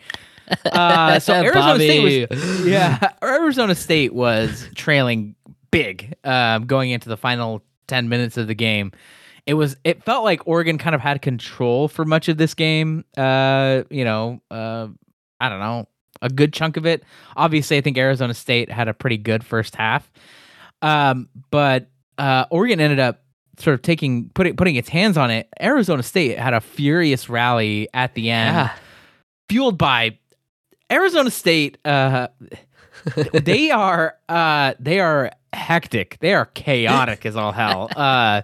Uh, 0.66 1.20
so 1.20 1.34
Arizona 1.44 1.76
State 1.76 2.30
was 2.30 2.66
yeah, 2.66 3.12
Arizona 3.24 3.76
State 3.76 4.14
was 4.14 4.68
trailing 4.76 5.36
big 5.70 6.16
um, 6.24 6.66
going 6.66 6.90
into 6.90 7.10
the 7.10 7.18
final 7.18 7.64
ten 7.88 8.10
minutes 8.10 8.38
of 8.38 8.48
the 8.48 8.56
game. 8.56 8.92
It 9.46 9.56
was. 9.56 9.76
It 9.84 10.04
felt 10.04 10.24
like 10.24 10.48
Oregon 10.48 10.78
kind 10.78 10.94
of 10.96 11.02
had 11.02 11.22
control 11.22 11.88
for 11.88 12.06
much 12.06 12.30
of 12.30 12.38
this 12.38 12.54
game. 12.54 13.06
Uh, 13.18 13.84
you 13.90 14.04
know, 14.06 14.42
uh, 14.52 14.88
I 15.40 15.50
don't 15.50 15.60
know, 15.60 15.88
a 16.22 16.30
good 16.30 16.54
chunk 16.54 16.78
of 16.78 16.86
it. 16.86 17.04
Obviously, 17.36 17.78
I 17.78 17.82
think 17.82 17.98
Arizona 17.98 18.34
State 18.34 18.70
had 18.72 18.88
a 18.88 18.94
pretty 18.94 19.18
good 19.18 19.44
first 19.44 19.76
half, 19.76 20.10
um, 20.82 21.28
but 21.50 21.88
uh, 22.18 22.46
Oregon 22.52 22.80
ended 22.80 23.00
up 23.00 23.24
sort 23.58 23.74
of 23.74 23.82
taking 23.82 24.30
putting 24.30 24.56
putting 24.56 24.76
its 24.76 24.90
hands 24.90 25.18
on 25.18 25.32
it. 25.32 25.48
Arizona 25.60 26.04
State 26.04 26.38
had 26.38 26.54
a 26.54 26.62
furious 26.62 27.28
rally 27.30 27.88
at 27.94 28.14
the 28.14 28.30
end 28.32 28.56
Yeah. 28.56 28.76
fueled 29.50 29.78
by 29.78 30.18
Arizona 30.92 31.32
State. 31.32 31.78
Uh, 31.84 32.28
they 33.34 33.72
are 33.72 34.16
uh, 34.30 34.74
they 34.80 35.00
are 35.00 35.32
hectic. 35.54 36.18
They 36.22 36.34
are 36.34 36.46
chaotic 36.46 37.26
as 37.26 37.36
all 37.36 37.52
hell. 37.52 37.90
Uh, 37.98 38.42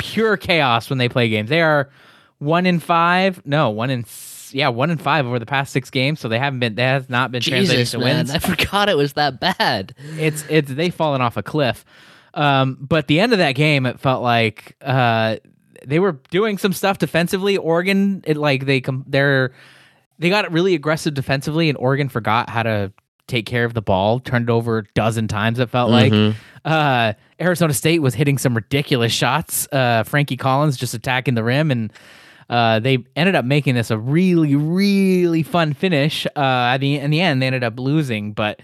pure 0.00 0.36
chaos 0.36 0.90
when 0.90 0.98
they 0.98 1.08
play 1.08 1.28
games. 1.28 1.48
They 1.48 1.62
are 1.62 1.90
one 2.38 2.66
in 2.66 2.80
five. 2.80 3.44
No, 3.46 3.70
one 3.70 3.90
in 3.90 4.04
yeah, 4.52 4.68
one 4.68 4.90
in 4.90 4.98
five 4.98 5.26
over 5.26 5.38
the 5.38 5.46
past 5.46 5.72
six 5.72 5.90
games. 5.90 6.20
So 6.20 6.28
they 6.28 6.38
haven't 6.38 6.60
been. 6.60 6.74
That 6.74 6.92
has 6.92 7.08
not 7.08 7.30
been 7.30 7.42
translated 7.42 7.86
to 7.88 7.98
man, 7.98 8.16
wins 8.16 8.30
I 8.30 8.38
forgot 8.38 8.88
it 8.88 8.96
was 8.96 9.12
that 9.14 9.40
bad. 9.40 9.94
it's 10.18 10.44
it's 10.48 10.72
they've 10.72 10.94
fallen 10.94 11.20
off 11.20 11.36
a 11.36 11.42
cliff. 11.42 11.84
Um, 12.34 12.78
but 12.80 13.06
the 13.08 13.20
end 13.20 13.32
of 13.32 13.38
that 13.38 13.52
game, 13.52 13.86
it 13.86 13.98
felt 13.98 14.22
like 14.22 14.76
uh, 14.82 15.36
they 15.84 15.98
were 15.98 16.12
doing 16.30 16.58
some 16.58 16.72
stuff 16.72 16.98
defensively. 16.98 17.56
Oregon, 17.56 18.22
it 18.26 18.36
like 18.36 18.66
they 18.66 18.80
com- 18.80 19.04
they're 19.06 19.52
they 20.18 20.28
got 20.28 20.50
really 20.52 20.74
aggressive 20.74 21.14
defensively, 21.14 21.68
and 21.68 21.78
Oregon 21.78 22.08
forgot 22.08 22.50
how 22.50 22.62
to 22.62 22.92
take 23.30 23.46
care 23.46 23.64
of 23.64 23.72
the 23.72 23.80
ball. 23.82 24.20
Turned 24.20 24.48
it 24.50 24.52
over 24.52 24.78
a 24.78 24.84
dozen 24.94 25.28
times. 25.28 25.58
It 25.58 25.70
felt 25.70 25.90
like. 25.90 26.12
Mhm. 26.12 26.34
Uh, 26.64 27.14
Arizona 27.40 27.72
State 27.72 28.00
was 28.02 28.12
hitting 28.14 28.36
some 28.36 28.54
ridiculous 28.54 29.12
shots. 29.12 29.66
Uh, 29.72 30.02
Frankie 30.02 30.36
Collins 30.36 30.76
just 30.76 30.92
attacking 30.92 31.34
the 31.34 31.42
rim, 31.42 31.70
and 31.70 31.90
uh, 32.50 32.80
they 32.80 32.98
ended 33.16 33.34
up 33.34 33.46
making 33.46 33.74
this 33.76 33.90
a 33.90 33.96
really, 33.96 34.54
really 34.56 35.42
fun 35.42 35.72
finish. 35.72 36.26
Uh, 36.36 36.74
at 36.74 36.78
the 36.78 36.96
in 36.96 37.10
the 37.10 37.22
end, 37.22 37.40
they 37.40 37.46
ended 37.46 37.64
up 37.64 37.78
losing. 37.80 38.32
But 38.34 38.60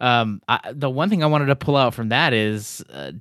um, 0.00 0.40
I, 0.48 0.72
the 0.72 0.88
one 0.88 1.10
thing 1.10 1.22
I 1.22 1.26
wanted 1.26 1.46
to 1.46 1.56
pull 1.56 1.76
out 1.76 1.92
from 1.92 2.08
that 2.08 2.32
is 2.32 2.82
uh, 2.90 3.12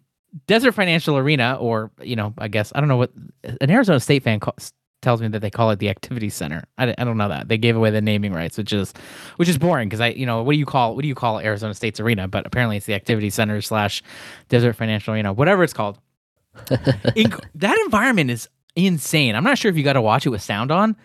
Desert 0.48 0.72
Financial 0.72 1.18
Arena, 1.18 1.58
or 1.60 1.92
you 2.02 2.16
know, 2.16 2.34
I 2.38 2.48
guess 2.48 2.72
I 2.74 2.80
don't 2.80 2.88
know 2.88 2.98
what 2.98 3.12
an 3.44 3.70
Arizona 3.70 4.00
State 4.00 4.24
fan 4.24 4.40
calls, 4.40 4.72
tells 5.04 5.22
me 5.22 5.28
that 5.28 5.40
they 5.40 5.50
call 5.52 5.70
it 5.70 5.80
the 5.80 5.90
Activity 5.90 6.30
Center. 6.30 6.64
I, 6.78 6.96
I 6.98 7.04
don't 7.04 7.18
know 7.18 7.30
that 7.30 7.48
they 7.48 7.58
gave 7.58 7.76
away 7.76 7.92
the 7.92 8.02
naming 8.02 8.34
rights, 8.34 8.58
which 8.58 8.74
is 8.74 8.94
which 9.36 9.50
is 9.50 9.58
boring 9.58 9.90
because 9.90 10.02
I 10.02 10.08
you 10.10 10.26
know 10.26 10.42
what 10.42 10.54
do 10.54 10.58
you 10.58 10.66
call 10.66 10.96
what 10.96 11.04
do 11.04 11.08
you 11.08 11.16
call 11.16 11.40
Arizona 11.40 11.74
State's 11.74 12.00
arena? 12.00 12.28
But 12.28 12.48
apparently 12.48 12.78
it's 12.78 12.86
the 12.86 12.96
Activity 12.96 13.30
Center 13.30 13.62
slash 13.62 14.02
Desert 14.50 14.74
Financial 14.74 15.14
Arena, 15.14 15.34
whatever 15.34 15.64
it's 15.64 15.74
called. 15.74 16.00
Inc- 16.66 17.44
that 17.56 17.78
environment 17.86 18.32
is 18.32 18.48
insane. 18.76 19.36
I'm 19.36 19.44
not 19.44 19.58
sure 19.58 19.70
if 19.70 19.78
you 19.78 19.84
got 19.84 19.94
to 19.94 20.02
watch 20.02 20.26
it 20.26 20.30
with 20.30 20.42
sound 20.42 20.72
on. 20.72 20.96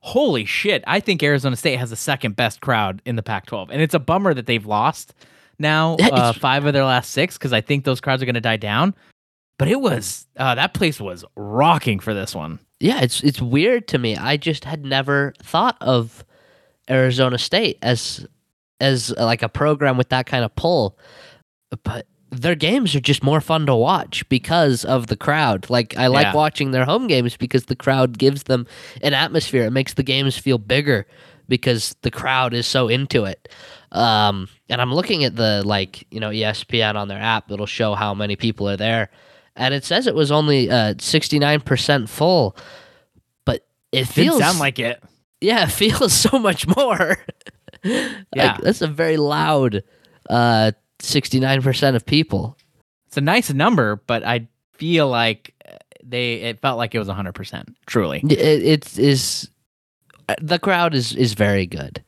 Holy 0.00 0.44
shit! 0.44 0.84
I 0.86 1.00
think 1.00 1.22
Arizona 1.22 1.56
State 1.56 1.76
has 1.78 1.90
the 1.90 1.96
second 1.96 2.36
best 2.36 2.60
crowd 2.60 3.02
in 3.04 3.16
the 3.16 3.22
Pac-12, 3.22 3.68
and 3.70 3.82
it's 3.82 3.94
a 3.94 3.98
bummer 3.98 4.34
that 4.34 4.46
they've 4.46 4.64
lost 4.64 5.14
now 5.58 5.96
uh, 5.96 6.32
five 6.32 6.64
of 6.66 6.72
their 6.72 6.84
last 6.84 7.10
six 7.10 7.36
because 7.36 7.52
I 7.52 7.60
think 7.60 7.84
those 7.84 8.00
crowds 8.00 8.22
are 8.22 8.26
going 8.26 8.34
to 8.34 8.40
die 8.40 8.56
down. 8.56 8.94
But 9.58 9.68
it 9.68 9.80
was 9.80 10.26
uh, 10.36 10.54
that 10.54 10.74
place 10.74 11.00
was 11.00 11.24
rocking 11.36 11.98
for 12.00 12.12
this 12.14 12.34
one. 12.34 12.58
Yeah, 12.80 13.00
it's 13.00 13.22
it's 13.22 13.40
weird 13.40 13.88
to 13.88 13.98
me. 13.98 14.16
I 14.16 14.36
just 14.36 14.64
had 14.64 14.84
never 14.84 15.32
thought 15.42 15.76
of 15.80 16.24
Arizona 16.90 17.38
State 17.38 17.78
as 17.82 18.26
as 18.80 19.12
uh, 19.16 19.24
like 19.24 19.42
a 19.42 19.48
program 19.48 19.96
with 19.96 20.10
that 20.10 20.26
kind 20.26 20.44
of 20.44 20.54
pull. 20.56 20.98
But 21.84 22.06
their 22.30 22.54
games 22.54 22.94
are 22.94 23.00
just 23.00 23.22
more 23.22 23.40
fun 23.40 23.64
to 23.66 23.74
watch 23.74 24.28
because 24.28 24.84
of 24.84 25.06
the 25.06 25.16
crowd. 25.16 25.70
Like 25.70 25.96
I 25.96 26.08
like 26.08 26.24
Yeah. 26.24 26.34
watching 26.34 26.72
their 26.72 26.84
home 26.84 27.06
games 27.06 27.36
because 27.36 27.64
the 27.64 27.76
crowd 27.76 28.18
gives 28.18 28.42
them 28.42 28.66
an 29.02 29.14
atmosphere. 29.14 29.64
It 29.64 29.70
makes 29.70 29.94
the 29.94 30.02
games 30.02 30.36
feel 30.36 30.58
bigger 30.58 31.06
because 31.48 31.96
the 32.02 32.10
crowd 32.10 32.52
is 32.52 32.66
so 32.66 32.88
into 32.88 33.24
it. 33.24 33.48
Um, 33.92 34.48
and 34.68 34.80
I'm 34.82 34.92
looking 34.92 35.24
at 35.24 35.36
the 35.36 35.62
like 35.64 36.06
you 36.10 36.20
know 36.20 36.28
ESPN 36.30 36.96
on 36.96 37.08
their 37.08 37.20
app. 37.20 37.50
It'll 37.50 37.64
show 37.66 37.94
how 37.94 38.12
many 38.12 38.36
people 38.36 38.68
are 38.68 38.76
there, 38.76 39.08
and 39.56 39.74
it 39.74 39.84
says 39.84 40.06
it 40.06 40.14
was 40.14 40.30
only 40.30 40.70
uh 40.70 40.94
69% 40.94 42.08
full. 42.08 42.56
But 43.44 43.66
it 43.92 43.98
Didn't 43.98 44.08
feels 44.08 44.38
sound 44.38 44.58
like 44.58 44.78
it. 44.78 45.02
yeah, 45.40 45.62
it 45.68 45.72
feels 45.72 46.12
so 46.12 46.38
much 46.38 46.66
more. 46.76 47.18
Yeah. 47.82 48.14
like, 48.34 48.60
that's 48.60 48.82
a 48.82 48.86
very 48.86 49.16
loud 49.16 49.82
uh 50.30 50.72
69% 50.98 51.94
of 51.94 52.06
people. 52.06 52.56
It's 53.06 53.16
a 53.16 53.20
nice 53.20 53.52
number, 53.52 53.96
but 54.06 54.24
I 54.24 54.48
feel 54.74 55.08
like 55.08 55.54
uh, 55.66 55.76
they 56.02 56.34
it 56.34 56.60
felt 56.60 56.78
like 56.78 56.94
it 56.94 56.98
was 56.98 57.08
100%. 57.08 57.74
Truly. 57.86 58.20
It, 58.24 58.32
it 58.32 58.98
is 58.98 59.48
the 60.40 60.58
crowd 60.58 60.94
is 60.94 61.14
is 61.14 61.34
very 61.34 61.66
good. 61.66 62.02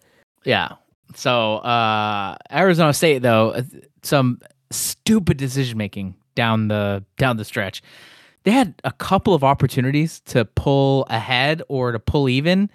Yeah. 0.45 0.73
So 1.15 1.57
uh, 1.59 2.37
Arizona 2.53 2.93
State 2.93 3.23
though, 3.23 3.63
some 4.03 4.41
stupid 4.71 5.37
decision 5.37 5.79
making 5.79 6.15
down 6.38 6.68
the 6.68 7.05
down 7.16 7.37
the 7.37 7.44
stretch. 7.44 7.83
They 8.44 8.53
had 8.53 8.74
a 8.85 8.92
couple 8.92 9.35
of 9.35 9.42
opportunities 9.42 10.20
to 10.27 10.44
pull 10.44 11.05
ahead 11.11 11.62
or 11.68 11.90
to 11.90 11.98
pull 11.98 12.29
even, 12.29 12.70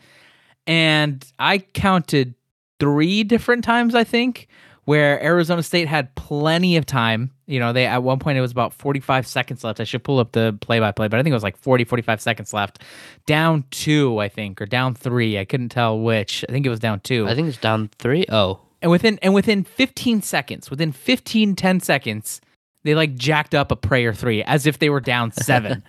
and 0.67 1.26
I 1.39 1.60
counted 1.60 2.36
three 2.78 3.23
different 3.23 3.63
times. 3.63 3.95
I 3.95 4.04
think 4.04 4.49
where 4.84 5.23
Arizona 5.23 5.63
State 5.63 5.88
had 5.88 6.13
plenty 6.15 6.76
of 6.76 6.86
time. 6.86 7.32
You 7.47 7.62
know, 7.62 7.71
they 7.71 7.86
at 7.86 8.04
one 8.04 8.19
point 8.19 8.38
it 8.38 8.41
was 8.41 8.52
about 8.52 8.73
45 8.73 9.26
seconds 9.26 9.63
left. 9.63 9.80
I 9.80 9.86
should 9.86 10.04
pull 10.04 10.19
up 10.19 10.34
the 10.34 10.58
play 10.60 10.82
by 10.82 10.91
play, 10.91 11.08
but 11.08 11.17
I 11.17 11.23
think 11.23 11.32
it 11.32 11.36
was 11.36 11.43
like 11.43 11.56
40, 11.56 11.86
45 11.86 12.19
seconds 12.19 12.54
left. 12.54 12.80
Down 13.26 13.63
two, 13.71 14.19
I 14.19 14.28
think, 14.28 14.62
or 14.62 14.65
down 14.65 14.93
three. 14.93 15.39
I 15.39 15.45
couldn't 15.45 15.69
tell 15.69 15.97
which. 15.97 16.43
I 16.49 16.52
think 16.52 16.65
it 16.65 16.69
was 16.69 16.82
down 16.82 16.99
two. 16.99 17.26
I 17.30 17.34
think 17.34 17.47
it's 17.47 17.58
down 17.58 17.89
three. 17.97 18.26
Oh, 18.28 18.60
and 18.82 18.91
within 18.91 19.17
and 19.21 19.34
within 19.34 19.63
15 19.63 20.21
seconds, 20.21 20.69
within 20.69 20.91
15, 20.91 21.56
10 21.56 21.80
seconds, 21.80 22.41
they 22.84 22.96
like 22.96 23.15
jacked 23.15 23.56
up 23.56 23.72
a 23.72 23.76
prayer 23.76 24.13
three 24.13 24.43
as 24.43 24.65
if 24.65 24.80
they 24.80 24.89
were 24.89 25.02
down 25.02 25.32
seven. 25.34 25.84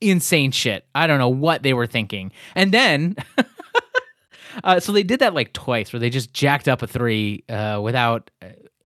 Insane 0.00 0.50
shit. 0.50 0.86
I 0.94 1.06
don't 1.06 1.18
know 1.18 1.28
what 1.28 1.62
they 1.62 1.72
were 1.72 1.86
thinking. 1.86 2.32
And 2.54 2.72
then 2.72 3.16
Uh, 4.64 4.80
so 4.80 4.92
they 4.92 5.02
did 5.02 5.20
that 5.20 5.34
like 5.34 5.52
twice, 5.52 5.92
where 5.92 6.00
they 6.00 6.10
just 6.10 6.32
jacked 6.32 6.68
up 6.68 6.82
a 6.82 6.86
three 6.86 7.44
uh, 7.48 7.80
without 7.82 8.30
uh, 8.42 8.48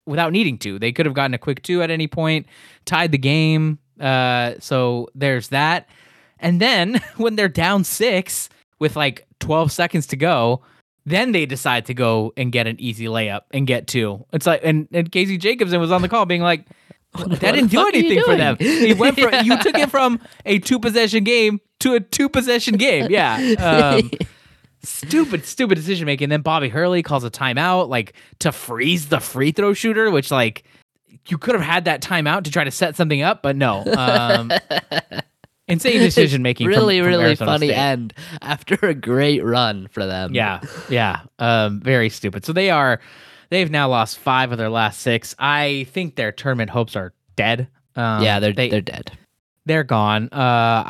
without 0.06 0.32
needing 0.32 0.58
to. 0.60 0.80
They 0.80 0.92
could 0.92 1.06
have 1.06 1.16
gotten 1.16 1.34
a 1.34 1.38
quick 1.38 1.62
two 1.62 1.82
at 1.82 1.92
any 1.92 2.08
point, 2.08 2.48
tied 2.86 3.12
the 3.12 3.18
game. 3.18 3.80
Uh, 4.00 4.54
so 4.60 5.10
there's 5.14 5.50
that. 5.50 5.88
And 6.40 6.62
then 6.62 7.02
when 7.18 7.36
they're 7.36 7.50
down 7.50 7.84
six 7.84 8.50
with 8.80 8.96
like 8.96 9.28
12 9.40 9.72
seconds 9.72 10.08
to 10.08 10.16
go, 10.16 10.62
then 11.06 11.32
they 11.32 11.46
decide 11.46 11.86
to 11.88 11.94
go 11.94 12.34
and 12.38 12.52
get 12.52 12.66
an 12.66 12.80
easy 12.80 13.06
layup 13.06 13.42
and 13.52 13.68
get 13.68 13.88
two. 13.88 14.26
It's 14.32 14.46
like 14.46 14.62
and, 14.64 14.88
and 14.92 15.12
Casey 15.12 15.38
Jacobsen 15.38 15.80
was 15.80 15.92
on 15.92 16.02
the 16.02 16.10
call 16.10 16.26
being 16.26 16.42
like, 16.42 16.66
that 17.14 17.40
didn't 17.40 17.68
do 17.68 17.78
fuck 17.78 17.94
are 17.94 17.98
you 17.98 18.06
anything 18.06 18.24
for 18.24 18.36
them. 18.36 18.58
It 18.60 18.98
went 18.98 19.20
from 19.20 19.34
you 19.46 19.58
took 19.62 19.78
it 19.78 19.90
from 19.90 20.20
a 20.46 20.60
two 20.60 20.80
possession 20.80 21.24
game 21.24 21.60
to 21.80 21.96
a 21.96 22.00
two 22.00 22.30
possession 22.30 22.76
game. 22.76 23.08
Yeah. 23.10 23.56
Um, 23.60 24.12
stupid, 24.84 25.46
stupid 25.46 25.76
decision 25.76 26.06
making. 26.06 26.30
Then 26.30 26.42
Bobby 26.42 26.70
Hurley 26.70 27.04
calls 27.04 27.24
a 27.24 27.32
timeout, 27.32 27.90
like 27.90 28.14
to 28.40 28.52
freeze 28.52 29.08
the 29.10 29.20
free 29.20 29.52
throw 29.52 29.74
shooter, 29.74 30.12
which 30.12 30.32
like 30.32 30.64
you 31.28 31.38
could 31.38 31.56
have 31.56 31.64
had 31.64 31.86
that 31.86 32.02
timeout 32.02 32.44
to 32.44 32.52
try 32.52 32.64
to 32.64 32.72
set 32.72 32.96
something 32.96 33.22
up, 33.22 33.42
but 33.42 33.56
no. 33.56 33.84
Um, 33.86 34.52
insane 35.68 36.00
decision 36.00 36.42
making. 36.42 36.68
really, 36.68 37.00
from, 37.00 37.06
from 37.06 37.10
really 37.10 37.26
Arizona 37.26 37.52
funny 37.52 37.68
State. 37.68 37.78
end 37.78 38.14
after 38.42 38.76
a 38.84 38.94
great 38.94 39.44
run 39.44 39.88
for 39.88 40.06
them. 40.06 40.34
Yeah, 40.34 40.62
yeah. 40.90 41.22
Um, 41.38 41.80
very 41.82 42.10
stupid. 42.10 42.46
So 42.46 42.54
they 42.54 42.70
are, 42.70 43.00
they've 43.50 43.70
now 43.72 43.90
lost 43.90 44.18
five 44.18 44.52
of 44.52 44.58
their 44.58 44.70
last 44.70 45.02
six. 45.02 45.36
I 45.40 45.88
think 45.92 46.16
their 46.16 46.32
tournament 46.32 46.70
hopes 46.70 46.96
are 46.96 47.14
dead. 47.36 47.68
Um, 47.96 48.24
yeah, 48.24 48.40
they're 48.40 48.54
they, 48.54 48.70
they're 48.70 48.82
dead. 48.82 49.12
they're 49.66 49.84
gone. 49.84 50.30
Uh, 50.32 50.38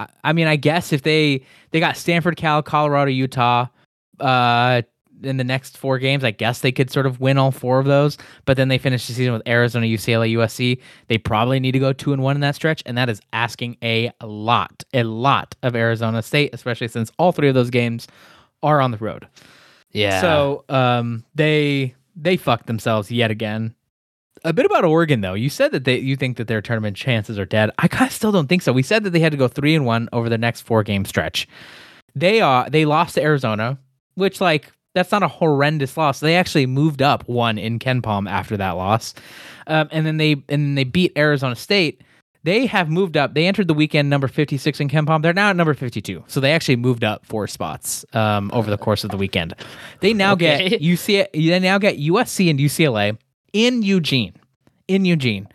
I- 0.06 0.08
I 0.24 0.34
mean, 0.34 0.48
I 0.48 0.56
guess 0.58 0.94
if 0.94 1.02
they 1.04 1.44
they 1.72 1.80
got 1.80 1.98
Stanford, 1.98 2.36
Cal, 2.38 2.62
Colorado, 2.62 3.10
Utah, 3.12 3.68
uh, 4.20 4.82
in 5.22 5.36
the 5.36 5.44
next 5.44 5.78
four 5.78 6.00
games, 6.00 6.24
I 6.24 6.32
guess 6.32 6.62
they 6.62 6.72
could 6.72 6.90
sort 6.90 7.06
of 7.06 7.20
win 7.20 7.38
all 7.38 7.52
four 7.52 7.80
of 7.80 7.86
those. 7.86 8.18
But 8.46 8.56
then 8.56 8.70
they 8.70 8.78
finish 8.78 9.06
the 9.08 9.14
season 9.14 9.34
with 9.34 9.42
Arizona, 9.48 9.86
UCLA, 9.86 10.32
USC. 10.38 10.80
They 11.10 11.18
probably 11.18 11.60
need 11.60 11.74
to 11.74 11.80
go 11.80 11.92
two 11.92 12.14
and 12.14 12.22
one 12.24 12.36
in 12.38 12.42
that 12.42 12.56
stretch, 12.56 12.82
and 12.86 12.98
that 12.98 13.10
is 13.10 13.20
asking 13.34 13.76
a 13.84 14.12
lot, 14.24 14.84
a 14.94 15.04
lot 15.04 15.56
of 15.62 15.76
Arizona 15.76 16.22
State, 16.22 16.52
especially 16.54 16.88
since 16.88 17.12
all 17.20 17.34
three 17.34 17.50
of 17.50 17.56
those 17.56 17.70
games 17.70 18.08
are 18.64 18.80
on 18.80 18.92
the 18.92 18.98
road. 18.98 19.28
Yeah. 19.92 20.22
So 20.22 20.64
um, 20.70 21.26
they 21.36 21.96
they 22.22 22.38
fucked 22.38 22.68
themselves 22.68 23.12
yet 23.12 23.32
again. 23.32 23.76
A 24.44 24.54
bit 24.54 24.66
about 24.66 24.86
Oregon 24.86 25.22
though. 25.22 25.34
You 25.34 25.50
said 25.50 25.72
that 25.72 25.84
they 25.84 25.98
you 26.00 26.16
think 26.16 26.38
that 26.38 26.48
their 26.48 26.62
tournament 26.62 26.96
chances 26.96 27.38
are 27.38 27.46
dead. 27.46 27.72
I 27.78 27.88
kind 27.88 28.08
of 28.08 28.14
still 28.14 28.32
don't 28.32 28.48
think 28.48 28.62
so. 28.62 28.72
We 28.72 28.84
said 28.84 29.04
that 29.04 29.10
they 29.10 29.20
had 29.20 29.32
to 29.32 29.38
go 29.38 29.48
three 29.48 29.76
and 29.76 29.86
one 29.86 30.08
over 30.14 30.30
the 30.30 30.38
next 30.38 30.62
four 30.62 30.84
game 30.84 31.06
stretch. 31.06 31.48
They 32.16 32.42
are 32.42 32.70
they 32.70 32.86
lost 32.86 33.16
to 33.16 33.22
Arizona, 33.22 33.78
which 34.16 34.40
like 34.40 34.72
that's 34.96 35.12
not 35.12 35.24
a 35.24 35.28
horrendous 35.28 35.98
loss. 35.98 36.20
They 36.20 36.36
actually 36.36 36.66
moved 36.66 37.02
up 37.02 37.28
one 37.28 37.58
in 37.58 37.80
KenPom 37.80 38.30
after 38.30 38.58
that 38.58 38.72
loss, 38.72 39.14
um, 39.68 39.90
and 39.92 40.06
then 40.06 40.18
they 40.18 40.34
and 40.34 40.44
then 40.48 40.76
they 40.76 40.84
beat 40.86 41.18
Arizona 41.18 41.56
State. 41.56 42.02
They 42.44 42.66
have 42.68 42.90
moved 42.90 43.18
up. 43.18 43.34
They 43.34 43.48
entered 43.48 43.68
the 43.68 43.74
weekend 43.74 44.10
number 44.10 44.28
56 44.30 44.80
in 44.80 44.88
KenPom. 44.88 45.22
They're 45.22 45.34
now 45.34 45.50
at 45.50 45.56
number 45.58 45.74
52. 45.74 46.24
So 46.28 46.40
they 46.40 46.54
actually 46.54 46.78
moved 46.78 47.04
up 47.04 47.26
four 47.26 47.48
spots 47.48 48.06
um, 48.14 48.50
over 48.54 48.70
the 48.70 48.78
course 48.78 49.04
of 49.04 49.12
the 49.12 49.18
weekend. 49.18 49.54
They 50.00 50.14
now 50.14 50.34
Okay. 50.34 50.70
get 50.80 50.82
UC. 50.82 51.28
They 51.34 51.60
now 51.60 51.78
get 51.78 51.98
USC 51.98 52.50
and 52.50 52.58
UCLA 52.60 53.18
in 53.52 53.82
Eugene. 53.84 54.34
In 54.88 55.06
Eugene, 55.06 55.48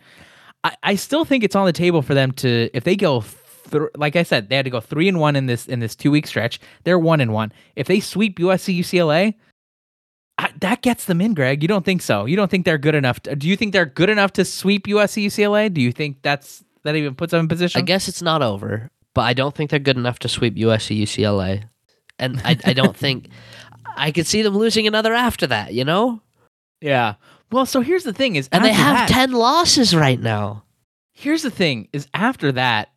I, 0.63 0.75
I 0.83 0.95
still 0.95 1.25
think 1.25 1.43
it's 1.43 1.57
on 1.57 1.65
the 1.65 1.73
table 1.73 2.01
for 2.01 2.13
them 2.13 2.31
to 2.33 2.69
if 2.73 2.83
they 2.85 2.95
go. 2.95 3.23
Th- 3.71 3.83
like 3.97 4.15
I 4.15 4.23
said, 4.23 4.47
they 4.47 4.55
had 4.55 4.63
to 4.63 4.71
go 4.71 4.79
three 4.79 5.09
and 5.09 5.19
one 5.19 5.35
in 5.35 5.47
this 5.47 5.65
in 5.65 5.81
this 5.81 5.93
two 5.93 6.09
week 6.11 6.25
stretch. 6.25 6.59
They're 6.85 6.99
one 6.99 7.19
and 7.19 7.33
one. 7.33 7.51
If 7.75 7.87
they 7.87 7.99
sweep 7.99 8.39
USC 8.39 8.79
UCLA, 8.79 9.33
I, 10.37 10.51
that 10.61 10.81
gets 10.83 11.03
them 11.05 11.19
in, 11.19 11.33
Greg. 11.33 11.61
You 11.63 11.67
don't 11.67 11.83
think 11.83 12.01
so? 12.01 12.23
You 12.25 12.37
don't 12.37 12.49
think 12.49 12.63
they're 12.63 12.77
good 12.77 12.95
enough? 12.95 13.19
To, 13.23 13.35
do 13.35 13.49
you 13.49 13.57
think 13.57 13.73
they're 13.73 13.85
good 13.85 14.09
enough 14.09 14.31
to 14.33 14.45
sweep 14.45 14.87
USC 14.87 15.25
UCLA? 15.25 15.73
Do 15.73 15.81
you 15.81 15.91
think 15.91 16.21
that's 16.21 16.63
that 16.85 16.95
even 16.95 17.13
puts 17.15 17.31
them 17.31 17.41
in 17.41 17.47
position? 17.47 17.79
I 17.79 17.81
guess 17.83 18.07
it's 18.07 18.21
not 18.21 18.41
over, 18.41 18.89
but 19.13 19.21
I 19.21 19.33
don't 19.33 19.53
think 19.53 19.69
they're 19.69 19.79
good 19.79 19.97
enough 19.97 20.19
to 20.19 20.29
sweep 20.29 20.55
USC 20.55 20.99
UCLA, 21.01 21.63
and 22.17 22.41
I 22.45 22.57
I 22.65 22.73
don't 22.73 22.95
think 23.05 23.27
I 23.97 24.11
could 24.11 24.25
see 24.27 24.41
them 24.41 24.57
losing 24.57 24.87
another 24.87 25.13
after 25.13 25.45
that. 25.47 25.73
You 25.73 25.83
know, 25.85 26.21
Yeah. 26.81 27.15
Well, 27.51 27.65
so 27.65 27.81
here's 27.81 28.03
the 28.03 28.13
thing: 28.13 28.35
is 28.37 28.47
and 28.51 28.63
they 28.65 28.73
have 28.73 28.95
that- 28.95 29.09
ten 29.09 29.31
losses 29.31 29.95
right 29.95 30.19
now. 30.19 30.63
Here's 31.13 31.43
the 31.43 31.51
thing: 31.51 31.87
is 31.93 32.07
after 32.13 32.51
that, 32.53 32.89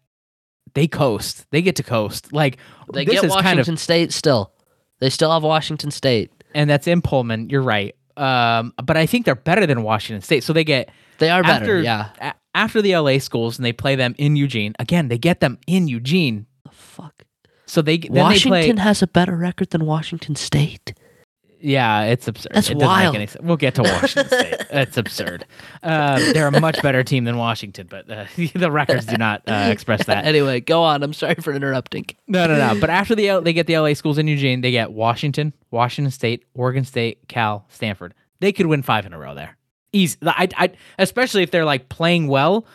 they 0.75 0.87
coast. 0.89 1.47
They 1.51 1.63
get 1.63 1.77
to 1.77 1.83
coast. 1.83 2.33
Like 2.33 2.57
They 2.93 3.05
get 3.05 3.23
Washington 3.23 3.43
kind 3.43 3.59
of, 3.61 3.79
State 3.81 4.13
still. 4.13 4.53
They 5.01 5.11
still 5.11 5.31
have 5.33 5.43
Washington 5.45 5.91
State. 5.91 6.33
and 6.55 6.69
that's 6.69 6.87
in 6.87 7.03
Pullman. 7.03 7.51
You're 7.51 7.63
right. 7.63 7.95
Um, 8.17 8.73
but 8.83 8.97
I 8.97 9.07
think 9.07 9.27
they're 9.27 9.37
better 9.37 9.65
than 9.67 9.83
Washington 9.85 10.23
State. 10.23 10.43
So 10.43 10.53
they 10.53 10.65
get 10.65 10.91
They 11.19 11.31
are 11.31 11.43
better. 11.45 11.55
after 11.79 11.81
yeah. 11.83 12.09
a- 12.21 12.35
after 12.59 12.83
the 12.83 12.97
LA 12.97 13.19
schools, 13.19 13.59
and 13.59 13.65
they 13.65 13.73
play 13.73 13.95
them 13.97 14.15
in 14.19 14.37
Eugene. 14.37 14.75
Again, 14.79 15.09
they 15.09 15.19
get 15.19 15.41
them 15.41 15.59
in 15.67 15.89
Eugene. 15.89 16.47
The 16.65 16.71
fuck. 16.73 17.25
So 17.67 17.83
they 17.83 17.99
then 17.99 18.13
Washington 18.13 18.61
they 18.61 18.73
play. 18.73 18.83
has 18.83 19.03
a 19.03 19.07
better 19.07 19.37
record 19.37 19.71
than 19.71 19.87
Washington 19.87 20.35
State. 20.35 20.95
Yeah, 21.61 22.05
it's 22.05 22.29
absurd. 22.29 22.53
That's 22.55 22.71
it 22.71 22.75
doesn't 22.75 22.87
wild. 22.87 23.15
Make 23.15 23.19
any 23.21 23.27
sense. 23.27 23.45
We'll 23.45 23.57
get 23.57 23.75
to 23.77 23.83
Washington 23.83 24.27
State. 24.39 24.55
It's 24.71 24.97
absurd. 24.97 25.45
Um, 25.83 26.21
they're 26.33 26.47
a 26.47 26.61
much 26.61 26.81
better 26.83 27.03
team 27.03 27.25
than 27.25 27.37
Washington, 27.37 27.89
but 27.91 28.09
uh, 28.11 28.27
the 28.55 28.71
records 28.71 29.07
do 29.07 29.17
not 29.17 29.43
uh, 29.47 29.69
express 29.71 30.05
that. 30.07 30.25
Anyway, 30.25 30.61
go 30.61 30.83
on. 30.85 31.03
I'm 31.03 31.13
sorry 31.13 31.35
for 31.37 31.53
interrupting. 31.53 32.07
No, 32.29 32.47
no, 32.47 32.57
no. 32.57 32.81
But 32.81 32.91
after 32.91 33.15
the 33.17 33.29
L- 33.29 33.43
they 33.43 33.53
get 33.53 33.67
the 33.67 33.77
LA 33.79 33.95
schools 33.95 34.19
in 34.19 34.29
Eugene, 34.29 34.61
they 34.61 34.71
get 34.71 34.93
Washington, 34.93 35.53
Washington 35.73 36.13
State, 36.13 36.45
Oregon 36.55 36.85
State, 36.85 37.27
Cal, 37.29 37.67
Stanford. 37.69 38.15
They 38.41 38.53
could 38.53 38.67
win 38.67 38.83
five 38.83 39.05
in 39.05 39.13
a 39.13 39.19
row 39.19 39.35
there. 39.35 39.58
Easy. 39.93 40.17
I, 40.23 40.49
I, 40.57 40.71
especially 40.99 41.43
if 41.43 41.51
they're 41.51 41.65
like 41.65 41.89
playing 41.89 42.29
well. 42.29 42.67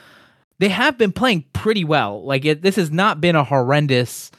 They 0.60 0.70
have 0.70 0.98
been 0.98 1.12
playing 1.12 1.46
pretty 1.54 1.84
well. 1.84 2.24
Like 2.24 2.46
it, 2.46 2.62
this 2.62 2.76
has 2.78 2.92
not 2.92 3.20
been 3.20 3.36
a 3.36 3.44
horrendous, 3.44 4.32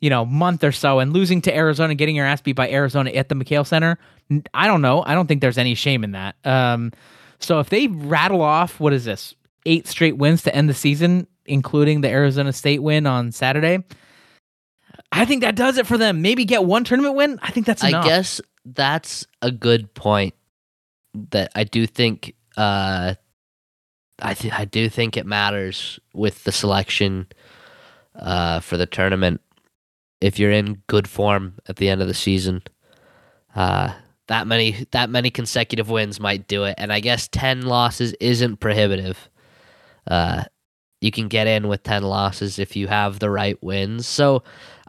you 0.00 0.10
know, 0.10 0.24
month 0.24 0.64
or 0.64 0.72
so. 0.72 1.00
And 1.00 1.12
losing 1.12 1.42
to 1.42 1.54
Arizona, 1.54 1.94
getting 1.94 2.16
your 2.16 2.24
ass 2.24 2.40
beat 2.40 2.56
by 2.56 2.70
Arizona 2.70 3.10
at 3.10 3.28
the 3.28 3.34
McKale 3.34 3.66
Center, 3.66 3.98
I 4.54 4.66
don't 4.66 4.82
know. 4.82 5.02
I 5.04 5.14
don't 5.14 5.26
think 5.26 5.40
there's 5.40 5.58
any 5.58 5.74
shame 5.74 6.04
in 6.04 6.12
that. 6.12 6.36
Um, 6.44 6.92
so 7.40 7.60
if 7.60 7.68
they 7.68 7.88
rattle 7.88 8.42
off, 8.42 8.80
what 8.80 8.92
is 8.92 9.04
this? 9.04 9.34
Eight 9.66 9.86
straight 9.86 10.16
wins 10.16 10.42
to 10.44 10.54
end 10.54 10.68
the 10.68 10.74
season, 10.74 11.26
including 11.44 12.00
the 12.00 12.08
Arizona 12.08 12.52
State 12.52 12.82
win 12.82 13.06
on 13.06 13.32
Saturday. 13.32 13.84
I 15.12 15.24
think 15.24 15.42
that 15.42 15.56
does 15.56 15.78
it 15.78 15.86
for 15.86 15.98
them. 15.98 16.22
Maybe 16.22 16.44
get 16.44 16.64
one 16.64 16.84
tournament 16.84 17.14
win. 17.14 17.38
I 17.42 17.50
think 17.50 17.66
that's 17.66 17.82
enough. 17.84 18.04
I 18.04 18.08
guess 18.08 18.40
that's 18.64 19.26
a 19.42 19.50
good 19.50 19.92
point. 19.94 20.34
That 21.30 21.50
I 21.54 21.64
do 21.64 21.86
think. 21.86 22.34
Uh, 22.56 23.14
I 24.18 24.34
th- 24.34 24.54
I 24.54 24.64
do 24.64 24.88
think 24.88 25.16
it 25.16 25.26
matters 25.26 26.00
with 26.14 26.44
the 26.44 26.52
selection 26.52 27.26
uh, 28.14 28.60
for 28.60 28.76
the 28.76 28.86
tournament. 28.86 29.40
If 30.20 30.38
you're 30.38 30.50
in 30.50 30.82
good 30.86 31.06
form 31.08 31.54
at 31.68 31.76
the 31.76 31.88
end 31.90 32.00
of 32.00 32.08
the 32.08 32.14
season, 32.14 32.62
uh, 33.54 33.92
that 34.28 34.46
many 34.46 34.86
that 34.92 35.10
many 35.10 35.30
consecutive 35.30 35.90
wins 35.90 36.18
might 36.18 36.48
do 36.48 36.64
it. 36.64 36.74
And 36.78 36.92
I 36.92 37.00
guess 37.00 37.28
ten 37.28 37.62
losses 37.62 38.14
isn't 38.20 38.58
prohibitive. 38.58 39.28
Uh, 40.06 40.44
you 41.00 41.10
can 41.10 41.28
get 41.28 41.46
in 41.46 41.68
with 41.68 41.82
ten 41.82 42.02
losses 42.02 42.58
if 42.58 42.74
you 42.76 42.88
have 42.88 43.18
the 43.18 43.30
right 43.30 43.62
wins. 43.62 44.06
So 44.06 44.42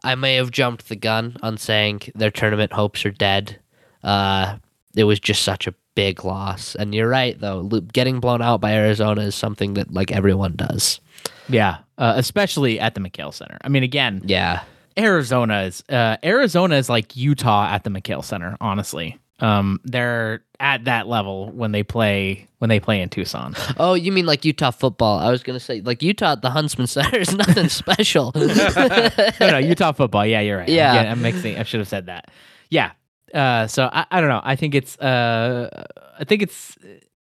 I 0.03 0.15
may 0.15 0.35
have 0.35 0.51
jumped 0.51 0.87
the 0.87 0.95
gun 0.95 1.35
on 1.41 1.57
saying 1.57 2.01
their 2.15 2.31
tournament 2.31 2.71
hopes 2.71 3.05
are 3.05 3.11
dead. 3.11 3.59
Uh, 4.03 4.57
it 4.95 5.03
was 5.03 5.19
just 5.19 5.43
such 5.43 5.67
a 5.67 5.75
big 5.97 6.23
loss, 6.23 6.75
and 6.75 6.93
you're 6.93 7.09
right 7.09 7.37
though. 7.39 7.63
Getting 7.91 8.19
blown 8.19 8.41
out 8.43 8.61
by 8.61 8.73
Arizona 8.73 9.21
is 9.23 9.33
something 9.33 9.73
that 9.73 9.91
like 9.91 10.11
everyone 10.11 10.53
does. 10.55 11.01
yeah, 11.49 11.77
uh, 11.97 12.13
especially 12.15 12.79
at 12.79 12.93
the 12.93 13.01
McKale 13.01 13.33
Center. 13.33 13.57
I 13.63 13.69
mean, 13.69 13.81
again, 13.81 14.21
Yeah, 14.25 14.61
Arizona 14.97 15.63
is 15.63 15.83
uh, 15.89 16.17
Arizona 16.23 16.75
is 16.75 16.87
like 16.87 17.15
Utah 17.17 17.67
at 17.67 17.83
the 17.83 17.89
McKale 17.89 18.23
Center. 18.23 18.55
Honestly, 18.61 19.17
Um, 19.39 19.79
they're 19.83 20.43
at 20.59 20.85
that 20.85 21.07
level 21.07 21.49
when 21.51 21.71
they 21.71 21.81
play 21.83 22.47
when 22.59 22.69
they 22.69 22.79
play 22.79 23.01
in 23.01 23.09
Tucson. 23.09 23.55
Oh, 23.77 23.93
you 23.95 24.11
mean 24.11 24.25
like 24.27 24.45
Utah 24.45 24.71
football? 24.71 25.17
I 25.19 25.29
was 25.31 25.41
gonna 25.41 25.59
say 25.59 25.81
like 25.81 26.03
Utah 26.03 26.33
at 26.33 26.41
the 26.43 26.49
Huntsman 26.51 26.85
Center 26.87 27.17
is 27.17 27.33
nothing 27.43 27.69
special. 27.69 28.31
no, 28.35 29.09
no, 29.41 29.57
Utah 29.57 29.93
football. 29.93 30.25
Yeah, 30.25 30.41
you're 30.41 30.59
right. 30.59 30.69
Yeah. 30.69 31.11
I'm 31.11 31.21
mixing. 31.23 31.57
I 31.57 31.63
should 31.63 31.79
have 31.79 31.87
said 31.89 32.05
that. 32.05 32.29
Yeah. 32.69 32.91
Uh, 33.33 33.67
so 33.67 33.89
I, 33.91 34.05
I 34.11 34.21
don't 34.21 34.29
know. 34.29 34.41
I 34.43 34.55
think 34.55 34.75
it's 34.75 34.97
uh, 34.99 35.85
I 36.19 36.23
think 36.23 36.41
it's 36.41 36.77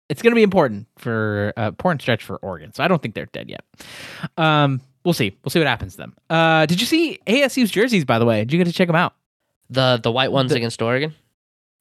it's 0.10 0.21
going 0.21 0.31
to 0.31 0.36
be 0.36 0.43
important 0.43 0.88
for 0.97 1.53
uh, 1.57 1.67
important 1.67 2.01
stretch 2.01 2.23
for 2.23 2.38
Oregon. 2.38 2.73
So 2.73 2.83
I 2.83 2.88
don't 2.88 3.01
think 3.01 3.15
they're 3.15 3.25
dead 3.27 3.49
yet. 3.49 3.63
Um, 4.38 4.81
we'll 5.03 5.13
see. 5.13 5.36
We'll 5.43 5.49
see 5.49 5.60
what 5.60 5.67
happens 5.67 5.93
to 5.93 5.97
them. 5.97 6.15
Uh, 6.29 6.65
did 6.65 6.79
you 6.79 6.86
see 6.88 7.19
ASU's 7.27 7.71
jerseys? 7.71 8.05
By 8.05 8.19
the 8.19 8.25
way, 8.25 8.39
did 8.41 8.53
you 8.53 8.57
get 8.57 8.65
to 8.67 8.73
check 8.73 8.88
them 8.88 8.95
out? 8.95 9.13
the 9.69 9.99
the 10.01 10.12
white 10.12 10.31
ones 10.31 10.51
The- 10.51 10.57
against 10.57 10.81
Oregon. 10.81 11.13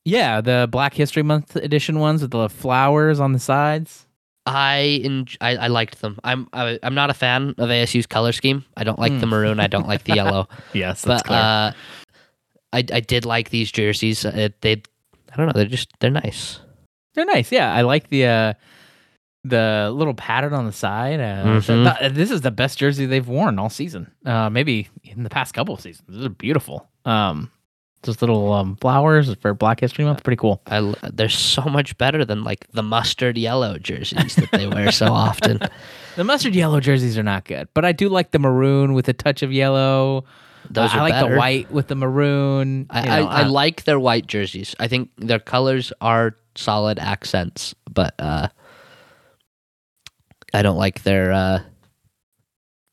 Yeah, 0.05 0.41
the 0.41 0.69
Black 0.71 0.95
History 0.95 1.23
Month 1.25 1.57
edition 1.57 1.99
ones 1.99 2.23
with 2.23 2.31
the 2.31 2.49
flowers 2.49 3.19
on 3.21 3.33
the 3.33 3.39
sides. 3.41 4.07
I, 4.49 5.01
en- 5.03 5.27
I 5.41 5.57
I 5.57 5.67
liked 5.67 6.01
them. 6.01 6.19
I'm 6.23 6.49
I, 6.53 6.79
I'm 6.85 6.95
not 6.95 7.11
a 7.11 7.15
fan 7.15 7.55
of 7.59 7.69
ASU's 7.69 8.07
color 8.07 8.31
scheme. 8.33 8.65
I 8.77 8.85
don't 8.85 8.99
like 9.01 9.13
the 9.15 9.27
Hmm. 9.27 9.31
maroon. 9.31 9.59
I 9.61 9.67
don't 9.67 9.89
like 9.89 10.05
the 10.05 10.15
yellow. 10.15 10.49
Yes, 10.73 11.05
but 11.05 11.29
uh, 11.29 11.73
I 12.77 12.85
I 12.93 13.01
did 13.01 13.25
like 13.25 13.51
these 13.51 13.73
jerseys. 13.73 14.25
Uh, 14.25 14.49
they 14.61 14.83
I 15.33 15.37
don't 15.37 15.47
know. 15.47 15.53
They're 15.55 15.67
just 15.67 15.89
they're 16.01 16.11
nice. 16.11 16.61
They're 17.15 17.25
nice. 17.27 17.51
Yeah, 17.53 17.73
I 17.75 17.83
like 17.83 18.09
the 18.09 18.27
uh, 18.27 18.53
the 19.45 19.93
little 19.95 20.15
pattern 20.15 20.53
on 20.53 20.67
the 20.67 20.73
side. 20.73 21.21
Uh, 21.21 21.61
so 21.61 21.75
Mhm. 21.75 21.99
th- 21.99 22.13
this 22.13 22.31
is 22.31 22.41
the 22.41 22.51
best 22.51 22.79
jersey 22.79 23.07
they've 23.07 23.27
worn 23.27 23.59
all 23.59 23.71
season. 23.71 24.11
Uh, 24.25 24.51
maybe 24.51 24.89
in 25.05 25.23
the 25.23 25.31
past 25.31 25.55
couple 25.55 25.75
of 25.75 25.81
seasons. 25.81 26.07
These 26.09 26.25
are 26.27 26.31
beautiful. 26.31 26.89
Um, 27.05 27.51
those 28.03 28.21
little 28.21 28.53
um, 28.53 28.77
flowers 28.77 29.33
for 29.41 29.55
Black 29.55 29.81
History 29.81 30.05
Month, 30.05 30.23
pretty 30.25 30.37
cool. 30.37 30.63
I 30.67 30.95
they're 31.13 31.29
so 31.29 31.63
much 31.63 31.97
better 31.99 32.25
than 32.25 32.45
like 32.45 32.67
the 32.73 32.83
mustard 32.83 33.39
yellow 33.39 33.79
jerseys 33.79 34.37
that 34.37 34.51
they 34.53 34.67
wear 34.67 34.91
so 34.93 35.07
often. 35.13 35.61
The 36.17 36.25
mustard 36.25 36.55
yellow 36.55 36.81
jerseys 36.81 37.17
are 37.19 37.23
not 37.25 37.45
good, 37.45 37.69
but 37.75 37.85
I 37.85 37.93
do 37.93 38.09
like 38.09 38.31
the 38.33 38.39
maroon 38.39 38.95
with 38.95 39.09
a 39.09 39.13
touch 39.13 39.43
of 39.43 39.53
yellow. 39.53 40.25
Those 40.71 40.93
I 40.95 41.01
like 41.01 41.13
better. 41.13 41.31
the 41.33 41.39
white 41.39 41.71
with 41.71 41.89
the 41.89 41.95
maroon. 41.95 42.87
I, 42.91 43.01
you 43.01 43.07
know, 43.07 43.29
I, 43.29 43.41
I 43.41 43.43
uh, 43.43 43.51
like 43.51 43.85
their 43.85 43.99
white 43.99 44.27
jerseys. 44.27 44.75
I 44.79 44.89
think 44.89 45.11
their 45.17 45.39
colors 45.39 45.93
are 46.01 46.37
solid 46.55 46.99
accents, 46.99 47.75
but 47.91 48.15
uh, 48.19 48.49
I 50.55 50.63
don't 50.63 50.79
like 50.79 51.03
their 51.03 51.33
uh, 51.33 51.59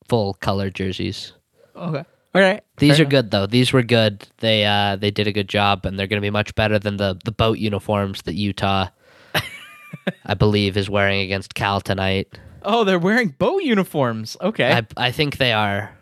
full 0.10 0.34
color 0.36 0.70
jerseys. 0.70 1.34
okay. 1.76 2.04
All 2.36 2.42
right. 2.42 2.64
These 2.78 2.98
Fair 2.98 3.06
are 3.06 3.10
good 3.10 3.30
though. 3.30 3.46
These 3.46 3.74
were 3.74 3.84
good. 3.84 4.28
They 4.40 4.66
uh, 4.66 4.96
they 4.96 5.12
did 5.12 5.28
a 5.28 5.32
good 5.32 5.48
job, 5.48 5.86
and 5.86 6.00
they're 6.00 6.08
going 6.08 6.20
to 6.20 6.26
be 6.26 6.32
much 6.32 6.56
better 6.56 6.80
than 6.80 6.98
the 6.98 7.20
the 7.24 7.32
boat 7.32 7.60
uniforms 7.60 8.24
that 8.24 8.34
Utah, 8.34 8.88
I 10.26 10.34
believe, 10.34 10.76
is 10.76 10.90
wearing 10.90 11.22
against 11.22 11.54
Cal 11.54 11.80
tonight. 11.80 12.40
Oh, 12.64 12.86
they're 12.86 12.98
wearing 12.98 13.30
boat 13.30 13.62
uniforms. 13.62 14.36
Okay. 14.42 14.72
I 14.72 14.82
I 14.98 15.12
think 15.12 15.38
they 15.38 15.54
are. 15.54 15.96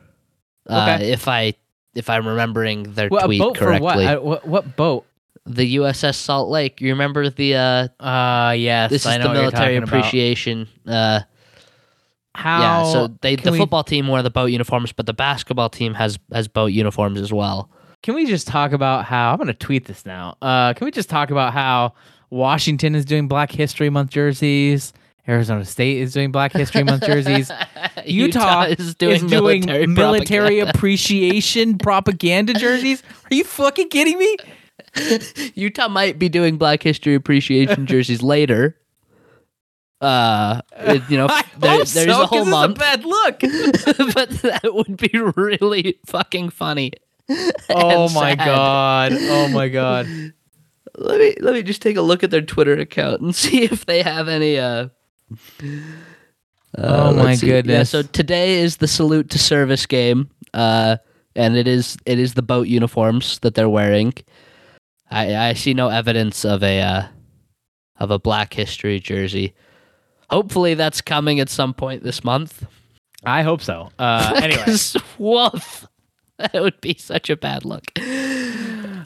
Uh, 0.70 0.96
Okay. 0.96 1.12
If 1.12 1.28
I 1.28 1.56
if 1.96 2.10
I'm 2.10 2.28
remembering 2.28 2.84
their 2.94 3.10
well, 3.10 3.24
a 3.24 3.28
tweet 3.28 3.40
boat 3.40 3.58
correctly, 3.58 4.06
for 4.08 4.22
what? 4.22 4.24
What? 4.24 4.48
What 4.48 4.76
boat? 4.76 5.06
the 5.48 5.78
USS 5.78 6.16
Salt 6.16 6.50
Lake. 6.50 6.80
You 6.82 6.90
remember 6.90 7.28
the 7.30 7.56
uh, 7.56 7.88
Uh, 8.04 8.52
yes. 8.52 8.92
this 8.92 9.06
I 9.08 9.14
is 9.14 9.20
know 9.26 9.30
the 9.34 9.40
military 9.42 9.76
about. 9.76 9.90
appreciation. 9.90 10.68
Uh, 10.88 11.22
How? 12.36 12.60
yeah, 12.62 12.92
so 12.94 13.08
they 13.22 13.36
the 13.36 13.52
we- 13.52 13.58
football 13.58 13.84
team 13.84 14.08
wore 14.08 14.22
the 14.22 14.30
boat 14.30 14.46
uniforms, 14.48 14.92
but 14.94 15.06
the 15.08 15.14
basketball 15.14 15.70
team 15.70 15.96
has 15.96 16.20
has 16.32 16.48
boat 16.48 16.68
uniforms 16.68 17.20
as 17.20 17.34
well. 17.34 17.70
Can 18.04 18.16
we 18.16 18.26
just 18.26 18.48
talk 18.48 18.72
about 18.72 19.06
how 19.06 19.32
I'm 19.32 19.38
going 19.38 19.48
to 19.48 19.54
tweet 19.54 19.86
this 19.86 20.06
now? 20.06 20.36
Uh, 20.42 20.74
can 20.74 20.86
we 20.86 20.92
just 20.92 21.10
talk 21.10 21.30
about 21.32 21.54
how 21.54 21.94
Washington 22.30 22.96
is 22.96 23.04
doing 23.06 23.28
Black 23.28 23.52
History 23.52 23.90
Month 23.90 24.12
jerseys? 24.12 24.94
Arizona 25.32 25.64
State 25.66 25.98
is 25.98 26.14
doing 26.14 26.32
Black 26.32 26.52
History 26.52 26.84
Month 26.84 27.06
jerseys. 27.06 27.50
Utah, 28.06 28.64
is 28.64 28.96
doing 28.96 29.28
doing 29.28 29.66
military, 29.66 29.88
military 29.88 30.42
propaganda. 30.58 30.70
appreciation 30.78 31.78
propaganda 31.78 32.54
jerseys. 32.54 33.02
Are 33.32 33.36
you 33.36 33.44
fucking 33.46 33.90
kidding 33.90 34.18
me? 34.20 34.38
Utah 35.56 35.88
might 35.88 36.20
be 36.20 36.28
doing 36.30 36.58
Black 36.58 36.84
History 36.84 37.16
appreciation 37.16 37.86
jerseys 37.86 38.22
later. 38.22 38.78
Uh, 40.02 40.62
it- 40.80 41.04
you 41.10 41.18
know, 41.18 41.28
there- 41.60 41.78
there's 41.78 41.92
so, 41.92 42.24
a 42.24 42.26
whole 42.26 42.46
month, 42.46 42.76
a 42.78 42.80
bad 42.80 43.06
look. 43.06 43.40
but 44.14 44.30
that 44.42 44.62
would 44.74 44.98
be 44.98 45.18
really 45.36 45.98
fucking 46.06 46.50
funny. 46.50 46.92
oh 47.70 48.10
my 48.10 48.32
sad. 48.32 48.40
god. 48.40 49.12
Oh 49.14 49.48
my 49.48 49.70
god. 49.70 50.08
Let 50.98 51.20
me 51.20 51.36
let 51.40 51.54
me 51.54 51.64
just 51.64 51.82
take 51.82 51.96
a 51.96 52.02
look 52.02 52.24
at 52.24 52.32
their 52.32 52.42
Twitter 52.42 52.74
account 52.74 53.22
and 53.22 53.34
see 53.34 53.64
if 53.64 53.86
they 53.86 54.02
have 54.02 54.28
any. 54.28 54.60
Uh, 54.60 54.90
Oh 56.78 57.14
my 57.14 57.36
see. 57.36 57.48
Yeah, 57.48 57.54
goodness. 57.54 57.90
so 57.90 58.02
today 58.02 58.60
is 58.60 58.78
the 58.78 58.88
salute 58.88 59.30
to 59.32 59.40
service 59.40 59.86
game, 59.86 60.30
uh, 60.54 60.98
and 61.36 61.58
it 61.58 61.68
is 61.68 61.98
it 62.06 62.18
is 62.18 62.34
the 62.34 62.42
boat 62.42 62.68
uniforms 62.68 63.40
that 63.40 63.56
they're 63.56 63.70
wearing. 63.70 64.14
I 65.10 65.50
I 65.50 65.54
see 65.54 65.74
no 65.74 65.90
evidence 65.90 66.46
of 66.46 66.64
a 66.64 66.82
uh, 66.82 67.04
of 68.00 68.12
a 68.12 68.20
Black 68.20 68.54
History 68.54 69.00
jersey. 69.00 69.54
Hopefully, 70.30 70.76
that's 70.76 71.02
coming 71.02 71.42
at 71.42 71.50
some 71.50 71.74
point 71.74 72.04
this 72.04 72.24
month. 72.24 72.66
I 73.26 73.42
hope 73.42 73.62
so. 73.62 73.90
Uh, 74.00 74.34
anyway. 74.42 74.78
woof, 75.18 75.88
that 76.38 76.54
would 76.54 76.80
be 76.80 76.96
such 76.98 77.30
a 77.30 77.36
bad 77.36 77.66
look. 77.66 77.84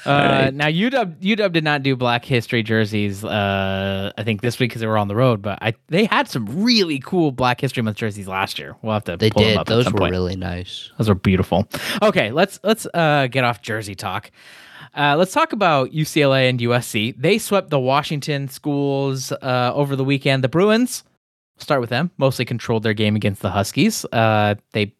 Uh, 0.06 0.10
Alright. 0.10 0.54
Now 0.54 0.68
UW 0.68 1.20
UW 1.20 1.52
did 1.52 1.64
not 1.64 1.84
do 1.84 1.96
Black 1.96 2.26
History 2.26 2.64
jerseys. 2.64 3.24
Uh, 3.24 4.12
I 4.18 4.24
think 4.24 4.42
this 4.42 4.60
week 4.60 4.70
because 4.70 4.82
they 4.82 4.88
were 4.88 4.98
on 4.98 5.08
the 5.08 5.16
road, 5.16 5.42
but 5.42 5.58
I 5.62 5.74
they 5.88 6.06
had 6.06 6.28
some 6.28 6.64
really 6.64 7.00
cool 7.00 7.32
Black 7.32 7.62
History 7.62 7.84
Month 7.84 7.98
jerseys 7.98 8.28
last 8.28 8.60
year. 8.60 8.76
We'll 8.82 8.94
have 8.94 9.04
to. 9.06 9.18
They 9.18 9.30
pull 9.30 9.44
them 9.44 9.58
did; 9.58 9.68
those 9.68 9.86
were 9.86 10.00
point. 10.00 10.12
really 10.12 10.36
nice. 10.36 10.92
Those 10.98 11.10
are 11.10 11.16
beautiful. 11.16 11.68
Okay, 12.02 12.32
let's 12.32 12.60
let's 12.64 12.88
uh, 12.94 13.28
get 13.28 13.44
off 13.44 13.62
Jersey 13.62 13.96
talk. 13.96 14.32
Uh, 14.96 15.16
let's 15.18 15.34
talk 15.34 15.52
about 15.52 15.92
UCLA 15.92 16.50
and 16.50 16.60
USC. 16.60 17.16
They 17.18 17.38
swept 17.38 17.70
the 17.70 17.80
Washington 17.80 18.48
schools 18.48 19.32
uh, 19.32 19.72
over 19.74 19.96
the 19.96 20.06
weekend. 20.06 20.44
The 20.44 20.48
Bruins, 20.48 21.04
start 21.58 21.82
with 21.82 21.90
them, 21.90 22.12
mostly 22.18 22.46
controlled 22.46 22.84
their 22.84 22.94
game 22.94 23.16
against 23.16 23.42
the 23.42 23.50
Huskies. 23.50 24.06
Uh, 24.06 24.56
they 24.72 24.96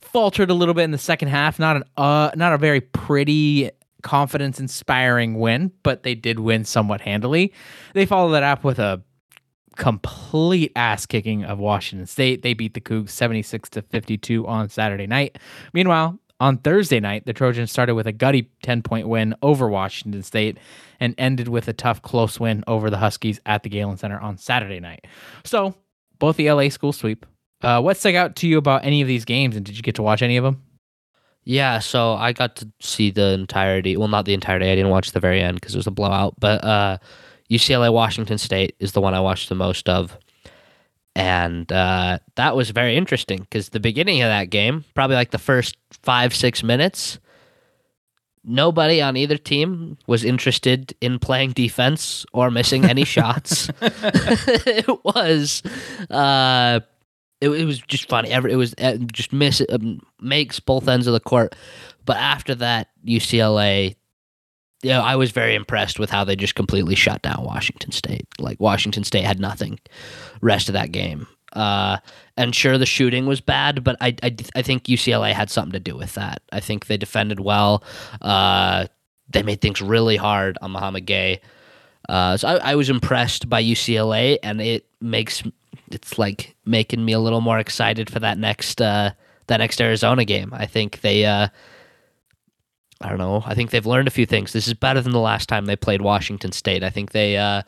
faltered 0.00 0.50
a 0.50 0.54
little 0.54 0.74
bit 0.74 0.82
in 0.82 0.90
the 0.90 0.98
second 0.98 1.28
half. 1.28 1.58
Not 1.58 1.76
an 1.76 1.84
uh, 1.96 2.30
not 2.34 2.52
a 2.52 2.58
very 2.58 2.80
pretty, 2.80 3.70
confidence 4.02 4.60
inspiring 4.60 5.38
win, 5.38 5.72
but 5.82 6.02
they 6.02 6.14
did 6.14 6.40
win 6.40 6.64
somewhat 6.64 7.00
handily. 7.00 7.52
They 7.94 8.06
followed 8.06 8.32
that 8.32 8.42
up 8.42 8.64
with 8.64 8.78
a 8.78 9.02
complete 9.76 10.72
ass 10.76 11.06
kicking 11.06 11.44
of 11.44 11.58
Washington 11.58 12.06
State. 12.06 12.42
They 12.42 12.54
beat 12.54 12.74
the 12.74 12.80
Cougs 12.80 13.10
76 13.10 13.70
to 13.70 13.82
52 13.82 14.46
on 14.46 14.68
Saturday 14.68 15.06
night. 15.06 15.38
Meanwhile, 15.72 16.18
on 16.40 16.56
Thursday 16.56 17.00
night, 17.00 17.26
the 17.26 17.32
Trojans 17.32 17.70
started 17.70 17.94
with 17.94 18.06
a 18.06 18.12
gutty 18.12 18.50
10 18.62 18.82
point 18.82 19.08
win 19.08 19.34
over 19.42 19.68
Washington 19.68 20.22
State 20.22 20.58
and 20.98 21.14
ended 21.18 21.48
with 21.48 21.68
a 21.68 21.72
tough, 21.72 22.02
close 22.02 22.40
win 22.40 22.64
over 22.66 22.90
the 22.90 22.96
Huskies 22.98 23.40
at 23.46 23.62
the 23.62 23.68
Galen 23.68 23.98
Center 23.98 24.18
on 24.18 24.38
Saturday 24.38 24.80
night. 24.80 25.06
So, 25.44 25.74
both 26.18 26.36
the 26.36 26.50
LA 26.50 26.68
school 26.68 26.92
sweep. 26.92 27.26
Uh, 27.62 27.80
what 27.80 27.96
stuck 27.98 28.14
out 28.14 28.36
to 28.36 28.48
you 28.48 28.56
about 28.56 28.84
any 28.84 29.02
of 29.02 29.08
these 29.08 29.26
games, 29.26 29.54
and 29.54 29.64
did 29.64 29.76
you 29.76 29.82
get 29.82 29.94
to 29.96 30.02
watch 30.02 30.22
any 30.22 30.38
of 30.38 30.44
them? 30.44 30.62
Yeah, 31.44 31.78
so 31.78 32.14
I 32.14 32.32
got 32.32 32.56
to 32.56 32.70
see 32.80 33.10
the 33.10 33.32
entirety. 33.32 33.96
Well, 33.96 34.08
not 34.08 34.24
the 34.24 34.34
entirety. 34.34 34.66
I 34.70 34.74
didn't 34.74 34.90
watch 34.90 35.12
the 35.12 35.20
very 35.20 35.40
end 35.40 35.60
because 35.60 35.74
it 35.74 35.78
was 35.78 35.86
a 35.86 35.92
blowout. 35.92 36.34
But 36.38 36.62
uh, 36.62 36.98
UCLA 37.50 37.92
Washington 37.92 38.38
State 38.38 38.76
is 38.78 38.92
the 38.92 39.00
one 39.00 39.14
I 39.14 39.20
watched 39.20 39.48
the 39.48 39.54
most 39.54 39.88
of, 39.88 40.16
and 41.16 41.70
uh, 41.72 42.18
that 42.36 42.54
was 42.56 42.70
very 42.70 42.96
interesting 42.96 43.38
because 43.38 43.70
the 43.70 43.80
beginning 43.80 44.22
of 44.22 44.28
that 44.28 44.50
game, 44.50 44.84
probably 44.94 45.16
like 45.16 45.30
the 45.30 45.38
first 45.38 45.76
five 46.02 46.34
six 46.34 46.62
minutes, 46.62 47.18
nobody 48.44 49.00
on 49.00 49.16
either 49.16 49.36
team 49.36 49.98
was 50.06 50.24
interested 50.24 50.94
in 51.00 51.18
playing 51.18 51.52
defense 51.52 52.24
or 52.32 52.50
missing 52.50 52.84
any 52.84 53.04
shots. 53.04 53.70
it 53.80 55.04
was. 55.04 55.62
Uh, 56.08 56.80
it, 57.40 57.50
it 57.50 57.64
was 57.64 57.78
just 57.80 58.08
funny. 58.08 58.30
Every, 58.30 58.52
it 58.52 58.56
was 58.56 58.74
uh, 58.78 58.96
just 59.12 59.32
miss 59.32 59.62
um, 59.70 60.00
makes 60.20 60.60
both 60.60 60.88
ends 60.88 61.06
of 61.06 61.12
the 61.12 61.20
court. 61.20 61.54
But 62.04 62.16
after 62.16 62.54
that, 62.56 62.88
UCLA, 63.06 63.96
yeah, 64.82 65.00
I 65.00 65.16
was 65.16 65.30
very 65.30 65.54
impressed 65.54 65.98
with 65.98 66.10
how 66.10 66.24
they 66.24 66.36
just 66.36 66.54
completely 66.54 66.94
shut 66.94 67.22
down 67.22 67.44
Washington 67.44 67.92
State. 67.92 68.26
Like 68.38 68.60
Washington 68.60 69.04
State 69.04 69.24
had 69.24 69.40
nothing 69.40 69.78
rest 70.40 70.68
of 70.68 70.74
that 70.74 70.92
game. 70.92 71.26
Uh, 71.52 71.98
and 72.36 72.54
sure, 72.54 72.78
the 72.78 72.86
shooting 72.86 73.26
was 73.26 73.40
bad, 73.40 73.82
but 73.82 73.96
I, 74.00 74.14
I, 74.22 74.34
I 74.54 74.62
think 74.62 74.84
UCLA 74.84 75.32
had 75.32 75.50
something 75.50 75.72
to 75.72 75.80
do 75.80 75.96
with 75.96 76.14
that. 76.14 76.42
I 76.52 76.60
think 76.60 76.86
they 76.86 76.96
defended 76.96 77.40
well. 77.40 77.82
Uh, 78.22 78.86
they 79.28 79.42
made 79.42 79.60
things 79.60 79.82
really 79.82 80.16
hard 80.16 80.58
on 80.62 80.72
Mouhamed 80.72 81.06
Gueye. 81.06 81.40
Uh, 82.08 82.36
so 82.36 82.48
I, 82.48 82.72
I 82.72 82.74
was 82.76 82.88
impressed 82.88 83.48
by 83.48 83.62
UCLA, 83.62 84.38
and 84.42 84.60
it 84.60 84.86
makes 85.00 85.42
it's 85.90 86.18
like 86.18 86.56
making 86.64 87.04
me 87.04 87.12
a 87.12 87.20
little 87.20 87.40
more 87.40 87.58
excited 87.58 88.10
for 88.10 88.20
that 88.20 88.38
next 88.38 88.80
uh, 88.80 89.12
that 89.46 89.58
next 89.58 89.80
Arizona 89.80 90.24
game. 90.24 90.50
I 90.52 90.66
think 90.66 91.00
they 91.00 91.24
uh, 91.24 91.48
I 93.00 93.08
don't 93.08 93.18
know. 93.18 93.42
I 93.46 93.54
think 93.54 93.70
they've 93.70 93.86
learned 93.86 94.08
a 94.08 94.12
few 94.12 94.26
things. 94.26 94.52
This 94.52 94.68
is 94.68 94.74
better 94.74 95.00
than 95.00 95.12
the 95.12 95.18
last 95.18 95.48
time 95.48 95.66
they 95.66 95.76
played 95.76 96.02
Washington 96.02 96.52
State. 96.52 96.84
I 96.84 96.90
think 96.90 97.12
they 97.12 97.36
uh, 97.36 97.62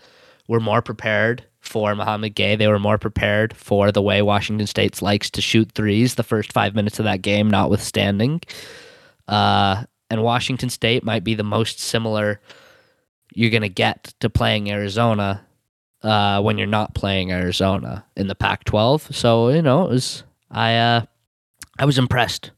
were 0.46 0.60
more 0.60 0.82
prepared 0.82 1.44
for 1.60 1.94
Mouhamed 1.94 2.34
Gueye. 2.34 2.58
They 2.58 2.68
were 2.68 2.78
more 2.78 2.98
prepared 2.98 3.56
for 3.56 3.90
the 3.90 4.02
way 4.02 4.20
Washington 4.20 4.66
State 4.66 5.00
likes 5.00 5.30
to 5.30 5.40
shoot 5.40 5.72
threes 5.72 6.16
the 6.16 6.22
first 6.22 6.52
five 6.52 6.74
minutes 6.74 6.98
of 6.98 7.04
that 7.04 7.22
game, 7.22 7.48
notwithstanding. 7.48 8.42
Uh, 9.26 9.84
and 10.10 10.22
Washington 10.22 10.68
State 10.68 11.04
might 11.04 11.24
be 11.24 11.34
the 11.34 11.44
most 11.44 11.80
similar 11.80 12.40
you're 13.34 13.50
going 13.50 13.62
to 13.62 13.68
get 13.68 14.12
to 14.20 14.28
playing 14.28 14.70
Arizona 14.70 15.46
uh, 16.02 16.40
when 16.40 16.58
you're 16.58 16.66
not 16.66 16.94
playing 16.94 17.32
Arizona 17.32 18.04
in 18.16 18.26
the 18.26 18.34
Pac-12. 18.34 19.14
So 19.14 19.48
you 19.48 19.62
know, 19.62 19.84
it 19.84 19.90
was 19.90 20.24
I 20.50 20.76
uh, 20.76 21.04
I 21.78 21.84
was 21.84 21.98
impressed 21.98 22.50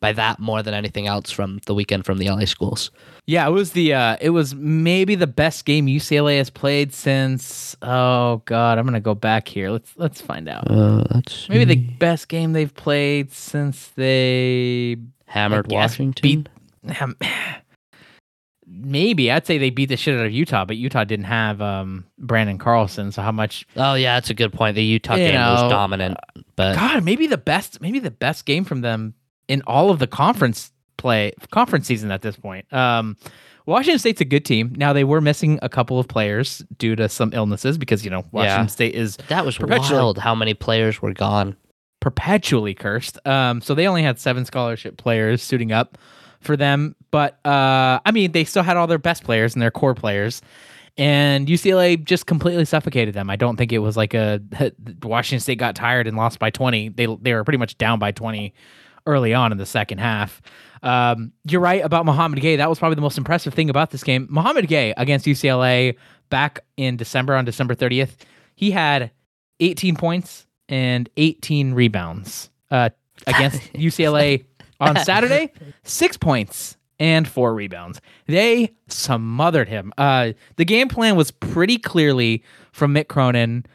by 0.00 0.12
that 0.12 0.38
more 0.38 0.62
than 0.62 0.74
anything 0.74 1.06
else 1.06 1.30
from 1.30 1.58
the 1.66 1.74
weekend 1.74 2.04
from 2.04 2.18
the 2.18 2.28
LA 2.28 2.44
schools. 2.44 2.90
Yeah, 3.24 3.46
it 3.48 3.50
was 3.50 3.72
the 3.72 3.94
uh, 3.94 4.16
it 4.20 4.30
was 4.30 4.54
maybe 4.54 5.14
the 5.14 5.26
best 5.26 5.64
game 5.64 5.86
UCLA 5.86 6.38
has 6.38 6.50
played 6.50 6.92
since 6.92 7.74
oh 7.82 8.42
god, 8.44 8.78
I'm 8.78 8.84
gonna 8.84 9.00
go 9.00 9.14
back 9.14 9.48
here. 9.48 9.70
Let's 9.70 9.92
let's 9.96 10.20
find 10.20 10.48
out. 10.48 10.70
Uh, 10.70 11.04
that's 11.10 11.48
Maybe 11.48 11.64
the 11.64 11.76
best 11.76 12.28
game 12.28 12.52
they've 12.52 12.74
played 12.74 13.32
since 13.32 13.88
they 13.96 14.96
hammered 15.24 15.68
guess 15.68 15.92
Washington. 15.98 16.22
beat 16.22 16.48
um, 17.00 17.16
maybe 18.66 19.30
I'd 19.30 19.46
say 19.46 19.58
they 19.58 19.70
beat 19.70 19.86
the 19.88 19.96
shit 19.96 20.18
out 20.18 20.26
of 20.26 20.32
Utah, 20.32 20.64
but 20.64 20.76
Utah 20.76 21.04
didn't 21.04 21.26
have 21.26 21.60
um, 21.62 22.04
Branden 22.20 22.58
Carlson. 22.58 23.12
So 23.12 23.22
how 23.22 23.32
much? 23.32 23.66
oh 23.76 23.94
yeah, 23.94 24.16
that's 24.16 24.30
a 24.30 24.34
good 24.34 24.52
point. 24.52 24.74
The 24.74 24.82
Utah 24.84 25.16
game 25.16 25.34
know, 25.34 25.52
was 25.52 25.70
dominant, 25.70 26.16
but 26.56 26.74
God, 26.76 27.04
maybe 27.04 27.26
the 27.26 27.38
best, 27.38 27.80
maybe 27.80 27.98
the 27.98 28.10
best 28.10 28.44
game 28.46 28.64
from 28.64 28.80
them 28.80 29.14
in 29.48 29.62
all 29.66 29.90
of 29.90 29.98
the 29.98 30.06
conference 30.06 30.72
play, 30.96 31.32
conference 31.50 31.86
season 31.86 32.10
at 32.10 32.22
this 32.22 32.36
point. 32.36 32.70
Um, 32.72 33.16
Washington 33.66 33.98
State's 33.98 34.20
a 34.20 34.24
good 34.24 34.44
team. 34.44 34.74
Now 34.76 34.92
they 34.92 35.04
were 35.04 35.20
missing 35.20 35.58
a 35.60 35.68
couple 35.68 35.98
of 35.98 36.06
players 36.06 36.64
due 36.78 36.94
to 36.96 37.08
some 37.08 37.30
illnesses 37.32 37.78
because 37.78 38.04
you 38.04 38.10
know 38.10 38.24
Washington 38.32 38.62
Yeah. 38.62 38.66
State 38.66 38.94
is 38.94 39.16
that 39.28 39.44
was 39.44 39.58
Perpetually- 39.58 39.98
wild. 39.98 40.18
How 40.18 40.34
many 40.34 40.54
players 40.54 41.00
were 41.02 41.12
gone? 41.12 41.56
perpetually 42.00 42.72
cursed. 42.72 43.18
Um, 43.26 43.60
so 43.60 43.74
they 43.74 43.88
only 43.88 44.04
had 44.04 44.20
seven 44.20 44.44
scholarship 44.44 44.96
players 44.96 45.42
suiting 45.42 45.72
up 45.72 45.98
for 46.46 46.56
them. 46.56 46.96
But 47.10 47.44
uh, 47.44 48.00
I 48.04 48.10
mean, 48.12 48.32
they 48.32 48.44
still 48.44 48.62
had 48.62 48.76
all 48.76 48.86
their 48.86 48.98
best 48.98 49.24
players 49.24 49.54
and 49.54 49.62
their 49.62 49.70
core 49.70 49.94
players. 49.94 50.42
And 50.98 51.46
UCLA 51.46 52.02
just 52.02 52.26
completely 52.26 52.64
suffocated 52.64 53.14
them. 53.14 53.28
I 53.28 53.36
don't 53.36 53.56
think 53.56 53.70
it 53.70 53.80
was 53.80 53.96
like 53.96 54.14
a 54.14 54.40
Washington 55.02 55.40
State 55.40 55.58
got 55.58 55.74
tired 55.74 56.06
and 56.06 56.16
lost 56.16 56.38
by 56.38 56.48
20. 56.50 56.90
They 56.90 57.06
they 57.20 57.34
were 57.34 57.44
pretty 57.44 57.58
much 57.58 57.76
down 57.76 57.98
by 57.98 58.12
20 58.12 58.54
early 59.06 59.34
on 59.34 59.52
in 59.52 59.58
the 59.58 59.66
second 59.66 59.98
half. 59.98 60.40
Um, 60.82 61.32
you're 61.44 61.60
right 61.60 61.84
about 61.84 62.06
Mouhamed 62.06 62.40
Gueye. 62.40 62.56
That 62.56 62.68
was 62.68 62.78
probably 62.78 62.96
the 62.96 63.02
most 63.02 63.18
impressive 63.18 63.54
thing 63.54 63.70
about 63.70 63.90
this 63.90 64.04
game. 64.04 64.26
Mouhamed 64.30 64.68
Gueye 64.68 64.94
against 64.96 65.26
UCLA 65.26 65.96
back 66.28 66.60
in 66.76 66.96
December 66.96 67.34
on 67.34 67.44
December 67.44 67.74
30th, 67.74 68.16
he 68.54 68.70
had 68.70 69.10
18 69.60 69.96
points 69.96 70.46
and 70.68 71.08
18 71.16 71.74
rebounds 71.74 72.50
uh, 72.70 72.90
against 73.26 73.60
UCLA 73.72 74.44
on 74.80 74.96
Saturday. 75.04 75.52
Six 75.84 76.16
points 76.16 76.76
and 76.98 77.28
four 77.28 77.54
rebounds. 77.54 78.00
They 78.26 78.74
smothered 78.88 79.68
him. 79.68 79.92
Uh, 79.98 80.32
the 80.56 80.64
game 80.64 80.88
plan 80.88 81.16
was 81.16 81.30
pretty 81.30 81.78
clearly 81.78 82.42
from 82.72 82.94
Mick 82.94 83.08
Cronin 83.08 83.66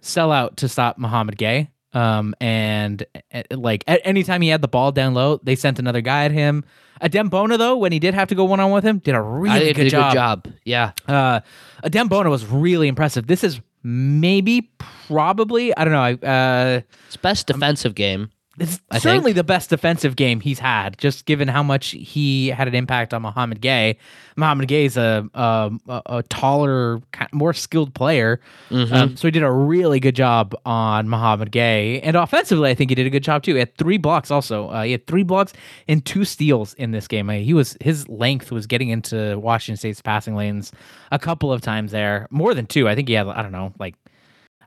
sell 0.00 0.32
out 0.32 0.56
to 0.58 0.68
stop 0.68 0.98
Mouhamed 0.98 1.36
Gueye. 1.36 1.68
Um, 1.92 2.34
and 2.40 3.06
uh, 3.32 3.42
like 3.52 3.84
at 3.86 4.00
any 4.04 4.24
time 4.24 4.40
he 4.42 4.48
had 4.48 4.60
the 4.62 4.68
ball 4.68 4.90
down 4.92 5.14
low, 5.14 5.38
they 5.44 5.54
sent 5.54 5.78
another 5.78 6.00
guy 6.00 6.24
at 6.24 6.32
him. 6.32 6.64
Adem 7.00 7.30
Bona, 7.30 7.56
though, 7.58 7.76
when 7.76 7.92
he 7.92 7.98
did 7.98 8.14
have 8.14 8.28
to 8.28 8.34
go 8.34 8.44
one 8.44 8.60
on 8.60 8.70
one 8.70 8.76
with 8.78 8.84
him, 8.84 8.98
did 8.98 9.14
a 9.14 9.20
really 9.20 9.60
think 9.60 9.76
good, 9.76 9.82
did 9.84 9.86
a 9.88 9.90
job. 9.90 10.12
good 10.12 10.14
job. 10.52 10.54
Yeah, 10.64 10.92
Uh, 11.06 11.40
Adem 11.84 12.08
Bona 12.08 12.30
was 12.30 12.44
really 12.46 12.88
impressive. 12.88 13.26
This 13.26 13.44
is 13.44 13.60
maybe, 13.82 14.70
probably, 14.78 15.76
I 15.76 15.84
don't 15.84 15.92
know. 15.92 16.00
I, 16.00 16.12
uh, 16.14 16.80
it's 17.06 17.16
best 17.16 17.46
defensive 17.48 17.94
game. 17.94 18.30
It's 18.58 18.78
I 18.88 18.98
certainly 19.00 19.32
the 19.32 19.42
best 19.42 19.70
defensive 19.70 20.14
game 20.14 20.38
he's 20.38 20.60
had, 20.60 20.96
just 20.96 21.24
given 21.26 21.48
how 21.48 21.64
much 21.64 21.88
he 21.88 22.48
had 22.48 22.68
an 22.68 22.74
impact 22.76 23.12
on 23.12 23.22
Mouhamed 23.22 23.60
Gueye. 23.60 23.96
Mouhamed 24.36 24.68
Gueye 24.68 24.84
is 24.86 24.96
a 24.96 25.28
a, 25.34 25.72
a, 26.06 26.22
taller, 26.24 27.00
more 27.32 27.52
skilled 27.52 27.94
player, 27.94 28.40
Mhm. 28.70 28.92
um, 28.92 29.16
so 29.16 29.26
he 29.26 29.32
did 29.32 29.42
a 29.42 29.50
really 29.50 29.98
good 29.98 30.14
job 30.14 30.54
on 30.64 31.08
Mouhamed 31.08 31.50
Gueye. 31.50 31.98
And 32.04 32.16
offensively, 32.16 32.70
I 32.70 32.74
think 32.74 32.90
he 32.90 32.94
did 32.94 33.06
a 33.06 33.10
good 33.10 33.24
job 33.24 33.42
too. 33.42 33.54
He 33.54 33.58
had 33.58 33.76
three 33.76 33.98
blocks. 33.98 34.30
Also, 34.30 34.68
uh, 34.68 34.82
he 34.84 34.92
had 34.92 35.06
three 35.08 35.24
blocks 35.24 35.52
and 35.88 36.04
two 36.04 36.24
steals 36.24 36.74
in 36.74 36.92
this 36.92 37.08
game. 37.08 37.28
Uh, 37.28 37.34
he 37.34 37.54
was 37.54 37.76
his 37.80 38.08
length 38.08 38.52
was 38.52 38.68
getting 38.68 38.88
into 38.90 39.36
Washington 39.38 39.76
State's 39.78 40.00
passing 40.00 40.36
lanes 40.36 40.70
a 41.10 41.18
couple 41.18 41.52
of 41.52 41.60
times 41.60 41.90
there, 41.90 42.28
more 42.30 42.54
than 42.54 42.66
two. 42.66 42.88
I 42.88 42.94
think 42.94 43.08
he 43.08 43.14
had 43.14 43.26
I 43.26 43.42
don't 43.42 43.52
know, 43.52 43.72
like 43.80 43.96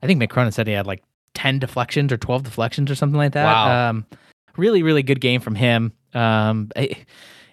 I 0.03 0.07
think 0.07 0.21
Mick 0.21 0.29
Cronin 0.29 0.51
said 0.51 0.67
he 0.67 0.73
had 0.73 0.85
like 0.87 1.03
ten 1.33 1.59
deflections 1.59 2.11
or 2.11 2.17
twelve 2.17 2.43
deflections 2.43 2.91
or 2.91 2.95
something 2.95 3.17
like 3.17 3.33
that. 3.33 3.45
Wow. 3.45 3.89
Um, 3.89 4.05
really, 4.57 4.83
really 4.83 5.03
good 5.03 5.21
game 5.21 5.41
from 5.41 5.55
him. 5.55 5.93
Um, 6.13 6.71
it, 6.75 6.97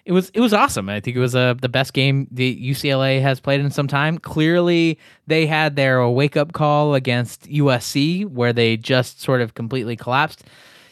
it 0.05 0.11
was 0.11 0.29
it 0.35 0.39
was 0.39 0.53
awesome. 0.53 0.87
I 0.87 0.99
think 0.99 1.17
it 1.17 1.19
was 1.19 1.35
uh, 1.35 1.55
the 1.59 1.69
best 1.69 1.93
game 1.93 2.27
the 2.31 2.55
UCLA 2.71 3.21
has 3.21 3.39
played 3.39 3.59
in 3.59 3.71
some 3.71 3.87
time. 3.87 4.19
Clearly, 4.19 4.99
they 5.25 5.47
had 5.47 5.75
their 5.75 6.07
wake 6.07 6.37
up 6.37 6.53
call 6.53 6.93
against 6.93 7.49
USC, 7.49 8.25
where 8.27 8.53
they 8.53 8.77
just 8.77 9.21
sort 9.21 9.41
of 9.41 9.55
completely 9.55 9.95
collapsed. 9.95 10.43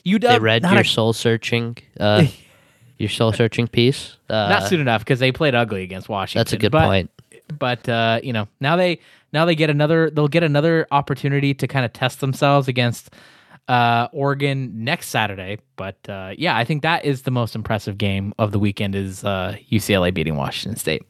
UW 0.06 0.20
They 0.20 0.40
read 0.40 0.64
your 0.64 0.82
a- 0.82 0.86
soul 0.86 1.14
searching, 1.14 1.78
uh, 2.00 2.26
your 2.98 3.10
soul 3.10 3.32
searching 3.32 3.68
piece. 3.68 4.18
Uh, 4.30 4.50
not 4.50 4.68
soon 4.68 4.82
enough 4.82 5.02
because 5.02 5.20
they 5.20 5.32
played 5.32 5.54
ugly 5.54 5.84
against 5.84 6.10
Washington. 6.10 6.40
That's 6.40 6.54
a 6.54 6.58
good 6.58 6.72
but, 6.72 6.86
point. 6.86 7.12
But 7.60 7.88
uh, 7.88 8.20
you 8.24 8.34
know, 8.34 8.48
now 8.60 8.76
they 8.76 9.00
now 9.34 9.46
they 9.46 9.56
get 9.56 9.70
another 9.70 10.10
they'll 10.10 10.28
get 10.28 10.44
another 10.44 10.88
opportunity 10.92 11.54
to 11.56 11.68
kind 11.68 11.86
of 11.86 11.92
test 11.92 12.22
themselves 12.22 12.68
against 12.68 13.14
uh, 13.68 14.08
Oregon 14.12 14.84
next 14.84 15.10
Saturday. 15.10 15.58
But 15.76 15.98
uh, 16.08 16.34
yeah, 16.38 16.56
I 16.56 16.64
think 16.64 16.82
that 16.84 17.06
is 17.06 17.24
the 17.24 17.32
most 17.32 17.56
impressive 17.56 17.98
game 17.98 18.34
of 18.38 18.52
the 18.52 18.60
weekend 18.60 18.96
is 18.96 19.24
uh, 19.24 19.58
UCLA 19.72 20.14
beating 20.14 20.36
Washington 20.36 20.78
State. 20.78 21.04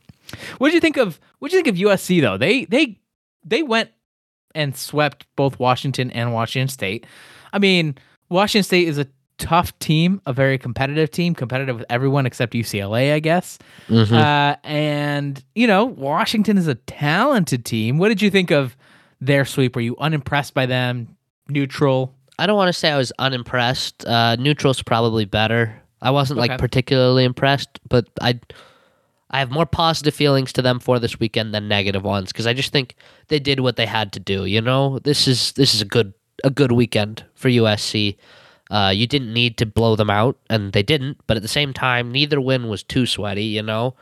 What 0.58 0.70
did 0.70 0.76
you 0.76 0.82
think 0.82 0.98
of 0.98 1.20
what 1.40 1.52
did 1.52 1.58
you 1.58 1.64
think 1.64 1.76
of 1.76 2.00
USC 2.00 2.22
though? 2.22 2.38
They 2.38 2.66
they 2.66 3.00
they 3.44 3.64
went 3.64 3.92
and 4.56 4.76
swept 4.76 5.26
both 5.36 5.60
Washington 5.60 6.12
and 6.12 6.34
Washington 6.34 6.68
State. 6.70 7.06
I 7.52 7.60
mean, 7.60 7.98
Washington 8.30 8.64
State 8.64 8.88
is 8.88 8.98
a 8.98 9.08
tough 9.44 9.78
team, 9.80 10.22
a 10.26 10.32
very 10.34 10.58
competitive 10.58 11.12
team, 11.12 11.36
competitive 11.36 11.76
with 11.78 11.86
everyone 11.90 12.26
except 12.26 12.54
UCLA, 12.54 13.14
I 13.14 13.20
guess. 13.20 13.60
Mhm. 13.90 14.12
Uh, 14.14 14.56
and 14.64 15.44
you 15.54 15.68
know, 15.68 15.84
Washington 15.86 16.58
is 16.58 16.68
a 16.68 16.76
talented 16.76 17.66
team. 17.66 17.98
What 17.98 18.08
did 18.08 18.22
you 18.22 18.30
think 18.32 18.52
of 18.52 18.78
their 19.20 19.44
sweep? 19.46 19.76
Were 19.76 19.82
you 19.82 19.98
unimpressed 20.00 20.54
by 20.54 20.66
them? 20.66 21.16
Neutral? 21.50 22.14
I 22.40 22.46
don't 22.48 22.56
want 22.56 22.70
to 22.70 22.74
say 22.74 22.90
I 22.90 22.98
was 22.98 23.12
unimpressed. 23.20 24.06
Uh, 24.06 24.36
neutral's 24.38 24.82
probably 24.82 25.26
better. 25.26 25.76
I 26.02 26.12
wasn't 26.12 26.40
Okay. 26.40 26.50
like 26.50 26.60
particularly 26.60 27.24
impressed, 27.26 27.70
but 27.90 28.08
I 28.22 28.40
I 29.30 29.40
have 29.40 29.50
more 29.52 29.66
positive 29.66 30.14
feelings 30.14 30.54
to 30.54 30.62
them 30.62 30.80
for 30.80 31.00
this 31.00 31.20
weekend 31.20 31.54
than 31.56 31.68
negative 31.68 32.04
ones 32.04 32.32
because 32.32 32.46
I 32.48 32.54
just 32.54 32.72
think 32.72 32.96
they 33.30 33.40
did 33.40 33.60
what 33.62 33.76
they 33.78 33.86
had 33.88 34.12
to 34.14 34.20
do. 34.20 34.46
You 34.46 34.62
know, 34.62 35.00
this 35.04 35.28
is 35.28 35.52
this 35.54 35.74
is 35.76 35.82
a 35.82 35.86
good 35.86 36.14
a 36.44 36.50
good 36.50 36.72
weekend 36.72 37.24
for 37.36 37.50
USC. 37.50 38.16
Uh, 38.74 38.90
you 38.90 39.06
didn't 39.06 39.32
need 39.32 39.56
to 39.58 39.66
blow 39.68 39.96
them 39.96 40.10
out, 40.10 40.36
and 40.50 40.74
they 40.74 40.82
didn't. 40.82 41.20
But 41.28 41.38
at 41.38 41.44
the 41.44 41.48
same 41.50 41.74
time, 41.74 42.12
neither 42.12 42.42
win 42.42 42.68
was 42.70 42.82
too 42.82 43.06
sweaty. 43.06 43.44
You 43.46 43.62
know, 43.62 43.94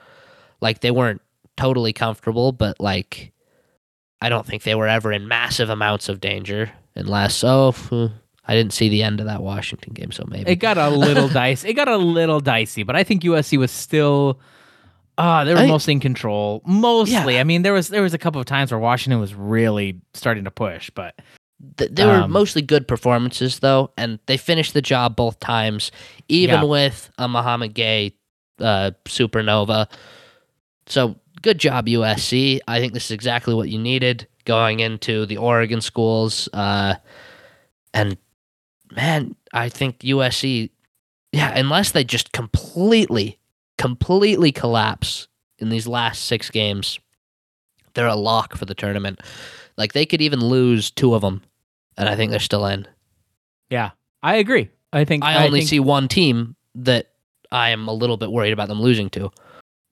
like 0.62 0.80
they 0.80 0.92
weren't 0.92 1.22
totally 1.58 1.92
comfortable, 1.92 2.54
but 2.54 2.80
like 2.80 3.34
I 4.22 4.30
don't 4.30 4.46
think 4.46 4.64
they 4.64 4.76
were 4.76 4.88
ever 4.88 5.12
in 5.12 5.28
massive 5.28 5.70
amounts 5.70 6.08
of 6.08 6.22
danger. 6.22 6.72
Unless, 6.96 7.44
oh, 7.44 7.74
I 8.48 8.54
didn't 8.56 8.74
see 8.74 8.88
the 8.90 9.04
end 9.04 9.20
of 9.20 9.26
that 9.26 9.42
Washington 9.42 9.94
game, 9.94 10.12
so 10.12 10.24
maybe 10.28 10.52
It 10.52 10.56
got 10.58 10.78
a 10.78 10.90
little 10.90 11.28
dicey. 11.42 11.70
It 11.70 11.74
got 11.74 11.88
a 11.90 11.98
little 11.98 12.40
dicey, 12.40 12.84
but 12.84 12.96
I 12.96 13.04
think 13.04 13.24
USC 13.24 13.58
was 13.58 13.72
still. 13.72 14.40
Uh, 15.18 15.44
they 15.44 15.54
were 15.54 15.60
I- 15.60 15.68
mostly 15.68 15.94
in 15.94 16.00
control. 16.00 16.62
Mostly, 16.66 17.34
Yeah. 17.36 17.42
I 17.42 17.44
mean, 17.44 17.62
there 17.64 17.74
was 17.74 17.90
there 17.90 18.02
was 18.02 18.14
a 18.14 18.18
couple 18.18 18.40
of 18.40 18.46
times 18.48 18.72
where 18.72 18.80
Washington 18.80 19.20
was 19.20 19.36
really 19.36 20.00
starting 20.14 20.46
to 20.46 20.52
push, 20.52 20.90
but 20.92 21.14
Th- 21.78 21.92
they 21.92 22.06
were 22.06 22.22
Um, 22.24 22.32
mostly 22.32 22.62
good 22.62 22.88
performances 22.88 23.60
though, 23.60 23.92
and 23.98 24.20
they 24.26 24.38
finished 24.38 24.74
the 24.74 24.82
job 24.82 25.16
both 25.16 25.40
times, 25.40 25.92
even 26.28 26.56
Yeah. 26.62 26.64
with 26.64 27.12
a 27.18 27.28
Mouhamed 27.28 27.74
Gueye 27.76 28.14
uh, 28.60 28.92
supernova. 29.06 29.88
So 30.88 31.16
good 31.42 31.60
job, 31.60 31.88
USC. 31.88 32.60
I 32.68 32.80
think 32.80 32.94
this 32.94 33.06
is 33.06 33.12
exactly 33.12 33.54
what 33.54 33.70
you 33.70 33.80
needed 33.80 34.28
going 34.46 34.80
into 34.80 35.26
the 35.26 35.38
Oregon 35.38 35.82
schools. 35.82 36.48
Uh, 36.54 36.96
and 37.94 38.18
man, 38.92 39.36
I 39.54 39.70
think 39.70 40.00
USC, 40.00 40.70
yeah, 41.32 41.52
unless 41.58 41.92
they 41.92 42.04
just 42.04 42.32
completely, 42.32 43.40
completely 43.78 44.52
collapse 44.52 45.28
in 45.60 45.70
these 45.70 45.88
last 45.88 46.26
six 46.26 46.50
games, 46.50 47.00
they're 47.94 48.08
a 48.08 48.16
lock 48.16 48.56
for 48.56 48.66
the 48.66 48.76
tournament. 48.76 49.20
Like 49.78 49.94
they 49.94 50.06
could 50.06 50.22
even 50.22 50.40
lose 50.40 50.92
two 50.92 51.14
of 51.16 51.22
them, 51.22 51.42
and 52.02 52.10
I 52.10 52.16
think 52.16 52.32
they're 52.32 52.40
still 52.40 52.66
in. 52.66 52.88
yeah, 53.70 53.92
I 54.24 54.36
agree. 54.36 54.70
I 54.94 55.06
think 55.06 55.24
I 55.24 55.46
only 55.46 55.60
think, 55.62 55.70
see 55.70 55.80
one 55.80 56.08
team 56.10 56.56
that 56.76 57.12
I 57.52 57.70
am 57.70 57.88
a 57.88 57.94
little 57.94 58.18
bit 58.18 58.32
worried 58.32 58.52
about 58.54 58.68
them 58.68 58.82
losing 58.82 59.10
to 59.12 59.32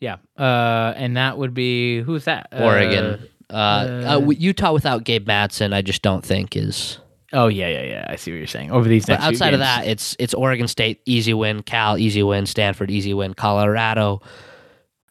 Yeah. 0.02 0.18
Uh, 0.38 0.94
and 0.96 1.16
that 1.18 1.38
would 1.38 1.54
be 1.54 2.02
who's 2.02 2.26
that? 2.26 2.48
Oregon. 2.52 3.28
Uh, 3.50 3.54
uh, 3.54 4.22
uh, 4.22 4.30
Utah 4.32 4.74
without 4.74 5.04
Gabe 5.06 5.28
Madsen, 5.28 5.74
I 5.74 5.82
just 5.82 6.02
don't 6.02 6.24
think 6.24 6.56
is. 6.56 7.00
Uh, 7.34 7.44
oh 7.44 7.48
yeah, 7.48 7.68
yeah, 7.68 7.84
yeah. 7.84 8.06
I 8.10 8.16
see 8.18 8.32
what 8.32 8.38
you're 8.38 8.48
saying. 8.48 8.72
Over 8.72 8.88
these 8.90 9.06
But 9.06 9.14
next 9.14 9.24
few 9.24 9.30
outside 9.36 9.54
of 9.54 9.60
that, 9.62 9.88
it's 9.88 10.16
it's 10.20 10.34
Oregon 10.34 10.68
State 10.68 11.02
easy 11.06 11.34
win, 11.34 11.64
Cal 11.64 11.98
easy 11.98 12.22
win, 12.24 12.46
Stanford 12.46 12.92
easy 12.92 13.14
win, 13.14 13.34
Colorado 13.34 14.22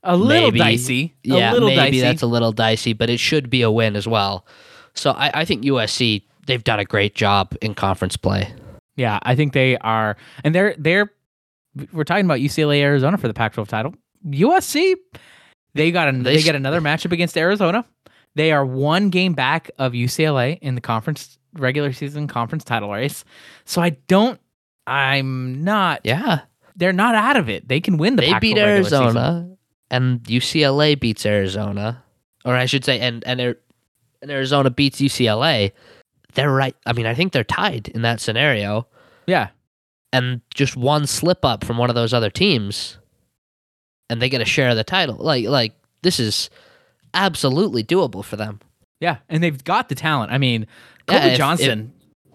a 0.04 0.16
little 0.16 0.50
maybe- 0.52 0.58
dicey. 0.58 1.14
Yeah, 1.24 1.50
a 1.50 1.54
little 1.54 1.68
maybe 1.68 1.98
dicey. 1.98 2.00
that's 2.00 2.22
a 2.22 2.26
little 2.26 2.52
dicey, 2.52 2.92
but 2.92 3.10
it 3.10 3.18
should 3.18 3.50
be 3.50 3.62
a 3.62 3.70
win 3.70 3.96
as 3.96 4.06
well. 4.06 4.46
So 4.94 5.10
I, 5.12 5.30
I 5.40 5.44
think 5.44 5.64
USC 5.64 6.22
they've 6.48 6.64
done 6.64 6.80
a 6.80 6.84
great 6.84 7.14
job 7.14 7.54
in 7.62 7.74
conference 7.74 8.16
play. 8.16 8.52
Yeah, 8.96 9.20
I 9.22 9.36
think 9.36 9.52
they 9.52 9.78
are, 9.78 10.16
and 10.42 10.52
they're 10.52 10.74
they're. 10.76 11.12
We're 11.92 12.02
talking 12.02 12.24
about 12.24 12.40
UCLA 12.40 12.80
Arizona 12.80 13.16
for 13.18 13.28
the 13.28 13.34
Pac-12 13.34 13.68
title. 13.68 13.94
USC, 14.26 14.96
they 15.74 15.92
got 15.92 16.08
an, 16.08 16.24
They 16.24 16.36
they, 16.36 16.42
get 16.42 16.56
another 16.56 16.80
matchup 16.80 17.12
against 17.12 17.38
Arizona. 17.38 17.84
They 18.34 18.50
are 18.50 18.66
one 18.66 19.10
game 19.10 19.34
back 19.34 19.70
of 19.78 19.92
UCLA 19.92 20.58
in 20.58 20.74
the 20.74 20.80
conference 20.80 21.38
regular 21.54 21.92
season 21.92 22.26
conference 22.26 22.64
title 22.64 22.90
race. 22.90 23.24
So 23.64 23.80
I 23.80 23.90
don't. 24.08 24.40
I'm 24.88 25.62
not. 25.62 26.00
Yeah, 26.02 26.40
They're 26.74 26.92
not 26.92 27.14
out 27.14 27.36
of 27.36 27.48
it. 27.48 27.68
They 27.68 27.80
can 27.80 27.98
win 27.98 28.16
the. 28.16 28.22
they 28.22 28.32
Pac-12 28.32 28.40
beat 28.40 28.56
regular 28.56 28.82
season. 28.82 29.02
Arizona, 29.04 29.56
and 29.90 30.22
UCLA 30.24 30.98
beats 30.98 31.24
Arizona, 31.24 32.02
or 32.44 32.56
I 32.56 32.66
should 32.66 32.84
say, 32.84 32.98
and 32.98 33.22
and, 33.24 33.40
and 33.40 34.30
Arizona 34.30 34.70
beats 34.70 35.00
UCLA. 35.00 35.70
They're 36.34 36.52
right. 36.52 36.76
I 36.86 36.92
mean, 36.92 37.06
I 37.06 37.14
think 37.14 37.32
they're 37.32 37.44
tied 37.44 37.88
in 37.88 38.02
that 38.02 38.20
scenario, 38.20 38.86
Yeah, 39.26 39.48
and 40.12 40.40
just 40.54 40.76
one 40.76 41.06
slip 41.06 41.44
up 41.44 41.64
from 41.64 41.78
one 41.78 41.88
of 41.90 41.94
those 41.96 42.12
other 42.12 42.30
teams, 42.30 42.98
and 44.10 44.20
they 44.22 44.28
get 44.28 44.40
a 44.40 44.44
share 44.44 44.70
of 44.70 44.76
the 44.76 44.84
title. 44.84 45.16
Like 45.16 45.46
like 45.46 45.72
this 46.02 46.20
is 46.20 46.50
absolutely 47.14 47.82
doable 47.82 48.24
for 48.24 48.36
them. 48.36 48.60
yeah, 49.00 49.16
and 49.28 49.42
they've 49.42 49.62
got 49.64 49.88
the 49.88 49.94
talent. 49.94 50.30
I 50.32 50.38
mean, 50.38 50.66
Yeah, 51.08 51.18
Kobe 51.20 51.32
if- 51.32 51.38
Johnson. 51.38 51.92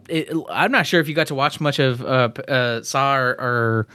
it, 0.10 0.30
I'm 0.50 0.72
not 0.72 0.86
sure 0.88 1.00
if 1.00 1.08
you 1.08 1.14
got 1.14 1.28
to 1.28 1.36
watch 1.36 1.62
much 1.62 1.80
of 1.80 2.02
uh, 2.02 2.30
uh 2.48 2.82
saw 2.84 3.16
or, 3.16 3.30
or 3.40 3.88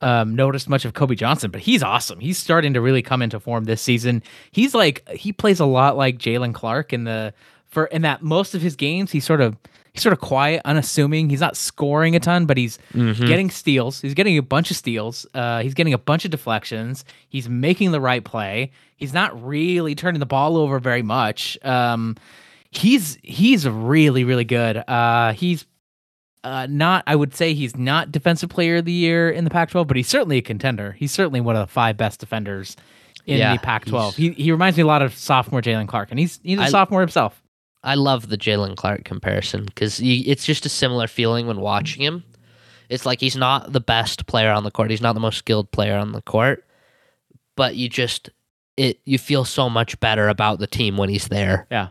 um, 0.00 0.34
noticed 0.34 0.68
much 0.68 0.84
of 0.84 0.94
Kobe 0.94 1.14
Johnson, 1.14 1.50
but 1.50 1.60
he's 1.60 1.82
awesome. 1.82 2.18
He's 2.20 2.38
starting 2.38 2.74
to 2.74 2.80
really 2.80 3.02
come 3.02 3.22
into 3.22 3.38
form 3.38 3.64
this 3.64 3.80
season. 3.82 4.22
He's 4.50 4.74
like 4.74 5.08
he 5.10 5.32
plays 5.32 5.60
a 5.60 5.66
lot 5.66 5.96
like 5.96 6.18
Jaylen 6.18 6.52
Clark 6.54 6.92
in 6.92 7.04
the 7.04 7.32
for 7.74 7.86
in 7.86 8.02
that 8.02 8.22
most 8.22 8.54
of 8.54 8.62
his 8.62 8.76
games 8.76 9.10
he's 9.10 9.24
sort 9.24 9.40
of 9.40 9.56
he's 9.92 10.02
sort 10.02 10.12
of 10.12 10.20
quiet, 10.20 10.60
unassuming. 10.64 11.28
He's 11.30 11.40
not 11.40 11.56
scoring 11.56 12.16
a 12.16 12.20
ton, 12.20 12.46
but 12.46 12.56
he's 12.56 12.78
getting 13.26 13.50
steals. 13.50 14.00
He's 14.00 14.14
getting 14.14 14.36
a 14.38 14.42
bunch 14.42 14.70
of 14.70 14.76
steals. 14.76 15.26
Uh, 15.34 15.62
he's 15.62 15.74
getting 15.74 15.94
a 15.94 15.98
bunch 15.98 16.24
of 16.24 16.30
deflections. 16.30 17.04
He's 17.28 17.48
making 17.48 17.92
the 17.92 18.00
right 18.00 18.24
play. 18.24 18.72
He's 18.96 19.12
not 19.12 19.30
really 19.44 19.94
turning 19.94 20.20
the 20.20 20.26
ball 20.26 20.56
over 20.56 20.78
very 20.78 21.02
much. 21.02 21.58
Um, 21.62 22.16
he's 22.70 23.18
he's 23.22 23.68
really 23.68 24.24
really 24.24 24.44
good. 24.44 24.76
Uh, 24.88 25.32
he's 25.32 25.66
uh, 26.42 26.66
not. 26.68 27.04
I 27.06 27.16
would 27.16 27.34
say 27.34 27.54
he's 27.54 27.76
not 27.76 28.12
defensive 28.12 28.50
player 28.50 28.76
of 28.76 28.84
the 28.84 28.92
year 28.92 29.30
in 29.30 29.44
the 29.44 29.50
Pac-12, 29.50 29.86
but 29.86 29.96
he's 29.96 30.08
certainly 30.08 30.38
a 30.38 30.42
contender. 30.42 30.92
He's 30.92 31.10
certainly 31.12 31.40
one 31.40 31.56
of 31.56 31.66
the 31.66 31.72
five 31.72 31.96
best 31.96 32.20
defenders 32.20 32.76
in 33.26 33.38
Yeah, 33.38 33.54
the 33.54 33.60
Pac-12. 33.60 34.14
He 34.14 34.30
he 34.32 34.50
reminds 34.50 34.76
me 34.76 34.82
a 34.82 34.86
lot 34.86 35.02
of 35.02 35.14
sophomore 35.14 35.62
Jaylen 35.62 35.88
Clark, 35.88 36.10
and 36.10 36.18
he's 36.18 36.40
he's 36.42 36.58
a 36.58 36.62
I- 36.62 36.68
sophomore 36.68 37.00
himself. 37.00 37.40
I 37.84 37.94
love 37.94 38.28
the 38.28 38.38
Jaylen 38.38 38.76
Clark 38.76 39.04
comparison 39.04 39.66
because 39.66 40.00
it's 40.02 40.46
just 40.46 40.64
a 40.66 40.70
similar 40.70 41.06
feeling 41.06 41.46
when 41.46 41.60
watching 41.60 42.02
him. 42.02 42.24
It's 42.88 43.06
like 43.06 43.20
he's 43.20 43.36
not 43.36 43.72
the 43.72 43.80
best 43.80 44.26
player 44.26 44.50
on 44.50 44.64
the 44.64 44.70
court. 44.70 44.90
He's 44.90 45.02
not 45.02 45.12
the 45.12 45.20
most 45.20 45.38
skilled 45.38 45.70
player 45.70 45.96
on 45.96 46.12
the 46.12 46.22
court, 46.22 46.64
but 47.56 47.76
you 47.76 47.88
just 47.88 48.30
it 48.76 49.00
you 49.04 49.18
feel 49.18 49.44
so 49.44 49.70
much 49.70 49.98
better 50.00 50.28
about 50.28 50.58
the 50.58 50.66
team 50.66 50.96
when 50.96 51.08
he's 51.08 51.28
there. 51.28 51.66
Yeah, 51.70 51.88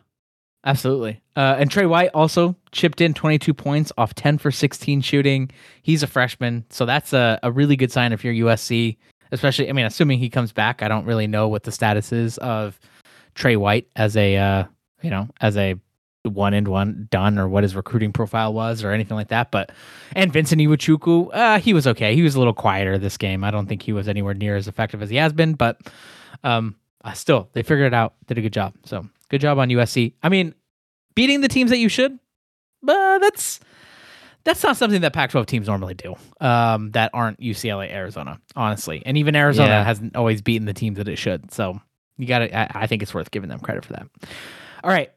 absolutely. 0.66 1.22
Uh, 1.36 1.56
and 1.60 1.70
Tre 1.70 1.86
White 1.86 2.12
also 2.14 2.56
chipped 2.72 3.02
in 3.02 3.14
22 3.14 3.54
points 3.54 3.92
off 3.98 4.14
10 4.16 4.40
for 4.40 4.52
16 4.52 5.02
shooting. 5.02 5.52
He's 5.82 6.04
a 6.04 6.08
freshman, 6.08 6.66
so 6.70 6.86
that's 6.86 7.14
a, 7.14 7.40
a 7.44 7.52
really 7.52 7.76
good 7.76 7.92
sign 7.92 8.14
if 8.14 8.24
you're 8.24 8.48
USC. 8.48 8.98
Especially, 9.32 9.68
I 9.68 9.74
mean, 9.74 9.86
assuming 9.86 10.20
he 10.20 10.30
comes 10.30 10.52
back. 10.52 10.84
I 10.84 10.88
don't 10.88 11.06
really 11.06 11.26
know 11.26 11.48
what 11.48 11.64
the 11.64 11.72
status 11.72 12.12
is 12.12 12.38
of 12.38 12.80
Tre 13.34 13.56
White 13.56 13.88
as 13.96 14.16
a, 14.16 14.38
uh, 14.38 14.64
you 15.04 15.10
know, 15.12 15.28
as 15.42 15.56
a 15.58 15.76
one 16.26 16.54
and 16.54 16.70
one 16.70 17.08
done 17.12 17.38
or 17.38 17.50
what 17.50 17.64
his 17.64 17.76
recruiting 17.76 18.14
profile 18.14 18.54
was 18.54 18.82
or 18.84 18.92
anything 18.92 19.16
like 19.18 19.28
that. 19.28 19.52
But 19.52 19.72
and 20.16 20.32
Vincent 20.32 20.62
Iwuchukwu, 20.62 21.30
uh, 21.34 21.60
he 21.60 21.74
was 21.74 21.86
okay. 21.86 22.16
He 22.16 22.22
was 22.22 22.36
a 22.36 22.40
little 22.40 22.54
quieter 22.54 22.98
this 22.98 23.18
game. 23.18 23.44
I 23.44 23.52
don't 23.52 23.68
think 23.68 23.82
he 23.82 23.92
was 23.92 24.08
anywhere 24.08 24.34
near 24.34 24.56
as 24.56 24.68
effective 24.70 25.02
as 25.02 25.10
he 25.10 25.18
has 25.18 25.34
been, 25.34 25.54
but 25.54 25.80
um, 26.46 26.76
uh, 27.04 27.12
still 27.14 27.50
they 27.54 27.62
figured 27.62 27.88
it 27.88 27.94
out. 27.94 28.14
Did 28.28 28.38
a 28.38 28.42
good 28.42 28.54
job. 28.54 28.74
So 28.86 29.06
good 29.30 29.42
job 29.42 29.60
on 29.60 29.68
USC. 29.70 30.14
I 30.24 30.30
mean, 30.30 30.56
beating 31.14 31.42
the 31.42 31.50
teams 31.50 31.72
that 31.72 31.78
you 31.80 31.90
should, 31.90 32.18
but 32.82 33.20
that's 33.20 33.60
that's 34.46 34.64
not 34.64 34.76
something 34.78 35.02
that 35.02 35.14
Pac-12 35.14 35.46
teams 35.46 35.68
normally 35.68 35.94
do. 35.94 36.16
Um, 36.42 36.92
that 36.92 37.12
aren't 37.14 37.40
UCLA, 37.40 37.90
Arizona, 37.92 38.40
honestly, 38.56 39.02
and 39.06 39.18
even 39.18 39.36
Arizona 39.36 39.70
Yeah. 39.70 39.84
hasn't 39.84 40.16
always 40.16 40.42
beaten 40.42 40.66
the 40.66 40.74
teams 40.74 40.98
that 40.98 41.08
it 41.10 41.18
should. 41.18 41.52
So 41.52 41.80
you 42.18 42.28
got 42.28 42.40
to. 42.40 42.58
I, 42.58 42.84
I 42.84 42.88
think 42.88 43.02
it's 43.04 43.14
worth 43.14 43.32
giving 43.32 43.50
them 43.50 43.60
credit 43.60 43.84
for 43.84 43.94
that. 43.94 44.08
All 44.84 44.90
right, 44.90 45.12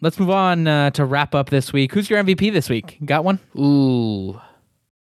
let's 0.00 0.18
move 0.18 0.30
on 0.30 0.66
uh, 0.66 0.90
to 0.92 1.04
wrap 1.04 1.34
up 1.34 1.50
this 1.50 1.72
week. 1.72 1.92
Who's 1.92 2.08
your 2.08 2.22
MVP 2.22 2.50
this 2.52 2.70
week? 2.70 2.98
Got 3.04 3.24
one? 3.24 3.38
Ooh, 3.58 4.40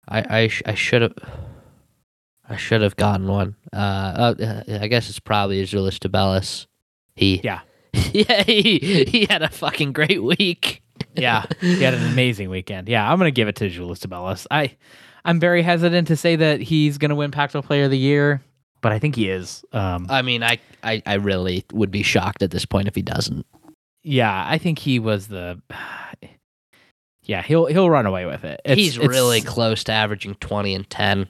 I 0.07 0.43
I, 0.43 0.49
sh- 0.49 0.63
I 0.67 0.75
should 0.75 1.03
have 1.03 1.15
I 2.49 2.57
should 2.57 2.83
have 2.83 2.97
gotten 2.97 3.27
one. 3.27 3.57
Uh, 3.73 3.77
uh, 4.39 4.63
I 4.81 4.89
guess 4.89 5.09
it's 5.09 5.21
probably 5.21 5.63
Azuolas 5.65 5.99
Tubelis. 5.99 6.67
He 7.17 7.41
Yeah. 7.43 7.61
yeah 8.13 8.43
he 8.43 9.05
he 9.09 9.27
had 9.27 9.43
a 9.43 9.49
fucking 9.49 9.93
great 9.93 10.23
week. 10.23 10.83
Yeah, 11.17 11.45
he 11.61 11.83
had 11.83 11.95
an 11.95 12.13
amazing 12.13 12.51
weekend. 12.51 12.89
Yeah, 12.89 13.11
I'm 13.11 13.19
gonna 13.19 13.31
give 13.31 13.49
it 13.49 13.57
to 13.57 13.71
Azuolas 13.71 14.01
Tubelis. 14.07 14.47
I, 14.51 14.77
I'm 15.25 15.41
very 15.41 15.63
hesitant 15.63 16.09
to 16.09 16.17
say 16.17 16.37
that 16.37 16.61
he's 16.61 16.99
gonna 16.99 17.15
win 17.15 17.31
Pac-12 17.31 17.65
Player 17.65 17.85
of 17.85 17.91
the 17.91 17.99
Year, 17.99 18.43
but 18.81 18.93
I 18.93 18.99
think 18.99 19.15
he 19.17 19.31
is. 19.31 19.65
Um, 19.73 20.09
I 20.11 20.23
mean, 20.23 20.43
I, 20.43 20.59
I 20.83 21.03
I 21.07 21.15
really 21.15 21.65
would 21.73 21.91
be 21.91 22.03
shocked 22.03 22.43
at 22.43 22.51
this 22.51 22.67
point 22.67 22.89
if 22.89 22.95
he 22.95 23.03
doesn't. 23.03 23.47
Yeah, 24.05 24.45
I 24.49 24.59
think 24.59 24.79
he 24.79 24.99
was 24.99 25.29
the. 25.29 25.61
Yeah, 27.27 27.41
he'll 27.41 27.65
he'll 27.65 27.89
run 27.89 28.05
away 28.05 28.27
with 28.27 28.45
it. 28.45 28.61
It's- 28.67 28.77
He's 28.77 28.97
it's- 28.99 29.09
really 29.09 29.41
close 29.41 29.83
to 29.85 29.93
averaging 29.93 30.35
twenty 30.37 30.75
and 30.75 30.89
ten. 30.91 31.29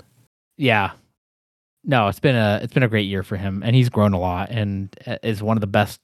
yeah. 0.57 0.91
No, 1.87 2.09
it's 2.09 2.19
been 2.19 2.35
a 2.35 2.59
it's 2.63 2.73
been 2.73 2.83
a 2.83 2.89
great 2.89 3.07
year 3.07 3.23
for 3.23 3.37
him, 3.37 3.63
and 3.65 3.77
he's 3.77 3.91
grown 3.91 4.13
a 4.13 4.19
lot, 4.19 4.51
and 4.51 4.89
uh, 5.07 5.19
is 5.23 5.41
one 5.43 5.57
of 5.57 5.61
the 5.61 5.67
best 5.69 6.01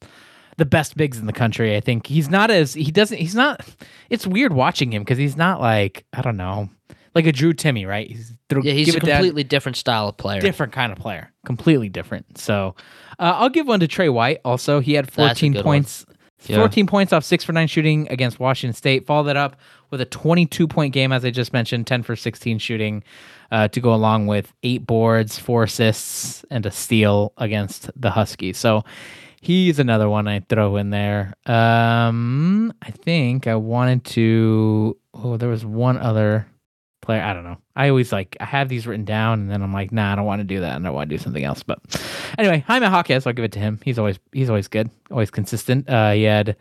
the 0.58 0.64
best 0.66 0.96
bigs 0.96 1.18
in 1.18 1.26
the 1.26 1.32
country. 1.32 1.74
I 1.74 1.80
think 1.80 2.06
he's 2.06 2.28
not 2.28 2.50
as 2.52 2.74
he 2.74 2.92
doesn't 2.92 3.18
he's 3.18 3.34
not. 3.34 3.66
It's 4.10 4.26
weird 4.26 4.52
watching 4.52 4.92
him 4.92 5.02
because 5.02 5.18
he's 5.18 5.36
not 5.36 5.60
like 5.60 6.04
I 6.12 6.20
don't 6.22 6.36
know 6.36 6.68
like 7.14 7.26
a 7.26 7.32
Drew 7.32 7.52
Timme, 7.54 7.88
right? 7.88 8.08
He's 8.08 8.32
Yeah, 8.52 8.72
he's 8.72 8.94
a 8.94 9.00
completely 9.00 9.42
different 9.42 9.76
style 9.76 10.06
of 10.08 10.16
player. 10.18 10.40
different 10.40 10.72
kind 10.72 10.92
of 10.92 10.98
player, 10.98 11.32
completely 11.46 11.88
different. 11.88 12.38
So 12.38 12.76
uh, 13.18 13.34
I'll 13.38 13.48
give 13.48 13.66
one 13.66 13.80
to 13.80 13.88
Tre 13.88 14.08
White. 14.08 14.38
Also, 14.44 14.78
he 14.80 14.92
had 14.92 15.10
14 15.10 15.62
points. 15.62 16.04
one. 16.06 16.16
Yeah. 16.46 16.56
14 16.56 16.86
points 16.86 17.12
off 17.12 17.24
six 17.24 17.44
for 17.44 17.52
nine 17.52 17.68
shooting 17.68 18.08
against 18.10 18.40
Washington 18.40 18.74
State. 18.74 19.06
Followed 19.06 19.24
that 19.24 19.36
up 19.36 19.56
with 19.90 20.00
a 20.00 20.06
22 20.06 20.66
point 20.66 20.92
game, 20.92 21.12
as 21.12 21.24
I 21.24 21.30
just 21.30 21.52
mentioned, 21.52 21.86
10 21.86 22.02
for 22.02 22.16
16 22.16 22.58
shooting 22.58 23.04
uh, 23.50 23.68
to 23.68 23.80
go 23.80 23.94
along 23.94 24.26
with 24.26 24.52
eight 24.62 24.86
boards, 24.86 25.38
four 25.38 25.64
assists, 25.64 26.44
and 26.50 26.64
a 26.66 26.70
steal 26.70 27.32
against 27.36 27.90
the 27.94 28.10
Huskies. 28.10 28.56
So 28.58 28.84
he's 29.40 29.78
another 29.78 30.08
one 30.08 30.28
I 30.28 30.40
throw 30.40 30.76
in 30.76 30.90
there. 30.90 31.34
Um, 31.46 32.72
I 32.82 32.90
think 32.90 33.46
I 33.46 33.56
wanted 33.56 34.04
to. 34.06 34.96
Oh, 35.12 35.36
there 35.36 35.48
was 35.48 35.64
one 35.64 35.98
other 35.98 36.46
player. 37.00 37.22
I 37.22 37.32
don't 37.32 37.44
know. 37.44 37.58
I 37.76 37.88
always 37.88 38.12
like 38.12 38.36
I 38.40 38.44
have 38.44 38.68
these 38.68 38.86
written 38.86 39.04
down, 39.04 39.40
and 39.40 39.50
then 39.50 39.62
I'm 39.62 39.72
like, 39.72 39.92
nah, 39.92 40.12
I 40.12 40.16
don't 40.16 40.26
want 40.26 40.40
to 40.40 40.44
do 40.44 40.60
that, 40.60 40.76
and 40.76 40.86
I 40.86 40.90
want 40.90 41.10
to 41.10 41.16
do 41.16 41.22
something 41.22 41.44
else. 41.44 41.62
But 41.62 41.80
anyway, 42.38 42.64
Jaime 42.66 42.86
Jaquez, 42.86 43.26
I'll 43.26 43.32
give 43.32 43.44
it 43.44 43.52
to 43.52 43.58
him. 43.58 43.78
He's 43.84 43.98
always 43.98 44.18
he's 44.32 44.48
always 44.48 44.68
good, 44.68 44.90
always 45.10 45.30
consistent. 45.30 45.88
Uh, 45.88 46.12
he 46.12 46.24
had 46.24 46.56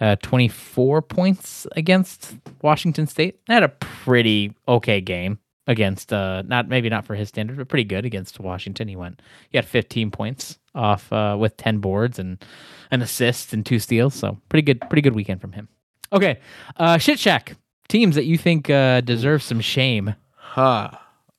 uh, 0.00 0.16
24 0.22 1.02
points 1.02 1.66
against 1.76 2.36
Washington 2.62 3.06
State. 3.06 3.38
Had 3.48 3.62
a 3.62 3.68
pretty 3.68 4.54
okay 4.68 5.00
game 5.00 5.38
against 5.68 6.12
uh 6.12 6.42
not 6.46 6.68
maybe 6.68 6.88
not 6.88 7.04
for 7.04 7.14
his 7.14 7.28
standard, 7.28 7.56
but 7.56 7.68
pretty 7.68 7.84
good 7.84 8.04
against 8.04 8.38
Washington. 8.40 8.88
He 8.88 8.96
went 8.96 9.20
he 9.50 9.58
had 9.58 9.64
15 9.64 10.10
points 10.10 10.58
off 10.74 11.12
uh, 11.12 11.36
with 11.38 11.56
10 11.56 11.78
boards 11.78 12.18
and 12.18 12.44
an 12.90 13.02
assist 13.02 13.52
and 13.52 13.64
two 13.64 13.78
steals. 13.78 14.14
So 14.14 14.38
pretty 14.48 14.62
good 14.62 14.80
pretty 14.82 15.02
good 15.02 15.14
weekend 15.14 15.40
from 15.40 15.52
him. 15.52 15.68
Okay, 16.12 16.38
uh, 16.76 16.98
shit 16.98 17.18
shack 17.18 17.56
teams 17.88 18.14
that 18.16 18.24
you 18.24 18.38
think 18.38 18.68
uh, 18.70 19.00
deserve 19.00 19.42
some 19.42 19.60
shame. 19.60 20.14
Huh. 20.34 20.90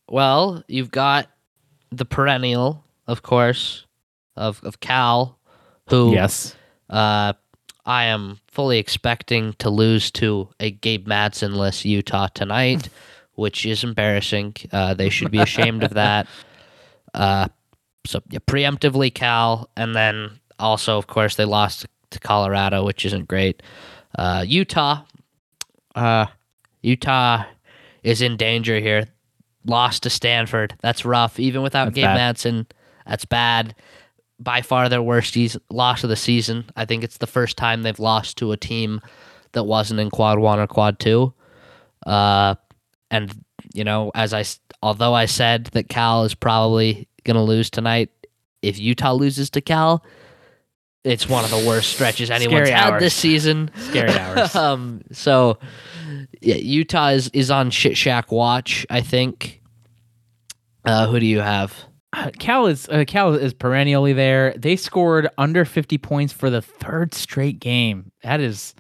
Well, 0.09 0.63
you've 0.67 0.91
got 0.91 1.27
the 1.91 2.05
perennial, 2.05 2.83
of 3.07 3.21
course, 3.23 3.85
of 4.35 4.61
of 4.63 4.79
Cal, 4.79 5.37
who 5.89 6.13
Yes. 6.13 6.55
uh, 6.89 7.33
I 7.85 8.05
am 8.05 8.39
fully 8.47 8.77
expecting 8.79 9.53
to 9.59 9.69
lose 9.69 10.11
to 10.11 10.49
a 10.59 10.71
Gabe 10.71 11.07
Madsen-less 11.07 11.85
Utah 11.85 12.27
tonight, 12.27 12.89
which 13.35 13.65
is 13.65 13.83
embarrassing. 13.83 14.55
Uh, 14.71 14.93
they 14.93 15.09
should 15.09 15.31
be 15.31 15.39
ashamed 15.39 15.83
of 15.83 15.93
that. 15.93 16.27
Uh, 17.13 17.47
so 18.05 18.19
yeah, 18.29 18.37
preemptively 18.45 19.11
Cal, 19.11 19.69
and 19.75 19.95
then 19.95 20.39
also, 20.59 20.99
of 20.99 21.07
course, 21.07 21.35
they 21.35 21.45
lost 21.45 21.87
to 22.11 22.19
Colorado, 22.19 22.85
which 22.85 23.05
isn't 23.05 23.27
great. 23.27 23.63
Uh, 24.15 24.43
Utah, 24.45 25.01
uh, 25.95 26.27
Utah 26.81 27.43
is 28.03 28.21
in 28.21 28.37
danger 28.37 28.79
here. 28.79 29.07
Lost 29.65 30.03
to 30.03 30.09
Stanford. 30.09 30.75
That's 30.81 31.05
rough. 31.05 31.39
Even 31.39 31.61
without 31.61 31.85
That's 31.85 31.95
Gabe 31.95 32.05
bad. 32.05 32.35
Madsen, 32.35 32.65
that's 33.05 33.25
bad. 33.25 33.75
By 34.39 34.61
far 34.61 34.87
their 34.87 35.01
worst 35.01 35.35
loss 35.69 36.03
of 36.03 36.09
the 36.09 36.15
season. 36.15 36.65
I 36.75 36.85
think 36.85 37.03
it's 37.03 37.17
the 37.17 37.27
first 37.27 37.57
time 37.57 37.81
they've 37.81 37.99
lost 37.99 38.37
to 38.37 38.51
a 38.51 38.57
team 38.57 39.01
that 39.53 39.63
wasn't 39.63 39.99
in 39.99 40.09
quad 40.09 40.39
one 40.39 40.59
or 40.59 40.67
quad 40.67 40.99
two. 40.99 41.33
Uh, 42.05 42.55
and 43.09 43.33
you 43.73 43.83
know, 43.83 44.11
as 44.15 44.33
I 44.33 44.43
although 44.83 45.13
I 45.13 45.25
said 45.25 45.65
that 45.73 45.89
Cal 45.89 46.23
is 46.23 46.35
probably 46.35 47.07
gonna 47.23 47.43
lose 47.43 47.69
tonight, 47.69 48.09
if 48.61 48.79
Utah 48.79 49.13
loses 49.13 49.49
to 49.51 49.61
Cal, 49.61 50.03
it's 51.07 51.27
one 51.29 51.43
of 51.43 51.49
the 51.51 51.63
worst 51.67 51.93
stretches 51.93 52.29
anyone's 52.29 52.67
Scary 52.67 52.71
had 52.71 52.93
hours. 52.93 53.01
this 53.01 53.13
season. 53.13 53.71
Scary 53.77 54.09
hours. 54.19 54.55
um, 54.55 55.01
so 55.11 55.57
yeah, 56.41 56.55
Utah 56.55 57.09
is 57.09 57.29
is 57.29 57.49
on 57.51 57.69
shit 57.69 57.97
shack 57.97 58.31
watch. 58.31 58.85
I 58.89 59.01
think. 59.01 59.61
Uh, 60.85 61.07
who 61.07 61.19
do 61.19 61.25
you 61.25 61.39
have? 61.41 61.73
Uh, 62.13 62.31
Cal 62.39 62.67
is 62.67 62.87
uh, 62.89 63.03
Cal 63.05 63.33
is 63.33 63.53
perennially 63.53 64.13
there. 64.13 64.53
They 64.57 64.75
scored 64.77 65.27
under 65.37 65.65
50 65.65 65.97
points 65.97 66.31
for 66.31 66.49
the 66.49 66.61
third 66.61 67.13
straight 67.13 67.59
game. 67.59 68.11
That 68.23 68.39
is 68.39 68.73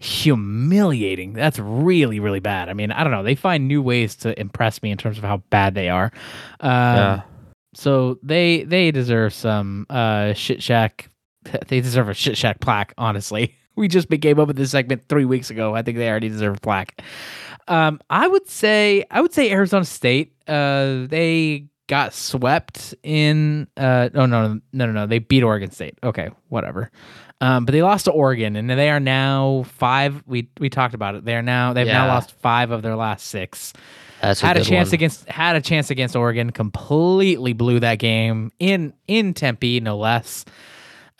humiliating. 0.00 1.32
That's 1.32 1.58
really 1.58 2.20
really 2.20 2.40
bad. 2.40 2.68
I 2.68 2.72
mean, 2.74 2.92
I 2.92 3.02
don't 3.02 3.12
know. 3.12 3.22
They 3.22 3.34
find 3.34 3.66
new 3.66 3.80
ways 3.82 4.14
to 4.16 4.38
impress 4.38 4.82
me 4.82 4.90
in 4.90 4.98
terms 4.98 5.18
of 5.18 5.24
how 5.24 5.38
bad 5.50 5.74
they 5.74 5.88
are. 5.88 6.12
Um, 6.60 7.22
So 7.74 8.18
they 8.22 8.64
they 8.64 8.90
deserve 8.90 9.32
some 9.32 9.86
uh 9.90 10.32
shit 10.34 10.62
shack. 10.62 11.10
They 11.68 11.80
deserve 11.80 12.08
a 12.08 12.14
shit 12.14 12.36
shack 12.36 12.60
plaque. 12.60 12.94
Honestly, 12.98 13.54
we 13.76 13.88
just 13.88 14.08
became 14.08 14.38
up 14.38 14.48
with 14.48 14.56
this 14.56 14.70
segment 14.70 15.02
three 15.08 15.24
weeks 15.24 15.50
ago. 15.50 15.74
I 15.74 15.82
think 15.82 15.98
they 15.98 16.08
already 16.08 16.28
deserve 16.28 16.56
a 16.56 16.60
plaque. 16.60 17.00
Um, 17.68 18.00
I 18.08 18.26
would 18.26 18.48
say 18.48 19.04
I 19.10 19.20
would 19.20 19.32
say 19.32 19.50
Arizona 19.50 19.84
State. 19.84 20.34
Uh, 20.46 21.06
they 21.06 21.66
got 21.86 22.14
swept 22.14 22.94
in. 23.02 23.66
Uh, 23.76 24.08
oh 24.14 24.26
no 24.26 24.54
no 24.54 24.86
no 24.86 24.92
no 24.92 25.06
they 25.06 25.18
beat 25.18 25.42
Oregon 25.42 25.70
State. 25.70 25.98
Okay, 26.02 26.30
whatever. 26.48 26.90
Um, 27.40 27.64
but 27.64 27.72
they 27.72 27.82
lost 27.82 28.06
to 28.06 28.10
Oregon, 28.10 28.56
and 28.56 28.68
they 28.68 28.90
are 28.90 28.98
now 29.00 29.64
five. 29.74 30.24
We 30.26 30.48
we 30.58 30.70
talked 30.70 30.94
about 30.94 31.14
it. 31.14 31.24
They 31.24 31.34
are 31.34 31.42
now 31.42 31.72
they've 31.72 31.86
now 31.86 32.08
lost 32.08 32.32
five 32.32 32.70
of 32.70 32.82
their 32.82 32.96
last 32.96 33.26
six 33.26 33.72
That's 34.20 34.42
a 34.42 34.46
had 34.46 34.56
a 34.56 34.60
good 34.60 34.66
chance 34.66 34.88
one. 34.88 34.94
against 34.94 35.28
had 35.28 35.54
a 35.54 35.60
chance 35.60 35.90
against 35.90 36.16
Oregon, 36.16 36.50
completely 36.50 37.52
blew 37.52 37.78
that 37.80 38.00
game 38.00 38.50
in 38.58 38.92
in 39.06 39.34
Tempe, 39.34 39.78
no 39.80 39.96
less. 39.98 40.44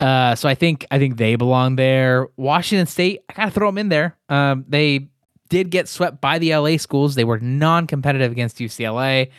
Uh, 0.01 0.34
so 0.34 0.49
I 0.49 0.55
think 0.55 0.86
I 0.90 0.99
think 0.99 1.16
they 1.16 1.34
belong 1.36 1.76
there. 1.76 2.28
Washington 2.36 2.86
State, 2.86 3.22
I 3.28 3.32
gotta 3.32 3.51
throw 3.51 3.68
them 3.68 3.78
in 3.78 3.88
there. 3.88 4.16
Um, 4.28 4.64
they 4.68 5.09
did 5.49 5.70
get 5.70 5.88
swept 5.88 6.20
by 6.20 6.38
the 6.38 6.55
LA 6.55 6.76
schools. 6.76 7.14
They 7.14 7.24
were 7.24 7.40
non-competitive 7.40 8.30
against 8.30 8.59
UCLA. 8.59 9.30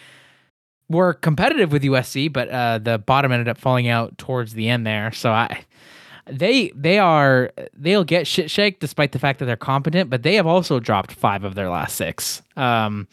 Were 0.89 1.13
competitive 1.13 1.71
with 1.71 1.83
USC, 1.83 2.33
but 2.33 2.49
uh, 2.49 2.79
the 2.79 2.97
bottom 2.97 3.31
ended 3.31 3.47
up 3.47 3.59
falling 3.59 3.87
out 3.87 4.17
towards 4.17 4.53
the 4.53 4.67
end 4.69 4.87
there. 4.87 5.11
So 5.11 5.31
I, 5.31 5.63
they 6.25 6.69
they 6.75 6.97
are 6.97 7.51
they'll 7.75 8.03
get 8.03 8.25
shit 8.25 8.49
shake 8.49 8.79
despite 8.79 9.11
the 9.11 9.19
fact 9.19 9.37
that 9.39 9.45
they're 9.45 9.55
competent, 9.55 10.09
but 10.09 10.23
they 10.23 10.33
have 10.35 10.47
also 10.47 10.79
dropped 10.79 11.11
five 11.11 11.43
of 11.43 11.53
their 11.55 11.69
last 11.69 11.95
six. 11.95 12.41
Um, 12.57 13.07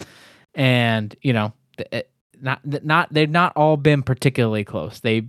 and 0.54 1.14
you 1.22 1.32
know, 1.32 1.52
it- 1.78 2.10
not 2.40 2.60
not 2.84 3.08
they've 3.12 3.30
not 3.30 3.52
all 3.56 3.76
been 3.78 4.02
particularly 4.02 4.62
close. 4.64 5.00
They 5.00 5.26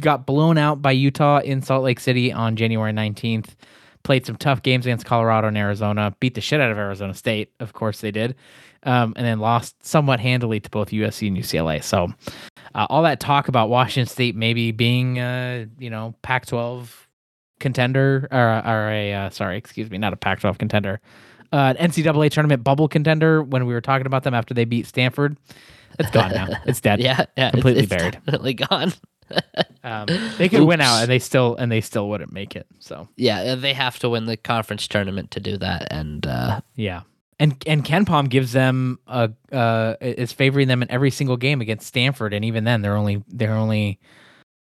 got 0.00 0.26
blown 0.26 0.58
out 0.58 0.82
by 0.82 0.92
Utah 0.92 1.38
in 1.38 1.62
Salt 1.62 1.84
Lake 1.84 2.00
City 2.00 2.32
on 2.32 2.56
January 2.56 2.92
19th. 2.92 3.54
Played 4.02 4.26
some 4.26 4.36
tough 4.36 4.62
games 4.62 4.84
against 4.84 5.06
Colorado 5.06 5.48
and 5.48 5.56
Arizona. 5.56 6.14
Beat 6.20 6.34
the 6.34 6.40
shit 6.40 6.60
out 6.60 6.70
of 6.70 6.76
Arizona 6.76 7.14
State, 7.14 7.52
of 7.60 7.72
course 7.72 8.00
they 8.02 8.10
did, 8.10 8.34
um, 8.82 9.14
and 9.16 9.24
then 9.24 9.38
lost 9.38 9.76
somewhat 9.84 10.20
handily 10.20 10.60
to 10.60 10.68
both 10.68 10.90
USC 10.90 11.28
and 11.28 11.36
UCLA. 11.36 11.82
So, 11.82 12.12
uh, 12.74 12.86
all 12.90 13.02
that 13.04 13.18
talk 13.20 13.48
about 13.48 13.70
Washington 13.70 14.06
State 14.12 14.36
maybe 14.36 14.72
being, 14.72 15.18
uh, 15.18 15.64
you 15.78 15.88
know, 15.88 16.14
Pac-12 16.22 16.88
contender 17.60 18.28
or, 18.30 18.38
or 18.66 18.90
a 18.90 19.14
uh, 19.14 19.30
sorry, 19.30 19.56
excuse 19.56 19.90
me, 19.90 19.96
not 19.96 20.12
a 20.12 20.16
Pac-12 20.16 20.58
contender, 20.58 21.00
uh, 21.52 21.72
an 21.78 21.90
NCAA 21.90 22.30
tournament 22.30 22.62
bubble 22.62 22.88
contender 22.88 23.42
when 23.42 23.64
we 23.64 23.72
were 23.72 23.80
talking 23.80 24.06
about 24.06 24.22
them 24.24 24.34
after 24.34 24.52
they 24.52 24.66
beat 24.66 24.86
Stanford. 24.86 25.38
It's 25.98 26.10
gone 26.10 26.32
now. 26.32 26.48
It's 26.66 26.80
dead. 26.80 27.00
yeah, 27.00 27.24
yeah, 27.38 27.48
it's- 27.48 27.52
completely 27.52 27.84
it's 27.84 27.90
buried. 27.90 28.12
definitely 28.14 28.54
gone. 28.54 28.92
Um, 29.84 30.08
they 30.38 30.48
could 30.48 30.62
win 30.62 30.80
out, 30.80 31.02
and 31.02 31.10
they 31.10 31.18
still 31.18 31.56
and 31.56 31.70
they 31.70 31.82
still 31.82 32.08
wouldn't 32.08 32.32
make 32.32 32.56
it. 32.56 32.66
So 32.78 33.06
Yeah, 33.16 33.40
uh, 33.40 33.56
they 33.56 33.74
have 33.74 33.98
to 33.98 34.08
win 34.08 34.24
the 34.24 34.36
conference 34.38 34.88
tournament 34.88 35.30
to 35.32 35.40
do 35.40 35.58
that, 35.58 35.88
and 35.90 36.26
uh, 36.26 36.62
yeah, 36.74 37.02
and 37.38 37.62
and 37.66 37.84
KenPom 37.84 38.30
gives 38.30 38.52
them 38.52 38.98
a 39.06 39.30
uh 39.52 39.96
is 40.00 40.32
favoring 40.32 40.68
them 40.68 40.82
in 40.82 40.90
every 40.90 41.10
single 41.10 41.36
game 41.36 41.60
against 41.60 41.86
Stanford, 41.86 42.32
and 42.32 42.46
even 42.46 42.64
then 42.64 42.80
they're 42.80 42.96
only 42.96 43.22
they're 43.28 43.52
only 43.52 43.98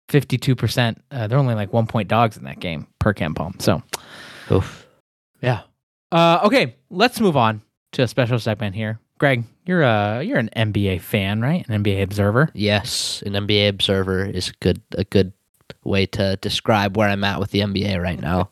fifty 0.08 0.38
two 0.38 0.56
percent. 0.56 1.00
They're 1.10 1.38
only 1.38 1.54
like 1.54 1.72
one 1.72 1.86
point 1.86 2.08
dogs 2.08 2.36
in 2.36 2.42
that 2.44 2.58
game 2.58 2.88
per 2.98 3.14
KenPom. 3.14 3.62
So 3.62 3.80
oof. 4.50 4.88
yeah. 5.40 5.60
Uh, 6.10 6.40
okay, 6.44 6.74
let's 6.90 7.20
move 7.20 7.36
on 7.36 7.62
to 7.92 8.02
a 8.02 8.08
special 8.08 8.38
segment 8.40 8.74
here. 8.74 8.98
Greg, 9.22 9.44
you're 9.66 9.82
a 9.82 10.20
you're 10.24 10.40
an 10.40 10.50
NBA 10.56 11.00
fan, 11.00 11.40
right? 11.42 11.64
An 11.68 11.84
NBA 11.84 12.02
observer. 12.02 12.50
yes, 12.54 13.22
an 13.24 13.34
NBA 13.34 13.68
observer 13.68 14.24
is 14.24 14.50
good 14.58 14.82
a 14.98 15.04
good 15.04 15.32
way 15.84 16.06
to 16.06 16.34
describe 16.42 16.96
where 16.96 17.08
I'm 17.08 17.22
at 17.22 17.38
with 17.38 17.52
the 17.52 17.60
NBA 17.60 18.02
right 18.02 18.20
now. 18.20 18.50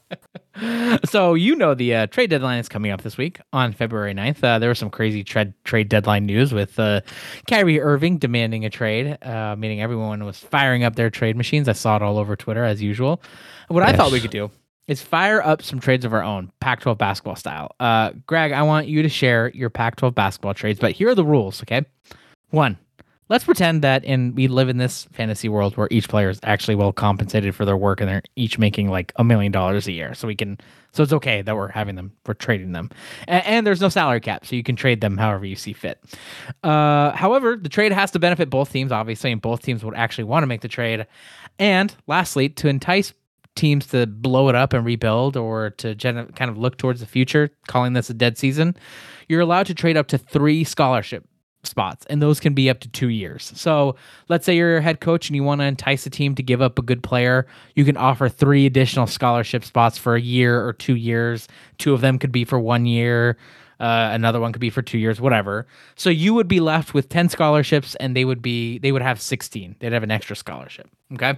so 1.07 1.35
you 1.35 1.57
know 1.57 1.75
the 1.75 1.93
uh, 1.97 2.07
trade 2.07 2.31
deadline 2.31 2.61
is 2.61 2.69
coming 2.69 2.93
up 2.93 3.03
this 3.03 3.19
week 3.19 3.41
on 3.53 3.73
February 3.73 4.15
9th. 4.15 4.45
Uh, 4.45 4.61
there 4.61 4.69
was 4.69 4.79
some 4.79 4.91
crazy 4.91 5.25
trade 5.25 5.55
trade 5.65 5.89
deadline 5.89 6.25
news 6.25 6.53
with 6.53 6.79
uh, 6.79 7.01
Kyrie 7.49 7.81
Irving 7.81 8.19
demanding 8.19 8.65
a 8.65 8.71
trade, 8.71 9.19
uh, 9.25 9.57
meaning 9.59 9.83
everyone 9.83 10.25
was 10.25 10.39
firing 10.39 10.85
up 10.85 10.95
their 10.95 11.11
trade 11.11 11.37
machines. 11.37 11.69
I 11.69 11.73
saw 11.73 11.97
it 11.97 12.03
all 12.03 12.17
over 12.17 12.37
Twitter 12.37 12.63
as 12.63 12.81
usual. 12.81 13.21
What 13.67 13.83
I 13.83 13.93
thought 13.93 14.13
we 14.13 14.21
could 14.21 14.31
do 14.31 14.53
is 14.91 15.01
fire 15.01 15.41
up 15.41 15.63
some 15.63 15.79
trades 15.79 16.05
of 16.05 16.13
our 16.13 16.23
own, 16.23 16.51
Pac-12 16.61 16.99
basketball 16.99 17.37
style. 17.37 17.77
Uh, 17.79 18.11
Greg, 18.27 18.51
I 18.51 18.63
want 18.63 18.89
you 18.89 19.03
to 19.05 19.09
share 19.09 19.51
your 19.55 19.71
Pac-12 19.71 20.17
basketball 20.17 20.53
trades, 20.53 20.81
but 20.81 20.91
here 20.91 21.09
are 21.09 21.15
the 21.15 21.25
rules. 21.25 21.63
Okay, 21.63 21.87
one. 22.51 22.77
Let's 23.29 23.45
pretend 23.45 23.83
that 23.83 24.03
in 24.03 24.35
we 24.35 24.49
live 24.49 24.69
in 24.69 24.79
this 24.79 25.07
fantasy 25.13 25.49
world 25.49 25.77
where 25.77 25.87
each 25.93 26.09
player 26.09 26.31
is 26.31 26.41
actually 26.43 26.75
well 26.75 26.93
compensated 26.93 27.55
for 27.55 27.65
their 27.65 27.77
work 27.77 28.01
and 28.01 28.11
they're 28.11 28.23
each 28.35 28.59
making 28.59 28.91
like 28.91 29.13
a 29.15 29.23
million 29.23 29.53
dollars 29.53 29.87
a 29.87 29.93
year. 29.93 30.15
So 30.15 30.27
we 30.27 30.35
can 30.35 30.59
so 30.91 31.05
it's 31.05 31.13
okay 31.13 31.41
that 31.41 31.55
we're 31.55 31.69
having 31.69 31.95
them, 31.95 32.11
we're 32.27 32.35
trading 32.35 32.73
them. 32.73 32.91
And, 33.29 33.47
and 33.47 33.67
there's 33.67 33.81
no 33.81 33.89
salary 33.89 34.19
cap, 34.19 34.45
so 34.45 34.57
you 34.57 34.65
can 34.65 34.75
trade 34.75 35.01
them 35.01 35.17
however 35.17 35.47
you 35.47 35.55
see 35.55 35.73
fit. 35.73 36.03
Uh, 36.65 37.13
however, 37.13 37.55
the 37.55 37.69
trade 37.69 37.93
has 37.93 38.11
to 38.11 38.19
benefit 38.19 38.51
both 38.51 38.73
teams, 38.73 38.91
obviously, 38.91 39.31
and 39.31 39.41
both 39.41 39.63
teams 39.63 39.85
would 39.85 39.95
actually 39.95 40.25
want 40.25 40.43
to 40.43 40.49
make 40.49 40.63
the 40.63 40.69
trade. 40.69 41.07
And 41.61 41.95
lastly, 42.09 42.49
to 42.49 42.67
entice 42.67 43.13
teams 43.61 43.87
to 43.89 44.07
blow 44.07 44.49
it 44.49 44.55
up 44.55 44.73
and 44.73 44.85
rebuild 44.85 45.37
or 45.37 45.71
to 45.71 45.95
gen- 45.95 46.33
kind 46.33 46.51
of 46.51 46.57
look 46.57 46.79
towards 46.79 47.01
the 47.01 47.07
future, 47.07 47.51
calling 47.69 47.93
this 47.93 48.11
a 48.11 48.15
dead 48.15 48.39
season, 48.39 48.75
you're 49.29 49.41
allowed 49.41 49.67
to 49.67 49.75
trade 49.75 49.97
up 49.97 50.09
to 50.09 50.19
three 50.19 50.65
scholarship 50.65 51.25
spots, 51.63 52.07
and 52.09 52.23
those 52.23 52.41
can 52.41 52.55
be 52.55 52.71
up 52.71 52.81
to 52.81 52.89
two 52.89 53.09
years. 53.09 53.53
So 53.55 53.95
let's 54.29 54.47
say 54.47 54.57
you're 54.57 54.79
a 54.79 54.83
head 54.83 55.01
coach 55.01 55.29
and 55.29 55.37
you 55.37 55.45
want 55.45 55.61
to 55.61 55.67
entice 55.67 56.07
a 56.07 56.11
team 56.11 56.35
to 56.37 56.43
give 56.43 56.63
up 56.63 56.79
a 56.79 56.83
good 56.83 57.03
player, 57.03 57.47
you 57.75 57.85
can 57.85 57.99
offer 57.99 58.31
three 58.31 58.65
additional 58.65 59.07
scholarship 59.07 59.63
spots 59.65 59.99
for 59.99 60.15
a 60.15 60.21
year 60.21 60.67
or 60.67 60.73
two 60.73 60.97
years. 60.97 61.49
Two 61.77 61.93
of 61.93 62.01
them 62.01 62.19
could 62.19 62.33
be 62.33 62.45
for 62.45 62.59
one 62.59 62.87
year. 62.87 63.37
Uh, 63.79 64.11
another 64.13 64.41
one 64.41 64.53
could 64.53 64.61
be 64.61 64.71
for 64.71 64.83
two 64.83 64.99
years, 64.99 65.21
whatever. 65.21 65.67
So 65.97 66.11
you 66.11 66.35
would 66.35 66.49
be 66.49 66.61
left 66.61 66.93
with 66.95 67.09
ten 67.09 67.29
scholarships, 67.29 67.95
and 67.97 68.15
they 68.15 68.25
would 68.25 68.43
be 68.43 68.79
they 68.79 68.93
would 68.93 69.03
have 69.03 69.21
sixteen. 69.21 69.77
They'd 69.79 69.93
have 69.93 70.03
an 70.03 70.11
extra 70.11 70.37
scholarship. 70.37 70.89
Okay. 71.15 71.35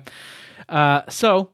Uh, 0.69 1.03
so 1.09 1.51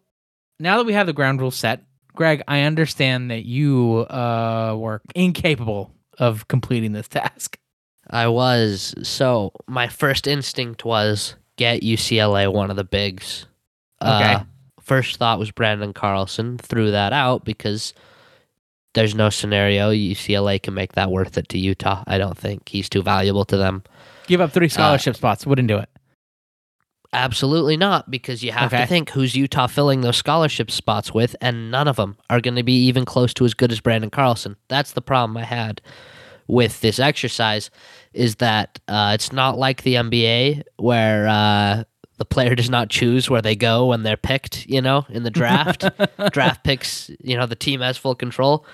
now 0.58 0.78
that 0.78 0.86
we 0.86 0.92
have 0.92 1.06
the 1.06 1.12
ground 1.12 1.40
rules 1.40 1.56
set, 1.56 1.82
Greg, 2.14 2.42
I 2.48 2.62
understand 2.62 3.30
that 3.30 3.46
you 3.46 4.06
uh, 4.10 4.74
were 4.76 5.00
incapable 5.14 5.94
of 6.18 6.48
completing 6.48 6.92
this 6.92 7.08
task. 7.08 7.58
I 8.10 8.28
was 8.28 8.94
so 9.02 9.52
my 9.66 9.88
first 9.88 10.26
instinct 10.26 10.84
was 10.84 11.34
get 11.56 11.82
UCLA 11.82 12.52
one 12.52 12.70
of 12.70 12.76
the 12.76 12.84
bigs. 12.84 13.46
Okay. 14.00 14.34
Uh, 14.34 14.44
first 14.80 15.18
thought 15.18 15.38
was 15.38 15.52
Branden 15.52 15.94
Carlson. 15.94 16.58
Threw 16.58 16.90
that 16.90 17.12
out 17.12 17.44
because 17.44 17.92
there's 18.94 19.14
no 19.14 19.28
scenario 19.28 19.90
UCLA 19.90 20.62
can 20.62 20.74
make 20.74 20.92
that 20.92 21.10
worth 21.10 21.36
it 21.36 21.48
to 21.50 21.58
Utah. 21.58 22.02
I 22.06 22.18
don't 22.18 22.38
think 22.38 22.68
he's 22.68 22.88
too 22.88 23.02
valuable 23.02 23.44
to 23.44 23.56
them. 23.56 23.82
Give 24.26 24.40
up 24.40 24.52
three 24.52 24.68
scholarship 24.68 25.16
spots. 25.16 25.46
Wouldn't 25.46 25.68
do 25.68 25.78
it. 25.78 25.88
Absolutely 27.12 27.76
not, 27.76 28.10
because 28.10 28.42
you 28.44 28.52
have 28.52 28.72
Okay. 28.72 28.82
to 28.82 28.86
think 28.86 29.10
who's 29.10 29.34
Utah 29.34 29.66
filling 29.66 30.02
those 30.02 30.16
scholarship 30.18 30.70
spots 30.70 31.14
with, 31.14 31.34
and 31.40 31.70
none 31.70 31.88
of 31.88 31.96
them 31.96 32.18
are 32.28 32.40
going 32.40 32.56
to 32.56 32.62
be 32.62 32.84
even 32.86 33.04
close 33.06 33.32
to 33.34 33.44
as 33.46 33.54
good 33.54 33.72
as 33.72 33.80
Branden 33.80 34.12
Carlson. 34.12 34.56
That's 34.68 34.92
the 34.92 35.00
problem 35.00 35.36
I 35.36 35.44
had 35.44 35.80
with 36.46 36.80
this 36.82 36.98
exercise, 36.98 37.70
is 38.12 38.36
that 38.36 38.78
uh, 38.88 39.12
it's 39.14 39.32
not 39.32 39.56
like 39.58 39.82
the 39.82 39.94
NBA 39.94 40.64
where 40.76 41.26
uh, 41.28 41.84
the 42.18 42.24
player 42.26 42.54
does 42.54 42.68
not 42.68 42.90
choose 42.90 43.30
where 43.30 43.42
they 43.42 43.56
go 43.56 43.86
when 43.86 44.02
they're 44.02 44.16
picked, 44.18 44.66
you 44.66 44.82
know, 44.82 45.06
in 45.08 45.22
the 45.22 45.30
draft. 45.30 45.86
draft 46.32 46.62
picks, 46.62 47.10
you 47.22 47.36
know, 47.38 47.46
the 47.46 47.56
team 47.56 47.80
has 47.80 47.96
full 47.96 48.14
control. 48.14 48.66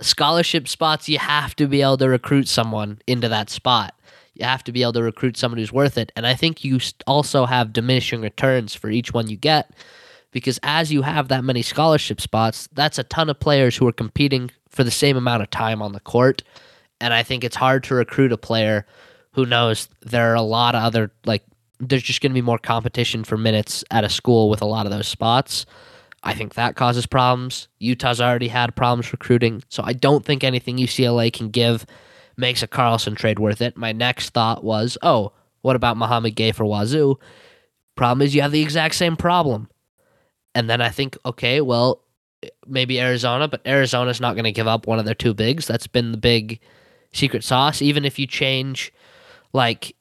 Scholarship 0.00 0.68
spots, 0.68 1.08
you 1.08 1.18
have 1.18 1.56
to 1.56 1.66
be 1.66 1.82
able 1.82 1.96
to 1.98 2.08
recruit 2.08 2.46
someone 2.48 3.00
into 3.08 3.28
that 3.28 3.50
spot. 3.50 3.94
You 4.34 4.44
have 4.46 4.64
to 4.64 4.72
be 4.72 4.82
able 4.82 4.94
to 4.94 5.02
recruit 5.02 5.36
someone 5.36 5.58
who's 5.58 5.72
worth 5.72 5.98
it. 5.98 6.10
And 6.16 6.26
I 6.26 6.34
think 6.34 6.64
you 6.64 6.78
also 7.06 7.46
have 7.46 7.72
diminishing 7.72 8.22
returns 8.22 8.74
for 8.74 8.90
each 8.90 9.12
one 9.12 9.28
you 9.28 9.36
get 9.36 9.70
because 10.30 10.58
as 10.62 10.90
you 10.90 11.02
have 11.02 11.28
that 11.28 11.44
many 11.44 11.62
scholarship 11.62 12.20
spots, 12.20 12.68
that's 12.72 12.98
a 12.98 13.04
ton 13.04 13.30
of 13.30 13.38
players 13.38 13.76
who 13.76 13.86
are 13.86 13.92
competing 13.92 14.50
for 14.68 14.82
the 14.82 14.90
same 14.90 15.16
amount 15.16 15.42
of 15.42 15.50
time 15.50 15.82
on 15.82 15.92
the 15.92 16.00
court. 16.00 16.42
And 17.00 17.12
I 17.12 17.22
think 17.22 17.44
it's 17.44 17.56
hard 17.56 17.84
to 17.84 17.94
recruit 17.94 18.32
a 18.32 18.38
player 18.38 18.86
who 19.32 19.46
knows 19.46 19.88
there 20.00 20.32
are 20.32 20.36
a 20.36 20.42
lot 20.42 20.74
of 20.74 20.82
other, 20.82 21.12
like, 21.24 21.44
there's 21.78 22.02
just 22.02 22.20
going 22.20 22.30
to 22.30 22.34
be 22.34 22.40
more 22.42 22.58
competition 22.58 23.24
for 23.24 23.36
minutes 23.36 23.84
at 23.90 24.04
a 24.04 24.08
school 24.08 24.48
with 24.48 24.62
a 24.62 24.66
lot 24.66 24.86
of 24.86 24.92
those 24.92 25.08
spots. 25.08 25.66
I 26.22 26.34
think 26.34 26.54
that 26.54 26.76
causes 26.76 27.06
problems. 27.06 27.68
Utah's 27.80 28.20
already 28.20 28.48
had 28.48 28.76
problems 28.76 29.12
recruiting, 29.12 29.62
so 29.68 29.82
I 29.84 29.92
don't 29.92 30.24
think 30.24 30.44
anything 30.44 30.76
UCLA 30.76 31.32
can 31.32 31.48
give 31.48 31.84
makes 32.36 32.62
a 32.62 32.66
Carlson 32.66 33.14
trade 33.14 33.38
worth 33.38 33.60
it. 33.60 33.76
My 33.76 33.92
next 33.92 34.30
thought 34.30 34.64
was, 34.64 34.96
oh, 35.02 35.32
what 35.62 35.76
about 35.76 35.96
Mouhamed 35.96 36.34
Gueye 36.34 36.54
for 36.54 36.64
Wazoo? 36.64 37.18
Problem 37.94 38.22
is, 38.22 38.34
you 38.34 38.42
have 38.42 38.52
the 38.52 38.62
exact 38.62 38.94
same 38.94 39.16
problem. 39.16 39.68
And 40.54 40.68
then 40.68 40.80
I 40.80 40.88
think, 40.90 41.16
okay, 41.24 41.60
well, 41.60 42.02
maybe 42.66 43.00
Arizona, 43.00 43.48
but 43.48 43.66
Arizona's 43.66 44.20
not 44.20 44.34
going 44.34 44.44
to 44.44 44.52
give 44.52 44.66
up 44.66 44.86
one 44.86 44.98
of 44.98 45.04
their 45.04 45.14
two 45.14 45.34
bigs. 45.34 45.66
That's 45.66 45.86
been 45.86 46.12
the 46.12 46.18
big 46.18 46.60
secret 47.12 47.44
sauce. 47.44 47.80
Even 47.80 48.04
if 48.04 48.18
you 48.18 48.26
change, 48.26 48.92
like, 49.52 49.94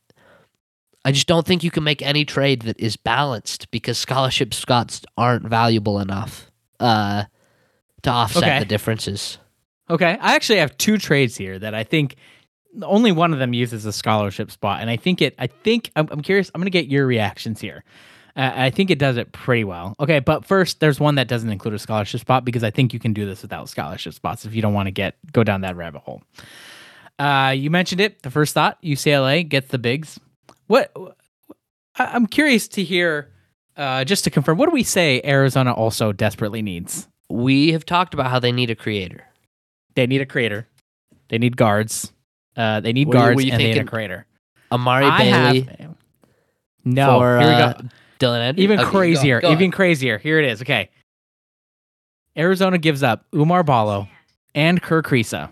I 1.03 1.11
just 1.11 1.27
don't 1.27 1.45
think 1.45 1.63
you 1.63 1.71
can 1.71 1.83
make 1.83 2.01
any 2.01 2.25
trade 2.25 2.63
that 2.63 2.79
is 2.79 2.95
balanced 2.95 3.71
because 3.71 3.97
scholarship 3.97 4.53
spots 4.53 5.01
aren't 5.17 5.47
valuable 5.47 5.99
enough 5.99 6.51
uh, 6.79 7.25
to 8.03 8.09
offset 8.09 8.43
Okay. 8.43 8.59
the 8.59 8.65
differences. 8.65 9.37
Okay, 9.91 10.17
I 10.21 10.35
actually 10.35 10.59
have 10.59 10.77
two 10.77 10.97
trades 10.97 11.35
here 11.35 11.59
that 11.59 11.75
I 11.75 11.83
think 11.83 12.15
only 12.81 13.11
one 13.11 13.33
of 13.33 13.39
them 13.39 13.53
uses 13.53 13.85
a 13.85 13.91
scholarship 13.91 14.49
spot, 14.49 14.79
and 14.79 14.89
I 14.89 14.95
think 14.95 15.21
it. 15.21 15.35
I 15.37 15.47
think 15.47 15.91
I'm, 15.97 16.07
I'm 16.09 16.21
curious. 16.21 16.49
I'm 16.55 16.61
going 16.61 16.65
to 16.67 16.71
get 16.71 16.87
your 16.87 17.05
reactions 17.05 17.59
here. 17.59 17.83
Uh, 18.33 18.51
I 18.55 18.69
think 18.69 18.89
it 18.89 18.97
does 18.97 19.17
it 19.17 19.33
pretty 19.33 19.65
well. 19.65 19.93
Okay, 19.99 20.19
but 20.19 20.45
first, 20.45 20.79
there's 20.79 20.97
one 20.97 21.15
that 21.15 21.27
doesn't 21.27 21.49
include 21.49 21.73
a 21.73 21.79
scholarship 21.79 22.21
spot 22.21 22.45
because 22.45 22.63
I 22.63 22.71
think 22.71 22.93
you 22.93 22.99
can 22.99 23.11
do 23.11 23.25
this 23.25 23.41
without 23.41 23.67
scholarship 23.67 24.13
spots 24.13 24.45
if 24.45 24.55
you 24.55 24.61
don't 24.61 24.73
want 24.73 24.87
to 24.87 24.91
get 24.91 25.15
go 25.33 25.43
down 25.43 25.61
that 25.61 25.75
rabbit 25.75 26.03
hole. 26.03 26.23
Uh, 27.19 27.53
you 27.55 27.69
mentioned 27.69 27.99
it. 27.99 28.23
The 28.23 28.31
first 28.31 28.53
thought: 28.53 28.81
UCLA 28.81 29.47
gets 29.47 29.67
the 29.67 29.77
bigs. 29.77 30.17
What? 30.67 30.95
I- 31.97 32.05
I'm 32.15 32.27
curious 32.27 32.69
to 32.69 32.83
hear. 32.83 33.33
Uh, 33.75 34.05
just 34.05 34.23
to 34.25 34.29
confirm, 34.29 34.57
what 34.57 34.67
do 34.67 34.73
we 34.73 34.83
say 34.83 35.21
Arizona 35.25 35.73
also 35.73 36.11
desperately 36.13 36.61
needs? 36.61 37.07
We 37.29 37.71
have 37.71 37.85
talked 37.85 38.13
about 38.13 38.29
how 38.29 38.39
they 38.39 38.51
need 38.51 38.69
a 38.69 38.75
creator. 38.75 39.25
They 39.95 40.07
need 40.07 40.21
a 40.21 40.25
creator. 40.25 40.67
They 41.29 41.37
need 41.37 41.55
guards. 41.57 42.11
Uh, 42.55 42.79
they 42.81 42.93
need 42.93 43.07
you- 43.07 43.13
guards 43.13 43.35
were 43.35 43.41
you 43.41 43.51
and 43.51 43.61
they 43.61 43.73
need 43.73 43.77
a 43.81 43.85
creator. 43.85 44.25
Amari 44.71 45.05
I 45.05 45.17
Bailey 45.17 45.61
have. 45.79 45.95
No, 46.85 47.19
for 47.19 47.39
here 47.39 47.47
we 47.49 47.53
uh. 47.55 47.73
Dylan 48.19 48.41
Ed- 48.49 48.59
Even 48.59 48.79
Okay, 48.79 48.85
go- 48.85 48.91
crazier. 48.97 49.41
go 49.41 49.47
ahead. 49.47 49.57
even 49.59 49.71
crazier. 49.71 50.17
Here 50.17 50.39
it 50.39 50.45
is. 50.45 50.61
Okay. 50.61 50.89
Arizona 52.37 52.77
gives 52.77 53.03
up 53.03 53.25
Oumar 53.33 53.65
Ballo 53.65 54.07
and 54.55 54.81
Kerr 54.81 55.01
Kriisa 55.01 55.49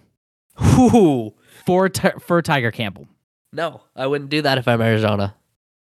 Ooh. 0.80 1.34
for 1.66 1.90
Ti- 1.90 2.20
for 2.22 2.42
Tiger 2.42 2.72
Campbell. 2.72 3.08
No, 3.52 3.82
I 3.96 4.08
wouldn't 4.08 4.30
do 4.30 4.42
that 4.44 4.58
if 4.58 4.68
I'm 4.68 4.82
Arizona. 4.82 5.36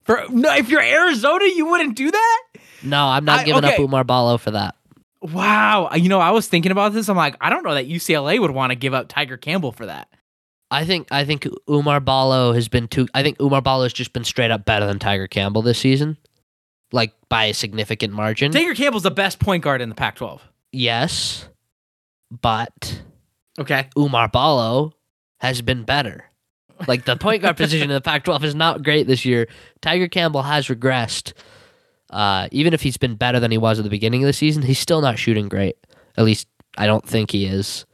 For 0.04 0.24
no, 0.30 0.54
if 0.54 0.68
you're 0.70 0.80
Arizona, 0.82 1.44
you 1.44 1.66
wouldn't 1.66 1.96
do 1.96 2.10
that. 2.10 2.42
No, 2.82 3.06
I'm 3.06 3.24
not 3.24 3.40
I- 3.40 3.44
giving 3.44 3.64
up. 3.64 3.74
Oumar 3.74 4.06
Ballo 4.06 4.38
for 4.38 4.52
that. 4.52 4.74
Wow. 5.22 5.90
You 5.94 6.08
know, 6.08 6.20
I 6.20 6.30
was 6.30 6.46
thinking 6.48 6.72
about 6.72 6.92
this. 6.92 7.08
I'm 7.08 7.16
like, 7.16 7.36
I 7.40 7.50
don't 7.50 7.64
know 7.64 7.74
that 7.74 7.88
UCLA 7.88 8.40
would 8.40 8.52
want 8.52 8.70
to 8.70 8.76
give 8.76 8.94
up 8.94 9.08
Tiger 9.08 9.36
Campbell 9.36 9.72
for 9.72 9.86
that. 9.86 10.08
I 10.70 10.84
think 10.84 11.08
I 11.10 11.24
think 11.24 11.44
Oumar 11.68 12.04
Ballo 12.04 12.52
has 12.52 12.68
been 12.68 12.88
too. 12.88 13.08
I 13.14 13.22
think 13.22 13.38
Oumar 13.38 13.62
Ballo 13.62 13.84
has 13.84 13.92
just 13.92 14.12
been 14.12 14.24
straight 14.24 14.50
up 14.50 14.64
better 14.64 14.86
than 14.86 14.98
Tiger 14.98 15.26
Campbell 15.26 15.62
this 15.62 15.78
season, 15.78 16.18
like 16.92 17.14
by 17.30 17.44
a 17.46 17.54
significant 17.54 18.12
margin. 18.12 18.52
Tiger 18.52 18.74
Campbell's 18.74 19.02
the 19.02 19.10
best 19.10 19.38
point 19.40 19.64
guard 19.64 19.80
in 19.80 19.88
the 19.88 19.94
Pac-12. 19.94 20.40
yes, 20.72 21.48
but 22.30 23.02
Okay. 23.58 23.88
Umar 23.98 24.28
Ballo 24.28 24.92
has 25.40 25.62
been 25.62 25.82
better. 25.84 26.24
Like 26.86 27.04
the 27.06 27.16
point 27.16 27.42
guard 27.42 27.56
position 27.56 27.90
in 27.90 27.94
the 27.94 28.00
Pac-12 28.02 28.44
is 28.44 28.54
not 28.54 28.84
great 28.84 29.06
this 29.08 29.24
year. 29.24 29.48
Tiger 29.80 30.06
Campbell 30.06 30.42
has 30.42 30.68
regressed. 30.68 31.32
Uh, 32.10 32.48
even 32.52 32.72
if 32.74 32.82
he's 32.82 32.96
been 32.96 33.16
better 33.16 33.40
than 33.40 33.50
he 33.50 33.58
was 33.58 33.78
at 33.78 33.84
the 33.84 33.90
beginning 33.90 34.22
of 34.22 34.26
the 34.26 34.32
season, 34.32 34.62
he's 34.62 34.78
still 34.78 35.00
not 35.00 35.18
shooting 35.18 35.48
great. 35.48 35.76
At 36.16 36.24
least 36.24 36.48
I 36.76 36.86
don't 36.86 37.06
think 37.06 37.30
he 37.30 37.46
is. 37.46 37.84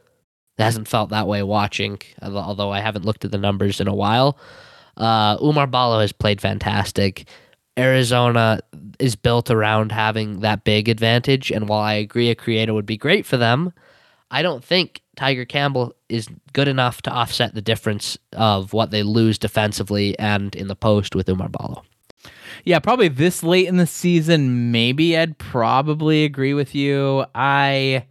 It 0.58 0.62
hasn't 0.62 0.88
felt 0.88 1.10
that 1.10 1.26
way 1.26 1.42
watching, 1.42 2.00
although 2.22 2.70
I 2.70 2.80
haven't 2.80 3.04
looked 3.04 3.24
at 3.24 3.32
the 3.32 3.38
numbers 3.38 3.80
in 3.80 3.88
a 3.88 3.94
while. 3.94 4.38
Uh, 4.96 5.36
Oumar 5.38 5.68
Ballo 5.68 6.00
has 6.00 6.12
played 6.12 6.40
fantastic. 6.40 7.28
Arizona 7.76 8.60
is 9.00 9.16
built 9.16 9.50
around 9.50 9.90
having 9.90 10.40
that 10.40 10.62
big 10.62 10.88
advantage, 10.88 11.50
and 11.50 11.68
while 11.68 11.80
I 11.80 11.94
agree 11.94 12.30
a 12.30 12.36
creator 12.36 12.72
would 12.72 12.86
be 12.86 12.96
great 12.96 13.26
for 13.26 13.36
them, 13.36 13.72
I 14.30 14.42
don't 14.42 14.64
think 14.64 15.02
Tiger 15.16 15.44
Campbell 15.44 15.94
is 16.08 16.28
good 16.52 16.68
enough 16.68 17.02
to 17.02 17.10
offset 17.10 17.54
the 17.54 17.62
difference 17.62 18.16
of 18.32 18.72
what 18.72 18.90
they 18.92 19.02
lose 19.02 19.38
defensively 19.38 20.16
and 20.18 20.54
in 20.54 20.68
the 20.68 20.76
post 20.76 21.16
with 21.16 21.26
Oumar 21.26 21.50
Ballo. 21.50 21.82
Yeah, 22.64 22.78
probably 22.78 23.08
this 23.08 23.42
late 23.42 23.68
in 23.68 23.76
the 23.76 23.86
season, 23.86 24.72
maybe 24.72 25.16
I'd 25.16 25.36
probably 25.38 26.24
agree 26.24 26.54
with 26.54 26.74
you. 26.74 27.24
I 27.34 28.06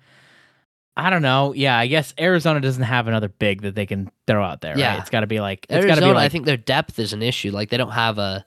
I 0.95 1.09
don't 1.09 1.23
know. 1.23 1.53
Yeah, 1.53 1.77
I 1.77 1.87
guess 1.87 2.13
Arizona 2.19 2.59
doesn't 2.59 2.83
have 2.83 3.07
another 3.07 3.29
big 3.29 3.63
that 3.63 3.73
they 3.73 3.87
can 3.87 4.11
throw 4.27 4.43
out 4.43 4.61
there. 4.61 4.77
Yeah. 4.77 4.91
right? 4.91 4.99
it's 4.99 5.09
got 5.09 5.21
to 5.21 5.27
be 5.27 5.39
like 5.39 5.65
it's 5.69 5.73
Arizona, 5.73 5.95
got 5.95 5.99
to 6.01 6.07
be 6.07 6.13
like 6.13 6.25
I 6.25 6.29
think 6.29 6.45
their 6.45 6.57
depth 6.57 6.99
is 6.99 7.13
an 7.13 7.23
issue. 7.23 7.51
Like 7.51 7.69
they 7.69 7.77
don't 7.77 7.91
have 7.91 8.19
a. 8.19 8.45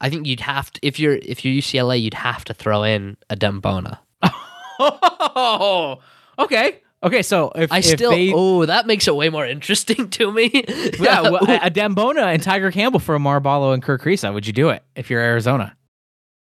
I 0.00 0.10
think 0.10 0.26
you'd 0.26 0.40
have 0.40 0.72
to 0.72 0.80
if 0.86 0.98
you're 0.98 1.14
if 1.14 1.44
you're 1.44 1.54
UCLA, 1.54 2.00
you'd 2.00 2.14
have 2.14 2.44
to 2.46 2.54
throw 2.54 2.82
in 2.82 3.16
Adem 3.30 3.60
Bona. 3.60 4.00
Oh, 4.80 5.98
okay, 6.38 6.82
okay. 7.02 7.22
So 7.22 7.52
if 7.54 7.70
I 7.72 7.78
if 7.78 7.84
still 7.84 8.10
they, 8.10 8.32
oh 8.34 8.64
that 8.66 8.86
makes 8.86 9.06
it 9.08 9.14
way 9.16 9.28
more 9.30 9.46
interesting 9.46 10.08
to 10.18 10.32
me. 10.32 10.50
yeah, 11.00 11.22
well, 11.22 11.44
a, 11.48 11.66
a 11.66 11.70
Dembona 11.70 12.32
and 12.34 12.42
Tiger 12.42 12.70
Campbell 12.70 13.00
for 13.00 13.18
Oumar 13.18 13.42
Ballo 13.42 13.72
and 13.72 13.82
Kerr 13.82 13.98
Kriisa, 13.98 14.32
would 14.32 14.46
you 14.46 14.52
do 14.52 14.68
it 14.70 14.82
if 14.96 15.10
you're 15.10 15.20
Arizona? 15.22 15.76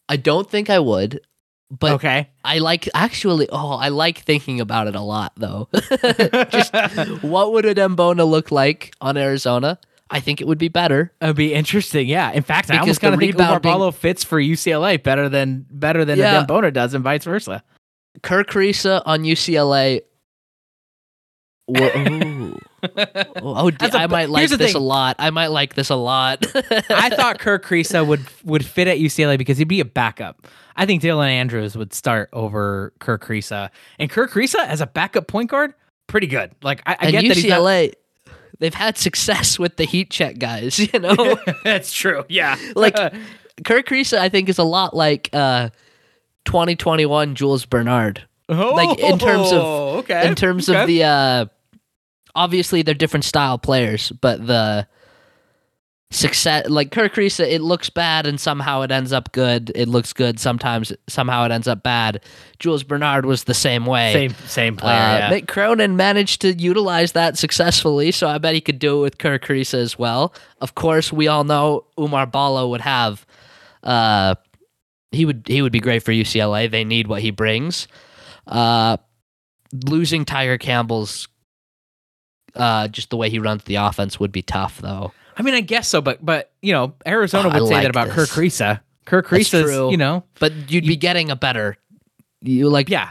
I 0.08 0.16
don't 0.16 0.48
think 0.50 0.68
I 0.68 0.78
would, 0.78 1.20
but 1.70 1.92
okay, 1.92 2.30
I 2.44 2.58
like 2.58 2.88
actually. 2.94 3.48
Oh, 3.50 3.72
I 3.72 3.88
like 3.88 4.18
thinking 4.18 4.60
about 4.60 4.86
it 4.86 4.94
a 4.94 5.00
lot 5.00 5.32
though. 5.36 5.68
Just 6.50 6.74
what 7.22 7.52
would 7.52 7.64
Adem 7.64 7.96
Bona 7.96 8.24
look 8.24 8.50
like 8.50 8.92
on 9.00 9.16
Arizona? 9.16 9.78
I 10.10 10.20
think 10.20 10.42
it 10.42 10.46
would 10.46 10.58
be 10.58 10.68
better. 10.68 11.12
it'd 11.22 11.34
be 11.34 11.54
interesting. 11.54 12.06
Yeah. 12.06 12.30
In 12.30 12.42
fact, 12.42 12.70
I 12.70 12.74
Because 12.74 12.80
almost 12.82 13.00
the 13.00 13.04
kind 13.06 13.14
of 13.14 13.20
think 13.20 13.32
rebounding- 13.38 13.92
fits 13.92 14.22
for 14.22 14.38
UCLA 14.38 15.02
better 15.02 15.30
than 15.30 15.64
better 15.70 16.04
than 16.04 16.18
Yeah. 16.18 16.42
Adem 16.44 16.46
Bona 16.46 16.70
does, 16.70 16.92
and 16.92 17.02
vice 17.02 17.24
versa. 17.24 17.64
Kerr 18.22 18.44
Kriisa 18.44 19.02
on 19.06 19.22
UCLA. 19.22 20.02
Ooh. 21.70 22.58
Oh, 23.36 23.70
d- 23.70 23.76
That's 23.80 23.94
a- 23.94 24.00
I 24.00 24.06
might 24.08 24.28
like 24.28 24.50
this 24.50 24.58
thing. 24.72 24.76
a 24.76 24.78
lot. 24.84 25.16
I 25.18 25.30
might 25.30 25.46
like 25.46 25.72
this 25.74 25.88
a 25.88 25.94
lot. 25.96 26.44
I 26.90 27.08
thought 27.08 27.38
Kerr 27.40 27.58
Kriisa 27.58 28.06
would 28.06 28.20
would 28.44 28.62
fit 28.64 28.88
at 28.88 28.98
UCLA 28.98 29.38
because 29.38 29.56
he'd 29.56 29.68
be 29.68 29.80
a 29.80 29.86
backup. 29.86 30.46
I 30.76 30.84
think 30.84 31.02
Dylan 31.02 31.28
Andrews 31.28 31.76
would 31.78 31.94
start 31.94 32.28
over 32.34 32.92
Kerr 32.98 33.16
Kriisa, 33.18 33.70
and 33.98 34.10
Kerr 34.10 34.28
Kriisa 34.28 34.66
as 34.66 34.82
a 34.82 34.86
backup 34.86 35.28
point 35.28 35.48
guard, 35.50 35.72
pretty 36.08 36.26
good. 36.26 36.52
Like 36.62 36.82
I, 36.84 36.96
I 37.00 37.10
get 37.10 37.26
that 37.28 37.36
he's 37.38 37.46
not. 37.46 37.60
UCLA, 37.60 37.94
they've 38.58 38.74
had 38.74 38.98
success 38.98 39.58
with 39.58 39.76
the 39.76 39.84
heat 39.84 40.10
check 40.10 40.38
guys. 40.38 40.78
You 40.78 40.98
know, 41.00 41.38
That's 41.64 41.90
true. 41.90 42.24
Yeah. 42.28 42.56
like 42.76 42.94
Kerr 43.64 43.80
Kriisa, 43.82 44.18
I 44.18 44.28
think 44.28 44.50
is 44.50 44.58
a 44.58 44.64
lot 44.64 44.94
like 44.94 45.30
uh, 45.32 45.70
2021 46.44 47.34
Jules 47.34 47.64
Bernard. 47.64 48.22
like, 48.48 48.98
in 48.98 49.18
terms 49.18 49.52
of- 49.52 49.62
Oh, 49.62 49.96
okay. 50.00 50.26
in 50.28 50.34
terms 50.34 50.68
okay. 50.68 50.80
of 50.82 50.86
the 50.86 51.04
uh 51.04 51.46
obviously 52.34 52.82
they're 52.82 52.94
different 52.94 53.24
style 53.24 53.58
players 53.58 54.12
but 54.20 54.46
the 54.46 54.86
success 56.10 56.68
like 56.68 56.92
Kerr 56.92 57.08
Kriisa, 57.08 57.40
it 57.40 57.60
looks 57.60 57.90
bad 57.90 58.26
and 58.26 58.38
somehow 58.40 58.82
it 58.82 58.90
ends 58.90 59.12
up 59.12 59.32
good 59.32 59.72
it 59.74 59.88
looks 59.88 60.12
good 60.12 60.38
sometimes 60.38 60.92
somehow 61.08 61.44
it 61.44 61.50
ends 61.50 61.66
up 61.66 61.82
bad 61.82 62.22
Jules 62.58 62.84
Bernard 62.84 63.26
was 63.26 63.44
the 63.44 63.54
same 63.54 63.84
way 63.84 64.12
same 64.12 64.34
same 64.46 64.76
player. 64.76 64.94
uh, 64.94 65.18
yeah. 65.18 65.30
Mick 65.30 65.48
Cronin 65.48 65.96
managed 65.96 66.40
to 66.42 66.52
utilize 66.52 67.12
that 67.12 67.36
successfully, 67.36 68.12
so 68.12 68.28
I 68.28 68.38
bet 68.38 68.54
he 68.54 68.60
could 68.60 68.78
do 68.78 68.98
it 68.98 69.00
with 69.02 69.18
Kerr 69.18 69.38
Kriisa 69.38 69.74
as 69.74 69.98
well. 69.98 70.32
Of 70.60 70.74
course, 70.74 71.12
we 71.12 71.26
all 71.26 71.42
know 71.44 71.86
Oumar 71.98 72.30
Ballo 72.30 72.68
would 72.68 72.82
have. 72.82 73.26
Uh, 73.82 74.36
he 75.10 75.24
would 75.24 75.44
he 75.46 75.62
would 75.62 75.72
be 75.72 75.80
great 75.80 76.02
for 76.02 76.12
UCLA. 76.12 76.70
They 76.70 76.84
need 76.84 77.06
what 77.08 77.22
he 77.22 77.30
brings. 77.30 77.88
Uh, 78.46 78.98
losing 79.86 80.24
Tiger 80.24 80.58
Campbell's 80.58 81.28
uh, 82.56 82.88
just 82.88 83.10
the 83.10 83.16
way 83.16 83.30
he 83.30 83.38
runs 83.38 83.64
the 83.64 83.76
offense 83.76 84.18
would 84.20 84.32
be 84.32 84.42
tough, 84.42 84.80
though. 84.80 85.12
I 85.36 85.42
mean, 85.42 85.54
I 85.54 85.60
guess 85.60 85.88
so, 85.88 86.00
but 86.00 86.24
but 86.24 86.52
you 86.62 86.72
know, 86.72 86.94
Arizona 87.06 87.48
Oh, 87.48 87.60
would 87.60 87.68
say 87.68 87.74
like 87.74 87.82
that 87.84 87.90
about 87.90 88.06
this. 88.08 88.14
Kerr 88.14 88.26
Kriisa. 88.26 88.80
Kirk 89.04 89.26
true. 89.28 89.90
you 89.90 89.96
know, 89.98 90.24
But 90.40 90.52
you'd 90.70 90.86
be 90.86 90.96
getting 90.96 91.30
a 91.30 91.36
better. 91.36 91.76
You 92.40 92.68
like 92.70 92.88
yeah, 92.88 93.10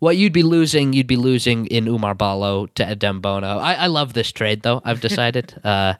what 0.00 0.16
you'd 0.16 0.32
be 0.32 0.42
losing. 0.42 0.92
You'd 0.92 1.06
be 1.06 1.16
losing 1.16 1.66
in 1.66 1.84
Oumar 1.84 2.16
Ballo 2.18 2.66
to 2.74 2.84
Adem 2.84 3.20
Bona. 3.22 3.58
I, 3.58 3.74
I 3.74 3.86
love 3.86 4.12
this 4.14 4.32
trade 4.32 4.62
though. 4.62 4.80
I've 4.84 5.00
decided. 5.00 5.54
uh, 5.64 5.94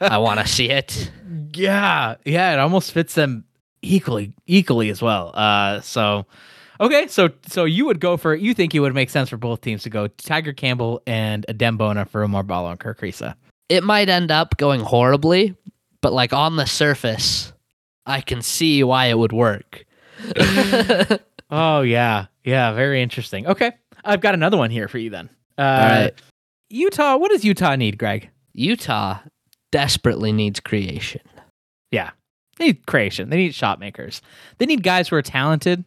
I 0.00 0.18
want 0.18 0.40
to 0.40 0.46
see 0.46 0.70
it. 0.70 1.10
yeah, 1.54 2.14
yeah. 2.24 2.52
It 2.54 2.58
almost 2.58 2.92
fits 2.92 3.14
them 3.14 3.44
equally, 3.82 4.32
equally 4.46 4.88
as 4.90 5.02
well. 5.02 5.32
Uh, 5.34 5.80
so 5.80 6.24
okay, 6.80 7.06
so 7.06 7.30
so 7.46 7.64
you 7.64 7.84
would 7.86 8.00
go 8.00 8.16
for 8.16 8.34
you 8.34 8.54
think 8.54 8.74
it 8.74 8.80
would 8.80 8.94
make 8.94 9.10
sense 9.10 9.28
for 9.28 9.36
both 9.36 9.60
teams 9.60 9.82
to 9.84 9.90
go 9.90 10.08
Tiger 10.08 10.52
Campbell 10.52 11.02
and 11.06 11.46
Adem 11.48 11.78
Bona 11.78 12.04
for 12.06 12.26
Oumar 12.26 12.46
Ballo 12.46 12.70
and 12.70 12.80
Kerr 12.80 12.94
Kriisa. 12.94 13.34
It 13.68 13.84
might 13.84 14.08
end 14.08 14.30
up 14.30 14.56
going 14.56 14.80
horribly, 14.80 15.54
but 16.00 16.12
like 16.12 16.32
on 16.32 16.56
the 16.56 16.66
surface, 16.66 17.52
I 18.06 18.20
can 18.20 18.42
see 18.42 18.82
why 18.82 19.06
it 19.06 19.18
would 19.18 19.32
work. 19.32 19.84
Oh 21.50 21.80
yeah, 21.80 22.26
yeah. 22.44 22.72
Very 22.72 23.02
interesting. 23.02 23.46
Okay, 23.46 23.72
I've 24.04 24.20
got 24.20 24.34
another 24.34 24.56
one 24.56 24.70
here 24.70 24.88
for 24.88 24.98
you 24.98 25.10
then. 25.10 25.28
Uh, 25.58 25.62
All 25.62 25.88
right. 25.88 26.22
Utah. 26.68 27.16
What 27.16 27.32
does 27.32 27.44
Utah 27.44 27.74
need, 27.74 27.98
Greg? 27.98 28.30
Utah 28.52 29.18
desperately 29.72 30.32
needs 30.32 30.60
creation. 30.60 31.22
Yeah. 31.90 32.10
They 32.58 32.66
need 32.66 32.86
creation. 32.86 33.30
They 33.30 33.36
need 33.36 33.54
shot 33.54 33.80
makers. 33.80 34.22
They 34.58 34.66
need 34.66 34.82
guys 34.82 35.08
who 35.08 35.16
are 35.16 35.22
talented. 35.22 35.84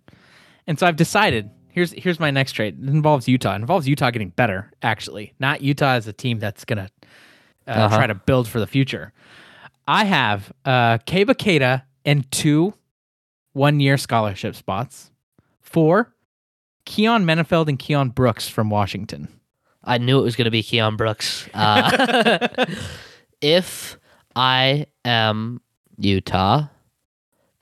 And 0.68 0.80
so 0.80 0.88
I've 0.88 0.96
decided 0.96 1.50
here's 1.70 1.92
here's 1.94 2.20
my 2.20 2.32
next 2.32 2.54
trade. 2.54 2.78
It 2.82 2.90
involves 2.90 3.28
Utah. 3.28 3.54
It 3.54 3.58
involves 3.58 3.88
Utah 3.88 4.12
getting 4.12 4.30
better, 4.30 4.72
actually. 4.82 5.34
Not 5.40 5.62
Utah 5.62 5.94
as 5.94 6.08
a 6.08 6.14
team 6.14 6.40
that's 6.40 6.66
gonna 6.66 6.90
uh, 7.68 7.72
Uh-huh. 7.72 7.98
try 7.98 8.08
to 8.08 8.16
build 8.16 8.48
for 8.48 8.60
the 8.60 8.68
future. 8.68 9.14
I 9.88 10.06
have 10.06 10.52
uh 10.66 10.98
Keita 11.00 11.84
and 12.06 12.30
two 12.32 12.74
one 13.54 13.80
year 13.80 13.98
scholarship 13.98 14.56
spots 14.56 15.12
for 15.62 16.14
Keyon 16.86 17.24
Menifield 17.24 17.68
and 17.70 17.78
Keion 17.80 18.14
Brooks 18.14 18.48
from 18.50 18.70
Washington. 18.70 19.28
I 19.84 19.98
knew 19.98 20.18
it 20.20 20.24
was 20.24 20.36
going 20.38 20.46
to 20.46 20.52
be 20.52 20.64
Keion 20.64 20.96
Brooks. 20.98 21.48
Uh, 21.54 22.66
if 23.42 23.98
I 24.36 24.88
am 25.06 25.62
Utah, 25.98 26.68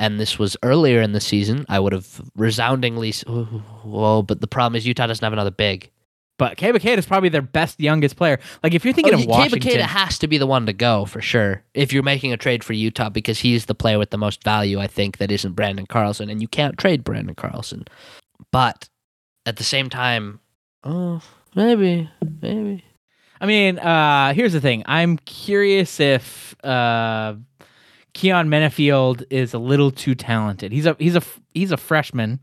and 0.01 0.19
this 0.19 0.39
was 0.39 0.57
earlier 0.63 0.99
in 0.99 1.11
the 1.11 1.21
season, 1.21 1.63
I 1.69 1.79
would 1.79 1.93
have 1.93 2.19
resoundingly. 2.35 3.11
Whoa, 3.11 4.23
but 4.23 4.41
the 4.41 4.47
problem 4.47 4.75
is 4.75 4.87
Utah 4.87 5.05
doesn't 5.05 5.23
have 5.23 5.31
another 5.31 5.51
big. 5.51 5.91
But 6.39 6.57
Keba 6.57 6.77
Keita 6.77 6.97
is 6.97 7.05
probably 7.05 7.29
their 7.29 7.43
best 7.43 7.79
youngest 7.79 8.15
player. 8.15 8.39
Like 8.63 8.73
if 8.73 8.83
you're 8.83 8.95
thinking 8.95 9.13
Oh, 9.13 9.19
of 9.19 9.25
Washington, 9.27 9.71
Keita 9.73 9.81
has 9.83 10.17
to 10.17 10.27
be 10.27 10.39
the 10.39 10.47
one 10.47 10.65
to 10.65 10.73
go 10.73 11.05
for 11.05 11.21
sure. 11.21 11.63
If 11.75 11.93
you're 11.93 12.01
making 12.01 12.33
a 12.33 12.37
trade 12.37 12.63
for 12.63 12.73
Utah, 12.73 13.09
because 13.09 13.37
he's 13.39 13.67
the 13.67 13.75
player 13.75 13.99
with 13.99 14.09
the 14.09 14.17
most 14.17 14.43
value, 14.43 14.79
I 14.79 14.87
think 14.87 15.19
that 15.19 15.31
isn't 15.31 15.55
Branden 15.55 15.87
Carlson, 15.87 16.31
and 16.31 16.41
you 16.41 16.47
can't 16.47 16.79
trade 16.79 17.03
Branden 17.05 17.37
Carlson. 17.37 17.85
But 18.51 18.89
at 19.45 19.57
the 19.57 19.63
same 19.63 19.87
time, 19.87 20.39
oh, 20.83 21.21
maybe, 21.53 22.09
maybe. 22.41 22.83
I 23.39 23.45
mean, 23.45 23.77
uh, 23.77 24.33
here's 24.33 24.53
the 24.53 24.61
thing. 24.61 24.81
I'm 24.87 25.17
curious 25.17 25.99
if 25.99 26.55
uh, 26.65 27.35
Keyon 28.13 28.47
Menifield 28.47 29.23
is 29.29 29.53
a 29.53 29.59
little 29.59 29.91
too 29.91 30.15
talented. 30.15 30.71
He's 30.71 30.85
a 30.85 30.95
he's 30.99 31.15
a 31.15 31.23
he's 31.53 31.71
a 31.71 31.77
freshman. 31.77 32.39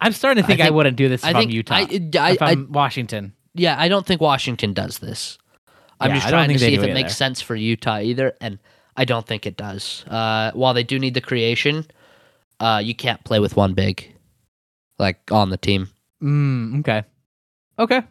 I'm 0.00 0.12
starting 0.12 0.42
to 0.42 0.46
I 0.46 0.48
think 0.48 0.60
I, 0.60 0.70
wouldn't 0.70 0.96
do 0.96 1.08
this 1.08 1.22
if 1.22 1.28
I 1.28 1.32
think 1.32 1.50
I'm 1.50 1.54
Utah. 1.54 1.74
I, 1.74 1.80
I, 1.80 2.30
if 2.32 2.42
I, 2.42 2.50
I'm 2.50 2.70
Washington. 2.72 3.32
yeah, 3.54 3.76
I 3.78 3.88
don't 3.88 4.04
think 4.04 4.20
Washington 4.20 4.72
does 4.72 4.98
this. 4.98 5.38
I'm 6.00 6.10
Yeah, 6.10 6.16
just 6.16 6.26
I 6.26 6.30
don't 6.30 6.38
trying 6.38 6.48
to 6.48 6.58
think 6.58 6.70
see 6.70 6.74
if 6.74 6.82
it 6.82 6.92
makes 6.92 7.16
sense 7.16 7.40
for 7.40 7.54
Utah 7.54 8.00
either, 8.00 8.34
and 8.40 8.58
I 8.96 9.04
don't 9.04 9.26
think 9.26 9.46
it 9.46 9.56
does. 9.56 10.04
Uh, 10.08 10.50
while 10.52 10.74
they 10.74 10.82
do 10.82 10.98
need 10.98 11.14
the 11.14 11.20
creation, 11.20 11.86
uh, 12.60 12.82
you 12.84 12.94
can't 12.94 13.22
play 13.24 13.38
with 13.38 13.56
one 13.56 13.74
big, 13.74 14.12
like 14.98 15.20
on 15.30 15.50
the 15.50 15.56
team. 15.56 15.88
Mm, 16.22 16.80
okay. 16.80 17.04
Okay. 17.78 18.02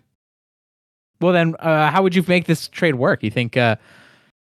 Well 1.21 1.33
then, 1.33 1.55
uh, 1.59 1.91
how 1.91 2.03
would 2.03 2.15
you 2.15 2.23
make 2.27 2.45
this 2.45 2.67
trade 2.67 2.95
work? 2.95 3.21
You 3.23 3.29
think 3.31 3.55
uh, 3.55 3.75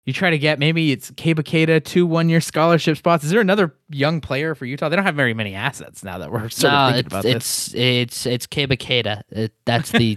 you 0.08 0.14
try 0.14 0.30
to 0.30 0.38
get 0.38 0.58
maybe 0.58 0.90
it's 0.90 1.10
Keba 1.10 1.40
Keita 1.40 1.84
two 1.84 2.06
one 2.06 2.30
year 2.30 2.40
scholarship 2.40 2.96
spots? 2.96 3.24
Is 3.24 3.30
there 3.30 3.42
another 3.42 3.74
young 3.90 4.22
player 4.22 4.54
for 4.54 4.64
Utah? 4.64 4.88
They 4.88 4.96
don't 4.96 5.04
have 5.04 5.14
very 5.14 5.34
many 5.34 5.54
assets 5.54 6.02
now 6.02 6.16
that 6.16 6.32
we're 6.32 6.48
sort 6.48 6.72
of 6.72 6.94
thinking 6.94 6.98
it's 6.98 7.06
about 7.08 7.22
this. 7.24 7.74
it's, 7.74 7.74
it's 7.74 8.26
it's 8.26 8.46
Keba 8.46 9.22
It, 9.28 9.52
that's 9.66 9.90
the. 9.92 10.16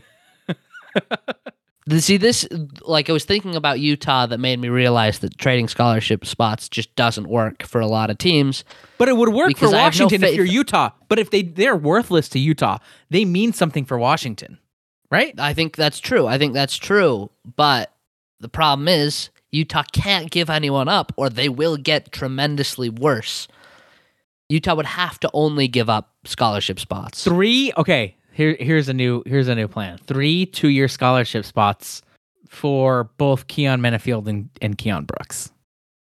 See 1.89 2.15
this, 2.15 2.47
like 2.83 3.09
I 3.09 3.13
was 3.13 3.25
thinking 3.25 3.57
about 3.57 3.81
Utah, 3.81 4.27
that 4.27 4.37
made 4.39 4.59
me 4.59 4.69
realize 4.69 5.19
that 5.19 5.37
trading 5.37 5.67
scholarship 5.67 6.25
spots 6.25 6.69
just 6.69 6.95
doesn't 6.95 7.27
work 7.27 7.63
for 7.63 7.81
a 7.81 7.87
lot 7.87 8.09
of 8.09 8.17
teams. 8.17 8.63
But 8.97 9.09
it 9.09 9.17
would 9.17 9.29
work 9.29 9.57
for 9.57 9.65
have 9.65 9.73
no 9.73 9.77
Washington 9.77 10.23
if 10.23 10.35
you're 10.35 10.45
Utah. 10.45 10.91
But 11.09 11.19
if 11.19 11.31
they 11.31 11.41
they're 11.41 11.75
worthless 11.75 12.29
to 12.29 12.39
Utah, 12.39 12.77
they 13.09 13.25
mean 13.25 13.51
something 13.51 13.83
for 13.83 13.97
Washington, 13.97 14.57
right? 15.09 15.37
I 15.37 15.53
think 15.53 15.75
that's 15.75 15.99
true. 15.99 16.27
I 16.27 16.37
think 16.37 16.53
that's 16.53 16.77
true. 16.77 17.29
But 17.57 17.91
the 18.39 18.49
problem 18.49 18.87
is 18.87 19.31
Utah 19.51 19.83
can't 19.91 20.31
give 20.31 20.49
anyone 20.49 20.87
up 20.87 21.11
or 21.17 21.29
they 21.29 21.49
will 21.49 21.77
get 21.77 22.11
tremendously 22.11 22.89
worse. 22.89 23.47
Utah 24.49 24.75
would 24.75 24.85
have 24.85 25.19
to 25.21 25.29
only 25.33 25.67
give 25.67 25.89
up 25.89 26.13
scholarship 26.25 26.79
spots. 26.79 27.23
Three. 27.23 27.71
Okay, 27.77 28.15
here 28.33 28.55
here's 28.59 28.89
a 28.89 28.93
new 28.93 29.23
here's 29.25 29.47
a 29.47 29.55
new 29.55 29.67
plan. 29.67 29.97
Three 29.97 30.45
two 30.45 30.69
year 30.69 30.87
scholarship 30.87 31.45
spots 31.45 32.01
for 32.47 33.05
both 33.17 33.47
Keyon 33.47 33.79
Menifield 33.79 34.27
and, 34.27 34.49
and 34.61 34.77
Keion 34.77 35.07
Brooks. 35.07 35.51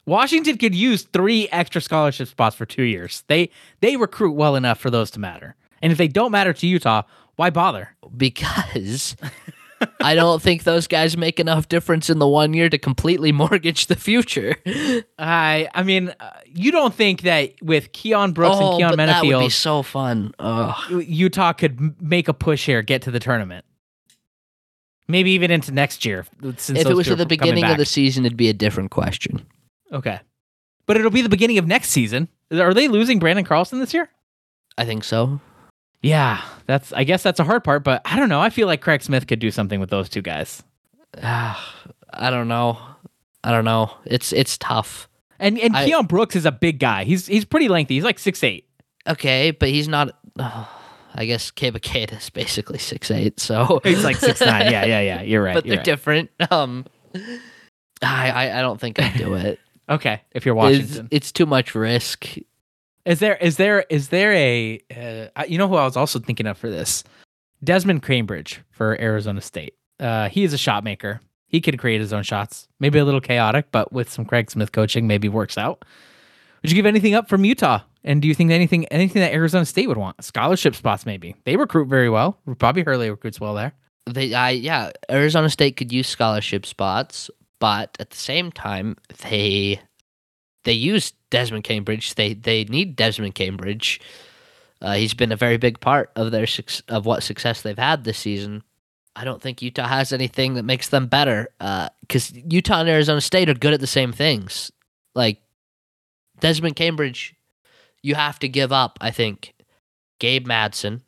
Washington 0.06 0.58
could 0.58 0.74
use 0.74 1.04
three 1.04 1.50
extra 1.52 1.82
scholarship 1.82 2.30
spots 2.30 2.56
for 2.56 2.66
two 2.66 2.84
years. 2.84 3.24
They 3.28 3.50
they 3.82 3.98
recruit 3.98 4.32
well 4.32 4.56
enough 4.56 4.80
for 4.80 4.90
those 4.90 5.12
to 5.12 5.20
matter. 5.20 5.56
And 5.82 5.92
if 5.92 5.98
they 5.98 6.08
don't 6.08 6.32
matter 6.32 6.54
to 6.54 6.68
Utah, 6.68 7.04
why 7.36 7.50
bother? 7.50 7.96
Because 8.16 9.16
I 10.02 10.16
don't 10.16 10.42
think 10.42 10.64
those 10.64 10.88
guys 10.88 11.18
make 11.18 11.40
enough 11.40 11.70
difference 11.70 12.10
in 12.10 12.20
the 12.20 12.28
one 12.28 12.54
year 12.54 12.70
to 12.70 12.78
completely 12.78 13.32
mortgage 13.34 13.88
the 13.88 13.96
future. 13.96 14.56
I 15.20 15.68
I 15.74 15.84
mean, 15.84 16.14
uh, 16.20 16.30
you 16.46 16.72
don't 16.72 16.94
think 16.94 17.22
that 17.22 17.54
with 17.62 17.92
Keion 17.92 18.34
Brooks 18.34 18.58
oh, 18.60 18.72
and 18.72 18.78
Keon 18.80 18.96
but 18.96 19.06
that 19.06 19.26
would 19.26 19.40
be 19.40 19.50
so 19.50 19.84
fun. 19.84 20.34
Ugh. 20.40 21.04
Utah 21.04 21.54
could 21.54 22.02
make 22.02 22.28
a 22.28 22.34
push 22.34 22.66
here, 22.66 22.82
get 22.82 23.04
to 23.04 23.12
the 23.12 23.20
tournament. 23.20 23.66
Maybe 25.08 25.32
even 25.32 25.52
into 25.52 25.72
next 25.72 26.06
year. 26.06 26.26
Since 26.58 26.80
If 26.80 26.88
it 26.88 26.94
was 26.94 27.10
at 27.10 27.18
the 27.18 27.26
beginning 27.26 27.64
of 27.64 27.78
the 27.78 27.86
season, 27.86 28.26
it'd 28.26 28.38
be 28.38 28.50
a 28.50 28.54
different 28.54 28.92
question. 28.92 29.46
Okay. 29.92 30.20
But 30.86 30.98
it'll 30.98 31.12
be 31.12 31.22
the 31.22 31.30
beginning 31.30 31.58
of 31.58 31.68
next 31.68 31.90
season. 31.90 32.28
Are 32.52 32.74
they 32.74 32.90
losing 32.90 33.20
Branden 33.20 33.46
Carlson 33.46 33.80
this 33.80 33.94
year? 33.94 34.10
I 34.78 34.86
think 34.86 35.04
so. 35.04 35.40
Yeah, 36.02 36.42
that's 36.68 36.94
I 36.94 37.04
guess 37.04 37.24
that's 37.24 37.40
a 37.40 37.44
hard 37.44 37.64
part, 37.64 37.84
but 37.84 38.02
I 38.06 38.18
don't 38.18 38.30
know. 38.30 38.40
I 38.40 38.50
feel 38.50 38.68
like 38.68 38.82
Craig 38.82 39.02
Smith 39.02 39.28
could 39.28 39.40
do 39.40 39.52
something 39.52 39.80
with 39.80 39.90
those 39.90 40.10
two 40.10 40.22
guys. 40.22 40.64
Ah, 41.22 41.76
I 42.12 42.30
don't 42.30 42.48
know. 42.48 42.78
I 43.44 43.52
don't 43.52 43.66
know. 43.66 43.92
It's 44.06 44.32
it's 44.34 44.58
tough. 44.58 45.10
And 45.40 45.58
and 45.60 45.76
I- 45.76 45.90
Keion 45.90 46.08
Brooks 46.08 46.36
is 46.36 46.46
a 46.46 46.52
big 46.52 46.80
guy. 46.80 47.04
He's 47.04 47.26
he's 47.28 47.46
pretty 47.46 47.68
lengthy. 47.68 47.96
He's 47.96 48.04
like 48.04 48.20
six 48.20 48.44
eight. 48.44 48.68
Okay, 49.08 49.52
but 49.52 49.70
he's 49.70 49.88
not. 49.88 50.12
oh, 50.40 50.70
I 51.16 51.26
guess 51.26 51.50
Keba 51.50 51.80
Keita 51.80 52.18
is 52.18 52.30
basically 52.30 52.78
six 52.78 53.10
eight. 53.10 53.40
So 53.40 53.80
He's 53.84 54.04
like 54.04 54.18
six 54.18 54.40
nine. 54.42 54.72
Yeah, 54.72 54.86
yeah, 54.86 55.02
yeah. 55.02 55.22
You're 55.24 55.44
right. 55.44 55.54
but 55.56 55.66
you're 55.66 55.78
they're 55.78 55.80
right. 55.80 55.86
different. 55.86 56.30
Um, 56.52 56.86
I, 58.04 58.30
I 58.30 58.60
I 58.60 58.62
don't 58.62 58.80
think 58.80 59.00
I'd 59.02 59.18
do 59.18 59.34
it. 59.36 59.60
Okay, 59.90 60.22
if 60.34 60.46
you're 60.46 60.54
It's, 60.54 60.80
Washington, 60.82 61.08
it's 61.12 61.32
too 61.32 61.46
much 61.46 61.74
risk. 61.74 62.36
Is 63.08 63.20
there 63.20 63.38
is 63.38 63.56
there 63.56 63.86
is 63.90 64.10
there 64.10 64.34
a 64.34 64.80
uh, 65.36 65.44
you 65.48 65.58
know 65.58 65.68
who 65.68 65.76
I 65.76 65.86
was 65.86 65.96
also 65.96 66.20
thinking 66.20 66.46
of 66.46 66.58
for 66.58 66.70
this? 66.70 67.04
Desmond 67.64 68.04
Cambridge 68.04 68.62
for 68.70 69.00
Arizona 69.00 69.42
State. 69.42 69.76
Uh, 70.00 70.30
he 70.30 70.44
is 70.44 70.54
a 70.54 70.58
shot 70.58 70.84
maker. 70.84 71.22
He 71.48 71.62
could 71.62 71.80
create 71.80 72.02
his 72.02 72.12
own 72.12 72.24
shots. 72.24 72.68
Maybe 72.80 73.00
a 73.00 73.06
little 73.06 73.22
chaotic, 73.22 73.68
but 73.72 73.94
with 73.94 74.12
some 74.12 74.26
Craig 74.26 74.52
Smith 74.52 74.74
coaching, 74.74 75.08
maybe 75.08 75.30
works 75.30 75.58
out. 75.58 75.86
Would 76.62 76.70
you 76.70 76.76
give 76.76 76.86
anything 76.86 77.16
up 77.16 77.30
from 77.30 77.46
Utah? 77.46 77.80
And 78.04 78.22
do 78.22 78.28
you 78.28 78.36
think 78.36 78.52
anything 78.52 78.86
anything 78.88 79.22
that 79.22 79.34
Arizona 79.34 79.66
State 79.66 79.88
would 79.88 79.98
want? 79.98 80.22
Scholarship 80.22 80.76
spots, 80.76 81.06
maybe. 81.06 81.36
They 81.46 81.56
recruit 81.56 81.88
very 81.88 82.10
well. 82.10 82.38
Bobby 82.46 82.84
Hurley 82.84 83.10
recruits 83.10 83.40
well 83.40 83.54
there. 83.54 83.72
They 84.06 84.34
I 84.34 84.50
yeah, 84.52 84.92
Arizona 85.10 85.50
State 85.50 85.78
could 85.78 85.94
use 85.94 86.10
scholarship 86.10 86.66
spots, 86.66 87.30
but 87.60 87.96
at 88.02 88.10
the 88.10 88.18
same 88.18 88.52
time 88.52 88.98
they 89.30 89.80
they 90.68 90.74
use 90.74 91.14
Desmond 91.30 91.64
Cambridge. 91.64 92.14
They 92.16 92.34
they 92.34 92.66
need 92.66 92.96
Desmond 92.98 93.34
Cambridge. 93.36 94.02
Uh, 94.82 94.94
he's 94.94 95.14
been 95.16 95.32
a 95.32 95.36
very 95.38 95.58
big 95.58 95.80
part 95.80 96.12
of 96.16 96.30
their 96.32 96.46
of 96.90 97.06
what 97.06 97.24
success 97.24 97.62
they've 97.62 97.78
had 97.78 98.04
this 98.04 98.18
season. 98.20 98.64
I 99.16 99.24
don't 99.24 99.42
think 99.42 99.62
Utah 99.64 99.88
has 99.88 100.14
anything 100.14 100.54
that 100.56 100.64
makes 100.64 100.90
them 100.90 101.08
better 101.08 101.48
because 102.02 102.32
Utah 102.36 102.82
and 102.82 102.90
Arizona 102.90 103.22
State 103.22 103.50
are 103.50 103.56
good 103.56 103.74
at 103.74 103.80
the 103.80 103.88
same 103.88 104.12
things. 104.12 104.72
Like 105.16 105.42
Desmond 106.40 106.76
Cambridge, 106.76 107.34
you 108.04 108.14
have 108.14 108.38
to 108.40 108.50
give 108.50 108.72
up. 108.72 109.00
I 109.02 109.10
think 109.10 109.56
Gabe 110.20 110.46
Madsen 110.48 111.02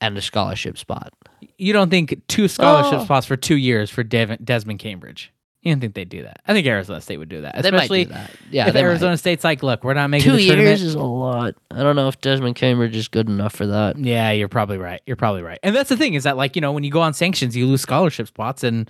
and 0.00 0.18
a 0.18 0.20
scholarship 0.20 0.76
spot. 0.76 1.14
You 1.56 1.72
don't 1.72 1.88
think 1.88 2.26
two 2.28 2.48
scholarship 2.48 3.00
Oh. 3.00 3.04
spots 3.04 3.26
for 3.26 3.36
two 3.36 3.56
years 3.56 3.88
for 3.88 4.02
Dev- 4.02 4.44
Desmond 4.44 4.78
Cambridge? 4.80 5.32
You 5.66 5.72
didn't 5.72 5.82
think 5.82 5.94
they'd 5.94 6.08
do 6.08 6.22
that. 6.22 6.40
I 6.46 6.52
think 6.52 6.66
Arizona 6.66 7.00
State 7.00 7.16
would 7.16 7.28
do 7.28 7.40
that, 7.42 7.60
They 7.60 7.70
might 7.70 7.76
especially 7.78 8.04
do 8.04 8.12
that. 8.12 8.30
Yeah, 8.50 8.68
if 8.68 8.74
they 8.74 8.82
might. 8.82 8.88
Arizona 8.88 9.16
State's 9.16 9.42
like, 9.42 9.62
look, 9.62 9.82
we're 9.82 9.94
not 9.94 10.08
making 10.10 10.30
Two 10.30 10.36
the 10.36 10.46
tournament. 10.46 10.68
years 10.68 10.82
is 10.82 10.94
a 10.94 11.02
lot. 11.02 11.54
I 11.70 11.82
don't 11.82 11.96
know 11.96 12.06
if 12.08 12.20
Desmond 12.20 12.54
Cambridge 12.54 12.94
is 12.94 13.08
good 13.08 13.28
enough 13.28 13.52
for 13.54 13.66
that. 13.66 13.98
Yeah, 13.98 14.30
you're 14.30 14.48
probably 14.48 14.78
right. 14.78 15.02
You're 15.06 15.16
probably 15.16 15.42
right. 15.42 15.58
And 15.64 15.74
that's 15.74 15.88
the 15.88 15.96
thing 15.96 16.14
is 16.14 16.22
that 16.24 16.36
like, 16.36 16.54
you 16.54 16.62
know, 16.62 16.70
when 16.72 16.84
you 16.84 16.90
go 16.90 17.00
on 17.00 17.14
sanctions, 17.14 17.56
you 17.56 17.66
lose 17.66 17.80
scholarship 17.82 18.28
spots 18.28 18.62
and 18.62 18.88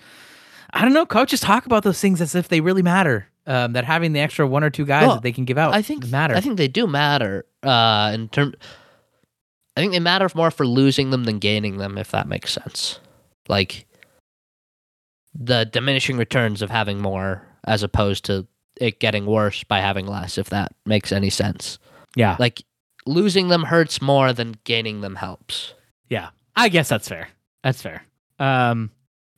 I 0.72 0.82
don't 0.82 0.92
know, 0.92 1.06
coaches 1.06 1.40
talk 1.40 1.64
about 1.64 1.82
those 1.82 2.00
things 2.00 2.20
as 2.20 2.34
if 2.34 2.48
they 2.48 2.60
really 2.60 2.82
matter. 2.82 3.28
Um, 3.48 3.74
that 3.74 3.84
having 3.84 4.12
the 4.12 4.18
extra 4.20 4.44
one 4.46 4.64
or 4.64 4.70
two 4.70 4.84
guys 4.84 5.06
Well, 5.06 5.14
that 5.16 5.22
they 5.22 5.30
can 5.30 5.44
give 5.44 5.56
out 5.56 5.72
I 5.72 5.80
think 5.80 6.04
matter. 6.08 6.34
I 6.34 6.40
think 6.40 6.56
they 6.56 6.66
do 6.68 6.86
matter. 6.88 7.46
Uh, 7.62 8.10
in 8.12 8.28
term, 8.28 8.54
I 9.76 9.80
think 9.80 9.92
they 9.92 10.00
matter 10.00 10.28
more 10.34 10.50
for 10.50 10.66
losing 10.66 11.10
them 11.10 11.24
than 11.24 11.38
gaining 11.38 11.78
them, 11.78 11.96
if 11.96 12.10
that 12.10 12.26
makes 12.26 12.52
sense. 12.52 12.98
Like 13.48 13.86
the 15.38 15.64
diminishing 15.66 16.16
returns 16.16 16.62
of 16.62 16.70
having 16.70 17.00
more, 17.00 17.42
as 17.64 17.82
opposed 17.82 18.24
to 18.26 18.46
it 18.80 19.00
getting 19.00 19.26
worse 19.26 19.64
by 19.64 19.80
having 19.80 20.06
less, 20.06 20.38
if 20.38 20.50
that 20.50 20.72
makes 20.84 21.12
any 21.12 21.30
sense. 21.30 21.78
yeah. 22.14 22.36
Like 22.38 22.62
losing 23.06 23.48
them 23.48 23.62
hurts 23.62 24.02
more 24.02 24.32
than 24.32 24.56
gaining 24.64 25.00
them 25.00 25.14
helps. 25.14 25.74
Yeah. 26.10 26.30
I 26.56 26.68
guess 26.68 26.88
that's 26.88 27.08
fair. 27.08 27.28
That's 27.62 27.80
fair. 27.80 28.02
Um 28.38 28.90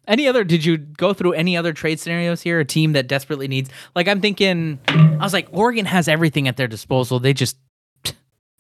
any 0.07 0.27
other 0.27 0.43
did 0.43 0.65
you 0.65 0.79
go 0.79 1.13
through 1.13 1.35
any 1.35 1.57
other 1.57 1.73
trade 1.73 2.01
scenarios 2.01 2.41
here? 2.41 2.61
A 2.61 2.65
team 2.65 2.95
that 2.95 3.09
desperately 3.09 3.47
needs 3.47 3.71
like 3.95 4.09
I'm 4.09 4.21
thinking 4.21 4.79
I 4.89 5.19
was 5.19 5.33
like, 5.33 5.49
Oregon 5.53 5.85
has 5.85 6.09
everything 6.09 6.49
at 6.49 6.57
their 6.57 6.69
disposal. 6.69 7.21
They 7.21 7.35
just 7.35 7.57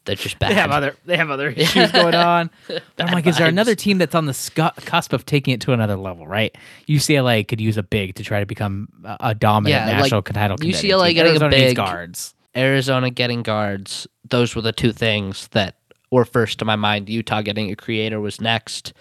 They're 0.04 0.16
just 0.16 0.38
bad. 0.38 0.50
they 0.50 0.54
have 0.54 0.70
other 0.70 0.96
they 1.04 1.16
have 1.18 1.30
other 1.30 1.48
issues 1.56 1.92
going 1.92 2.14
on. 2.14 2.50
I'm 2.98 3.12
like, 3.12 3.26
is 3.26 3.36
there 3.36 3.46
another 3.46 3.74
team 3.74 3.98
that's 3.98 4.14
on 4.14 4.24
the 4.26 4.32
scu- 4.32 4.74
cusp 4.86 5.12
of 5.12 5.26
taking 5.26 5.52
it 5.52 5.60
to 5.62 5.72
another 5.72 5.96
level, 5.96 6.26
right? 6.26 6.56
UCLA 6.88 7.46
could 7.46 7.60
use 7.60 7.76
a 7.76 7.82
big 7.82 8.14
to 8.14 8.24
try 8.24 8.40
to 8.40 8.46
become 8.46 8.88
a, 9.04 9.16
a 9.20 9.34
dominant 9.34 9.80
Yeah, 9.86 9.92
like, 9.92 10.02
national 10.04 10.22
title 10.22 10.56
contender. 10.56 10.78
UCLA 10.78 11.12
getting 11.14 11.26
a 11.26 11.34
Arizona 11.34 11.50
needs 11.56 11.70
big- 11.70 11.76
guards. 11.76 12.34
Arizona 12.56 13.10
getting 13.10 13.42
guards. 13.42 14.06
Those 14.28 14.56
were 14.56 14.62
the 14.62 14.72
two 14.72 14.92
things 14.92 15.48
that 15.48 15.76
were 16.10 16.24
first 16.24 16.58
to 16.60 16.64
my 16.64 16.76
mind. 16.76 17.10
Utah 17.10 17.42
getting 17.42 17.70
a 17.70 17.76
creator 17.76 18.18
was 18.18 18.40
next. 18.40 18.94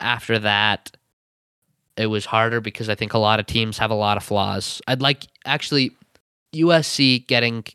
After 0.00 0.38
that, 0.40 0.90
it 1.96 2.06
was 2.06 2.24
harder 2.26 2.60
because 2.60 2.88
I 2.88 2.94
think 2.96 3.14
a 3.14 3.18
lot 3.18 3.40
of 3.40 3.46
teams 3.46 3.78
have 3.78 3.90
a 3.90 3.94
lot 3.94 4.16
of 4.16 4.22
flaws. 4.24 4.80
I'd 4.88 5.00
like 5.00 5.26
actually 5.44 5.92
USC 6.54 7.26
getting. 7.28 7.64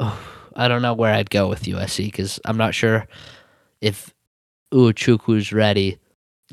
Oh, 0.00 0.18
I 0.56 0.68
don't 0.68 0.82
know 0.82 0.94
where 0.94 1.12
I'd 1.12 1.30
go 1.30 1.48
with 1.48 1.62
USC 1.64 2.06
because 2.06 2.40
I'm 2.44 2.56
not 2.56 2.74
sure 2.74 3.06
if 3.80 4.14
Uchukwu's 4.72 5.52
ready. 5.52 5.98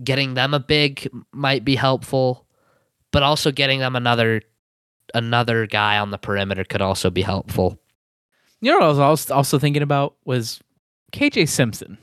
Getting 0.03 0.33
them 0.33 0.53
a 0.53 0.59
big 0.59 1.09
might 1.31 1.63
be 1.65 1.75
helpful, 1.75 2.45
but 3.11 3.23
also 3.23 3.51
getting 3.51 3.79
them 3.79 3.95
another 3.95 4.41
another 5.13 5.67
guy 5.67 5.97
on 5.99 6.09
the 6.11 6.17
perimeter 6.17 6.63
could 6.63 6.81
also 6.81 7.09
be 7.09 7.21
helpful. 7.21 7.77
You 8.61 8.71
know 8.71 8.77
what 8.87 8.99
I 9.01 9.09
was 9.09 9.29
also- 9.31 9.59
thinking 9.59 9.81
about 9.81 10.15
was 10.23 10.61
KJ 11.11 11.47
Simpson. 11.49 11.97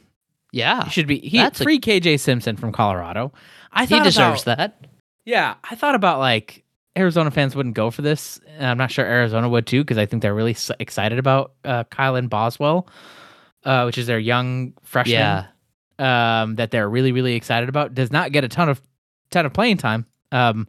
Yeah, 0.53 0.85
He 0.85 0.91
should 0.91 1.07
be 1.07 1.19
he 1.21 1.39
That's 1.39 1.61
a- 1.61 1.65
free 1.65 1.79
KJ 1.81 2.19
Simpson 2.21 2.57
from 2.57 2.73
Colorado. 2.73 3.33
I 3.73 3.87
he 3.87 4.01
deserves 4.01 4.43
about, 4.43 4.57
that. 4.59 4.87
Yeah, 5.25 5.55
I 5.65 5.75
thought 5.75 5.95
about 5.95 6.19
like 6.19 6.65
Arizona 6.99 7.31
fans 7.31 7.55
wouldn't 7.57 7.75
go 7.75 7.91
for 7.91 8.03
this. 8.03 8.41
And 8.57 8.67
I'm 8.67 8.79
not 8.79 8.91
sure 8.91 9.05
Arizona 9.05 9.49
would 9.49 9.67
too 9.67 9.83
because 9.83 9.99
I 9.99 10.07
think 10.07 10.23
they're 10.23 10.35
really 10.35 10.53
s- 10.53 10.71
excited 10.79 11.19
about 11.19 11.53
uh, 11.65 11.85
Kylan 11.85 12.29
Boswell, 12.29 12.89
uh, 13.65 13.85
which 13.85 13.97
is 13.99 14.07
their 14.07 14.19
young 14.19 14.75
freshman. 14.83 15.15
Yeah, 15.99 16.43
um, 16.43 16.57
that 16.57 16.71
they're 16.71 16.89
really 16.89 17.13
really 17.13 17.35
excited 17.35 17.69
about. 17.69 17.95
Does 17.95 18.11
not 18.13 18.33
get 18.33 18.45
a 18.45 18.49
ton 18.49 18.69
of 18.69 18.83
ton 19.31 19.47
of 19.47 19.53
playing 19.53 19.77
time. 19.79 20.07
Um, 20.33 20.67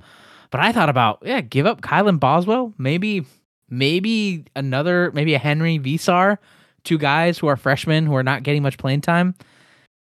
but 0.51 0.61
I 0.61 0.71
thought 0.71 0.89
about 0.89 1.19
yeah, 1.25 1.41
give 1.41 1.65
up 1.65 1.81
Kylan 1.81 2.19
Boswell, 2.19 2.73
maybe 2.77 3.25
maybe 3.69 4.45
another 4.55 5.11
maybe 5.13 5.33
a 5.33 5.39
Henri 5.39 5.79
Veesaar, 5.79 6.37
two 6.83 6.97
guys 6.97 7.37
who 7.37 7.47
are 7.47 7.57
freshmen 7.57 8.05
who 8.05 8.15
are 8.15 8.23
not 8.23 8.43
getting 8.43 8.63
much 8.63 8.77
playing 8.77 9.01
time. 9.01 9.35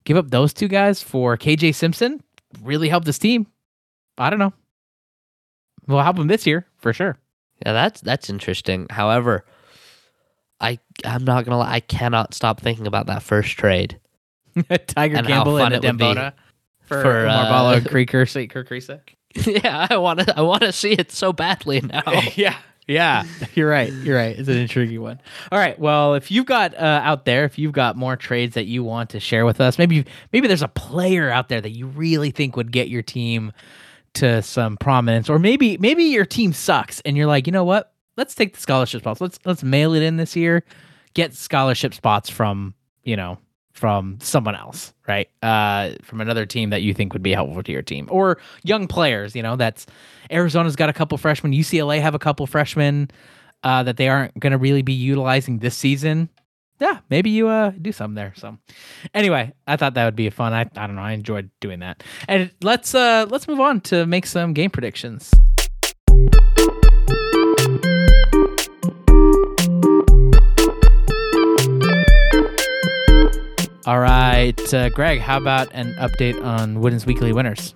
Give 0.05 0.17
up 0.17 0.29
those 0.31 0.53
two 0.53 0.67
guys 0.69 1.01
for 1.01 1.37
KJ 1.37 1.75
Simpson. 1.75 2.23
Really 2.61 2.87
help 2.87 3.03
this 3.03 3.19
team. 3.19 3.45
I 4.17 4.29
don't 4.29 4.39
know. 4.39 4.53
We'll 5.87 5.99
help 5.99 6.17
them 6.17 6.27
this 6.27 6.45
year 6.45 6.65
for 6.77 6.93
sure. 6.93 7.17
yeah, 7.65 7.73
that's 7.73 8.01
that's 8.01 8.29
interesting. 8.29 8.87
However, 8.89 9.45
I 10.59 10.79
I'm 11.05 11.23
not 11.23 11.45
gonna 11.45 11.57
lie, 11.59 11.73
I 11.73 11.79
cannot 11.79 12.33
stop 12.33 12.61
thinking 12.61 12.87
about 12.87 13.07
that 13.07 13.23
first 13.23 13.51
trade. 13.51 13.99
Tiger 14.87 15.17
And 15.17 15.27
Campbell 15.27 15.57
and 15.57 15.75
Dembona 15.75 16.33
for, 16.81 17.01
for, 17.01 17.27
uh, 17.27 17.29
Marbala 17.29 17.87
Creeker 17.87 18.25
Kirk 18.25 19.13
yeah, 19.45 19.87
I 19.89 19.97
want 19.97 20.19
to 20.19 20.37
I 20.37 20.41
want 20.41 20.63
to 20.63 20.71
see 20.71 20.93
it 20.93 21.11
so 21.11 21.33
badly 21.33 21.81
now. 21.81 22.03
yeah. 22.35 22.57
Yeah, 22.89 23.25
you're 23.53 23.69
right. 23.69 23.91
You're 23.91 24.15
right. 24.15 24.39
It's 24.39 24.47
an 24.47 24.55
intriguing 24.55 25.01
one. 25.01 25.19
All 25.51 25.59
right. 25.59 25.77
Well, 25.77 26.15
if 26.15 26.31
you've 26.31 26.45
got 26.45 26.73
uh, 26.73 27.01
out 27.03 27.25
there, 27.25 27.43
if 27.43 27.59
you've 27.59 27.73
got 27.73 27.97
more 27.97 28.15
trades 28.15 28.53
that 28.53 28.63
you 28.63 28.81
want 28.81 29.09
to 29.09 29.19
share 29.19 29.45
with 29.45 29.59
us, 29.59 29.77
maybe 29.77 30.05
maybe 30.31 30.47
there's 30.47 30.61
a 30.61 30.69
player 30.69 31.29
out 31.29 31.49
there 31.49 31.59
that 31.59 31.71
you 31.71 31.87
really 31.87 32.31
think 32.31 32.55
would 32.55 32.71
get 32.71 32.87
your 32.87 33.01
team 33.01 33.51
to 34.17 34.41
some 34.41 34.77
prominence, 34.77 35.29
or 35.29 35.39
maybe 35.39 35.77
maybe 35.77 36.03
your 36.03 36.25
team 36.25 36.53
sucks 36.53 37.01
and 37.01 37.15
you're 37.17 37.27
like, 37.27 37.47
you 37.47 37.51
know 37.53 37.63
what? 37.63 37.93
Let's 38.15 38.35
take 38.35 38.53
the 38.53 38.59
scholarship 38.59 39.01
spots. 39.01 39.21
Let's 39.21 39.39
let's 39.45 39.63
mail 39.63 39.93
it 39.93 40.03
in 40.03 40.17
this 40.17 40.35
year. 40.35 40.63
Get 41.13 41.33
scholarship 41.33 41.93
spots 41.93 42.29
from 42.29 42.73
you 43.03 43.15
know 43.15 43.37
from 43.73 44.17
someone 44.21 44.55
else, 44.55 44.93
right? 45.07 45.29
Uh, 45.43 45.91
from 46.01 46.19
another 46.19 46.47
team 46.47 46.71
that 46.71 46.81
you 46.81 46.95
think 46.95 47.13
would 47.13 47.21
be 47.21 47.33
helpful 47.33 47.61
to 47.61 47.71
your 47.71 47.83
team, 47.83 48.07
or 48.11 48.39
young 48.63 48.87
players. 48.87 49.35
You 49.35 49.43
know, 49.43 49.55
that's 49.55 49.85
Arizona's 50.31 50.75
got 50.75 50.89
a 50.89 50.93
couple 50.93 51.17
freshmen. 51.17 51.53
UCLA 51.53 52.01
have 52.01 52.15
a 52.15 52.19
couple 52.19 52.47
freshmen 52.47 53.11
uh, 53.63 53.83
that 53.83 53.97
they 53.97 54.09
aren't 54.09 54.37
going 54.39 54.51
to 54.51 54.57
really 54.57 54.81
be 54.81 54.93
utilizing 54.93 55.59
this 55.59 55.75
season. 55.75 56.29
Yeah, 56.79 56.99
maybe 57.09 57.31
you 57.31 57.47
uh, 57.47 57.71
do 57.81 57.91
some 57.91 58.13
there. 58.13 58.33
So, 58.35 58.57
anyway, 59.13 59.53
I 59.65 59.77
thought 59.77 59.95
that 59.95 60.05
would 60.05 60.15
be 60.15 60.29
fun. 60.29 60.53
I, 60.53 60.61
I 60.75 60.85
don't 60.85 60.95
know. 60.95 61.01
I 61.01 61.13
enjoyed 61.13 61.49
doing 61.59 61.79
that. 61.79 62.03
And 62.27 62.51
let's 62.61 62.93
uh, 62.93 63.25
let's 63.29 63.47
move 63.47 63.59
on 63.59 63.81
to 63.81 64.05
make 64.05 64.27
some 64.27 64.53
game 64.53 64.69
predictions. 64.69 65.31
All 73.87 73.99
right, 73.99 74.73
uh, 74.73 74.89
Greg. 74.89 75.19
How 75.19 75.37
about 75.37 75.69
an 75.73 75.95
update 75.95 76.43
on 76.43 76.81
Wooden's 76.81 77.05
weekly 77.05 77.31
winners? 77.33 77.73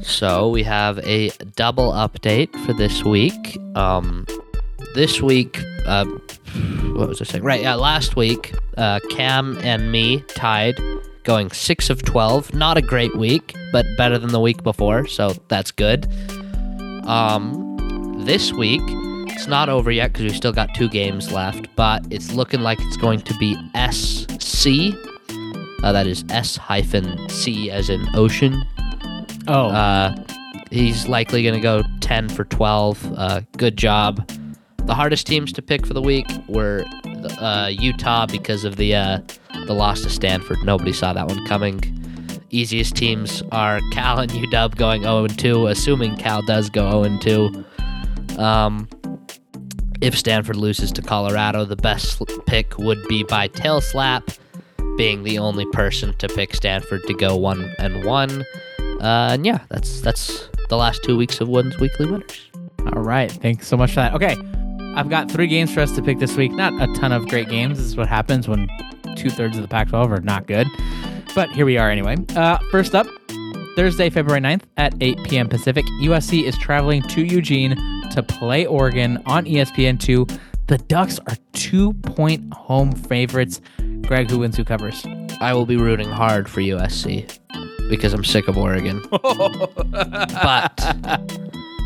So 0.00 0.48
we 0.48 0.62
have 0.62 1.00
a 1.00 1.30
double 1.56 1.92
update 1.92 2.54
for 2.64 2.72
this 2.72 3.04
week. 3.04 3.58
Um, 3.74 4.24
this 4.94 5.20
week, 5.20 5.60
uh, 5.84 6.06
what 6.98 7.08
was 7.08 7.20
I 7.20 7.24
saying? 7.24 7.44
Right, 7.44 7.62
yeah, 7.62 7.74
last 7.74 8.16
week, 8.16 8.54
uh, 8.76 8.98
Cam 9.10 9.56
and 9.62 9.90
me 9.92 10.20
tied, 10.28 10.78
going 11.24 11.50
six 11.50 11.90
of 11.90 12.02
twelve. 12.02 12.52
Not 12.54 12.76
a 12.76 12.82
great 12.82 13.16
week, 13.16 13.54
but 13.72 13.86
better 13.96 14.18
than 14.18 14.30
the 14.30 14.40
week 14.40 14.62
before, 14.62 15.06
so 15.06 15.34
that's 15.48 15.70
good. 15.70 16.06
Um, 17.06 18.16
this 18.24 18.52
week, 18.52 18.82
it's 19.30 19.46
not 19.46 19.68
over 19.68 19.90
yet 19.90 20.12
because 20.12 20.24
we 20.30 20.36
still 20.36 20.52
got 20.52 20.74
two 20.74 20.88
games 20.88 21.32
left, 21.32 21.74
but 21.76 22.04
it's 22.10 22.32
looking 22.32 22.60
like 22.60 22.78
it's 22.82 22.96
going 22.96 23.20
to 23.20 23.34
be 23.38 23.54
SC. 23.90 24.94
Uh, 25.84 25.92
that 25.92 26.06
is 26.06 26.24
S 26.28 26.56
hyphen 26.56 27.28
C 27.28 27.70
as 27.70 27.88
in 27.88 28.04
ocean. 28.14 28.62
Oh, 29.46 29.68
Uh, 29.68 30.14
he's 30.70 31.06
likely 31.08 31.42
going 31.42 31.54
to 31.54 31.60
go 31.60 31.82
10 32.00 32.28
for 32.28 32.44
12. 32.44 33.12
Uh, 33.16 33.40
good 33.56 33.76
job. 33.78 34.28
The 34.88 34.94
hardest 34.94 35.26
teams 35.26 35.52
to 35.52 35.60
pick 35.60 35.86
for 35.86 35.92
the 35.92 36.00
week 36.00 36.26
were 36.48 36.82
uh, 37.38 37.68
Utah 37.70 38.24
because 38.24 38.64
of 38.64 38.76
the 38.76 38.94
uh, 38.94 39.20
the 39.66 39.74
loss 39.74 40.00
to 40.00 40.08
Stanford. 40.08 40.56
Nobody 40.64 40.94
saw 40.94 41.12
that 41.12 41.28
one 41.28 41.44
coming. 41.44 41.78
Easiest 42.48 42.96
teams 42.96 43.42
are 43.52 43.80
Cal 43.92 44.18
and 44.18 44.32
UW 44.32 44.74
going 44.76 45.02
0 45.02 45.26
2, 45.26 45.66
assuming 45.66 46.16
Cal 46.16 46.40
does 46.40 46.70
go 46.70 47.04
0 47.04 47.18
2. 47.18 48.40
Um, 48.40 48.88
if 50.00 50.16
Stanford 50.16 50.56
loses 50.56 50.90
to 50.92 51.02
Colorado, 51.02 51.66
the 51.66 51.76
best 51.76 52.22
pick 52.46 52.78
would 52.78 53.06
be 53.08 53.24
by 53.24 53.48
tail 53.48 53.82
slap, 53.82 54.30
being 54.96 55.22
the 55.22 55.38
only 55.38 55.66
person 55.66 56.16
to 56.16 56.28
pick 56.28 56.54
Stanford 56.54 57.02
to 57.08 57.12
go 57.12 57.36
1 57.36 57.74
and 57.78 58.06
1. 58.06 58.40
Uh, 58.40 58.44
and 59.02 59.44
yeah, 59.44 59.60
that's 59.68 60.00
that's 60.00 60.48
the 60.70 60.78
last 60.78 61.04
two 61.04 61.18
weeks 61.18 61.42
of 61.42 61.48
Wooden's 61.48 61.78
weekly 61.78 62.06
winners. 62.06 62.50
All 62.94 63.02
right. 63.02 63.30
Thanks 63.30 63.66
so 63.66 63.76
much 63.76 63.90
for 63.90 63.96
that. 63.96 64.14
Okay. 64.14 64.34
I've 64.98 65.08
got 65.08 65.30
three 65.30 65.46
games 65.46 65.72
for 65.72 65.78
us 65.78 65.94
to 65.94 66.02
pick 66.02 66.18
this 66.18 66.36
week. 66.36 66.50
Not 66.50 66.72
a 66.82 66.92
ton 66.94 67.12
of 67.12 67.28
great 67.28 67.48
games. 67.48 67.78
This 67.78 67.86
is 67.86 67.96
what 67.96 68.08
happens 68.08 68.48
when 68.48 68.68
two 69.14 69.30
thirds 69.30 69.56
of 69.56 69.62
the 69.62 69.68
Pac 69.68 69.90
12 69.90 70.10
are 70.10 70.20
not 70.22 70.48
good. 70.48 70.66
But 71.36 71.52
here 71.52 71.64
we 71.64 71.78
are 71.78 71.88
anyway. 71.88 72.16
Uh, 72.34 72.58
first 72.72 72.96
up, 72.96 73.06
Thursday, 73.76 74.10
February 74.10 74.40
9th 74.40 74.62
at 74.76 74.94
8 75.00 75.22
p.m. 75.22 75.48
Pacific, 75.48 75.84
USC 76.02 76.42
is 76.42 76.58
traveling 76.58 77.02
to 77.02 77.22
Eugene 77.22 77.76
to 78.10 78.24
play 78.24 78.66
Oregon 78.66 79.22
on 79.24 79.46
E 79.46 79.54
ESPN2. 79.54 80.36
The 80.66 80.78
Ducks 80.78 81.20
are 81.28 81.36
two 81.52 81.92
point 81.92 82.52
home 82.52 82.90
favorites. 82.90 83.60
Greg, 84.00 84.28
who 84.28 84.40
wins, 84.40 84.56
who 84.56 84.64
covers? 84.64 85.06
I 85.40 85.54
will 85.54 85.64
be 85.64 85.76
rooting 85.76 86.10
hard 86.10 86.48
for 86.48 86.60
USC 86.60 87.38
because 87.88 88.14
I'm 88.14 88.24
sick 88.24 88.48
of 88.48 88.58
Oregon. 88.58 89.00
but 89.10 90.74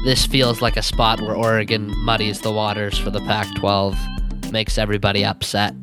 this 0.05 0.27
feels 0.27 0.61
like 0.61 0.77
a 0.77 0.83
spot 0.83 1.21
where 1.21 1.35
Oregon 1.37 1.93
muddies 2.05 2.41
the 2.41 2.53
waters 2.53 2.99
for 2.99 3.11
the 3.11 3.21
Pac 3.21 3.47
12, 3.57 3.97
makes 4.51 4.79
everybody 4.79 5.25
upset. 5.25 5.75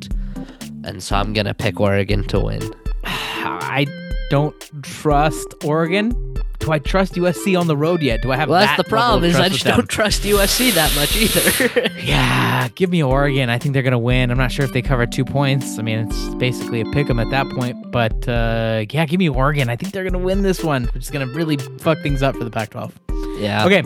And 0.84 1.02
so 1.02 1.16
I'm 1.16 1.32
going 1.32 1.46
to 1.46 1.54
pick 1.54 1.80
Oregon 1.80 2.24
to 2.28 2.40
win. 2.40 2.62
I 3.04 3.86
don't 4.30 4.54
trust 4.82 5.54
Oregon. 5.64 6.14
Do 6.58 6.72
I 6.72 6.78
trust 6.78 7.14
USC 7.14 7.58
on 7.58 7.66
the 7.68 7.76
road 7.76 8.02
yet? 8.02 8.20
Do 8.20 8.32
I 8.32 8.36
have 8.36 8.50
Well, 8.50 8.60
that 8.60 8.66
Well 8.66 8.76
that's 8.76 8.82
the 8.82 8.90
problem 8.90 9.24
is 9.24 9.36
I 9.36 9.48
just 9.48 9.64
don't 9.64 9.88
trust 9.88 10.22
USC 10.24 10.72
that 10.74 10.94
much 10.94 11.16
either. 11.16 11.90
Yeah, 12.00 12.68
give 12.74 12.90
me 12.90 13.02
Oregon. 13.02 13.48
I 13.48 13.56
think 13.58 13.72
they're 13.72 13.82
gonna 13.82 13.98
win. 13.98 14.30
I'm 14.30 14.36
not 14.36 14.52
sure 14.52 14.64
if 14.66 14.72
they 14.74 14.82
cover 14.82 15.06
two 15.06 15.24
points. 15.24 15.78
I 15.78 15.82
mean, 15.82 16.00
it's 16.00 16.34
basically 16.34 16.82
a 16.82 16.84
pick 16.86 17.08
'em 17.08 17.18
at 17.18 17.30
that 17.30 17.48
point. 17.50 17.90
But 17.90 18.28
uh, 18.28 18.84
yeah, 18.90 19.06
give 19.06 19.18
me 19.18 19.28
Oregon. 19.30 19.70
I 19.70 19.76
think 19.76 19.92
they're 19.94 20.04
gonna 20.04 20.18
win 20.18 20.42
this 20.42 20.62
one, 20.62 20.84
which 20.92 21.04
is 21.04 21.10
gonna 21.10 21.26
really 21.28 21.56
fuck 21.78 21.98
things 22.00 22.22
up 22.22 22.36
for 22.36 22.44
the 22.44 22.50
Pac-12. 22.50 22.92
yeah. 23.38 23.64
Okay, 23.64 23.82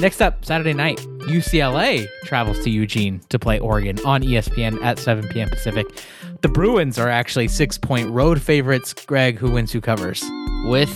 next 0.00 0.20
up, 0.20 0.44
Saturday 0.44 0.72
night, 0.72 0.98
UCLA 1.28 2.06
travels 2.24 2.58
to 2.64 2.70
Eugene 2.70 3.20
to 3.28 3.38
play 3.38 3.58
Oregon 3.58 3.98
on 4.04 4.22
ESPN 4.22 4.82
at 4.82 4.98
7 4.98 5.28
p.m. 5.28 5.48
Pacific. 5.48 5.86
The 6.40 6.48
Bruins 6.48 6.98
are 6.98 7.08
actually 7.08 7.48
six-point 7.48 8.10
road 8.10 8.40
favorites. 8.40 8.94
Greg, 8.94 9.38
who 9.38 9.50
wins? 9.50 9.72
Who 9.72 9.80
covers? 9.80 10.22
With 10.66 10.94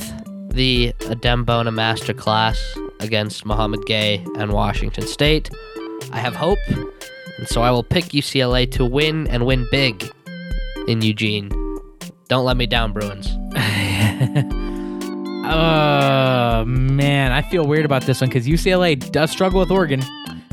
the 0.51 0.93
Adem 1.01 1.45
Bona 1.45 1.73
Masterclass 1.73 2.59
against 3.01 3.45
Mouhamed 3.45 3.85
Gueye 3.87 4.25
and 4.39 4.53
Washington 4.53 5.07
State, 5.07 5.51
I 6.13 6.19
have 6.19 6.37
hope. 6.37 6.59
And 7.39 7.49
so 7.49 7.63
I 7.63 7.71
will 7.71 7.83
pick 7.83 8.07
UCLA 8.07 8.71
to 8.73 8.85
win 8.85 9.27
and 9.29 9.47
win 9.47 9.67
big 9.71 10.09
in 10.87 11.03
Eugene. 11.03 11.49
Don't 12.29 12.45
let 12.45 12.57
me 12.57 12.67
down, 12.67 12.93
Bruins. 12.93 13.37
Oh 15.45 16.65
man, 16.65 17.33
I 17.33 17.43
feel 17.43 17.67
weird 17.67 17.85
about 17.85 18.03
this 18.03 18.21
one 18.21 18.31
because 18.31 18.47
UCLA 18.47 19.11
does 19.11 19.31
struggle 19.31 19.61
with 19.61 19.71
Oregon. 19.71 20.03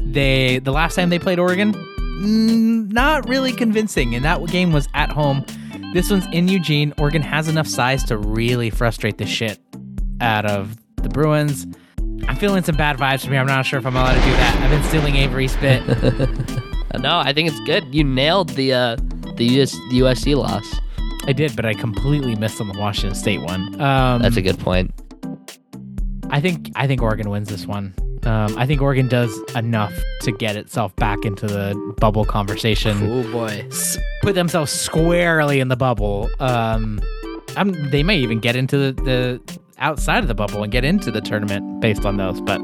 They 0.02 0.60
the 0.60 0.72
last 0.72 0.96
time 0.96 1.10
they 1.10 1.20
played 1.20 1.38
Oregon, 1.38 1.76
not 2.90 3.30
really 3.30 3.52
convincing, 3.52 4.16
and 4.16 4.26
that 4.26 4.44
game 4.48 4.72
was 4.72 4.88
at 4.96 5.12
home. 5.12 5.46
This 5.94 6.10
one's 6.10 6.26
in 6.34 6.48
Eugene. 6.48 6.94
Oregon 6.98 7.22
has 7.22 7.48
enough 7.48 7.68
size 7.68 8.04
to 8.06 8.18
really 8.18 8.70
frustrate 8.70 9.18
the 9.18 9.26
shit 9.26 9.60
out 10.22 10.46
of 10.46 10.76
the 10.98 11.10
Bruins. 11.10 11.68
I'm 12.28 12.36
feeling 12.36 12.64
some 12.64 12.76
bad 12.76 12.98
vibes 12.98 13.22
from 13.22 13.32
here. 13.32 13.42
I'm 13.42 13.48
not 13.48 13.66
sure 13.66 13.80
if 13.80 13.86
I'm 13.86 13.96
allowed 13.96 14.16
to 14.16 14.22
do 14.22 14.32
that. 14.32 14.60
I've 14.62 14.70
been 14.70 14.84
stealing 14.84 15.16
Avery's 15.16 15.56
bit. 15.58 15.82
Uh, 15.88 16.98
no, 17.00 17.20
I 17.20 17.34
think 17.34 17.50
it's 17.50 17.60
good. 17.62 17.94
You 17.94 18.04
nailed 18.04 18.50
the 18.50 18.74
uh, 18.74 18.96
the 19.36 19.46
US, 19.62 19.72
the 19.72 20.00
USC 20.00 20.36
loss. 20.36 20.66
I 21.28 21.34
did, 21.34 21.55
but 21.55 21.65
I 21.65 21.74
completely 21.74 22.36
missed 22.36 22.59
on 22.61 22.67
the 22.67 22.78
Washington 22.80 23.15
State 23.15 23.41
one. 23.41 23.80
Um, 23.82 24.22
That's 24.22 24.38
a 24.38 24.41
good 24.41 24.59
point. 24.59 24.93
I 26.32 26.39
think 26.41 26.72
I 26.76 26.88
think 26.88 27.01
Oregon 27.01 27.30
wins 27.30 27.49
this 27.49 27.65
one. 27.65 27.93
Um, 28.24 28.57
I 28.57 28.65
think 28.65 28.82
Oregon 28.82 29.07
does 29.07 29.32
enough 29.55 29.93
to 30.22 30.32
get 30.34 30.55
itself 30.57 30.93
back 30.97 31.24
into 31.24 31.47
the 31.47 31.74
bubble 31.99 32.26
conversation, 32.26 32.97
Oh 33.09 33.32
boy. 33.32 33.65
s- 33.72 33.97
put 34.22 34.36
themselves 34.36 34.72
squarely 34.72 35.59
in 35.61 35.70
the 35.70 35.78
bubble. 35.78 36.30
Um, 36.41 36.99
I'm, 37.55 37.89
they 37.91 38.03
may 38.03 38.17
even 38.17 38.39
get 38.39 38.55
into 38.57 38.78
the, 38.78 38.91
the 39.03 39.59
outside 39.78 40.20
of 40.22 40.28
the 40.28 40.36
bubble 40.36 40.61
and 40.63 40.72
get 40.72 40.84
into 40.84 41.11
the 41.11 41.22
tournament 41.22 41.80
based 41.80 42.05
on 42.05 42.17
those, 42.17 42.41
but 42.41 42.59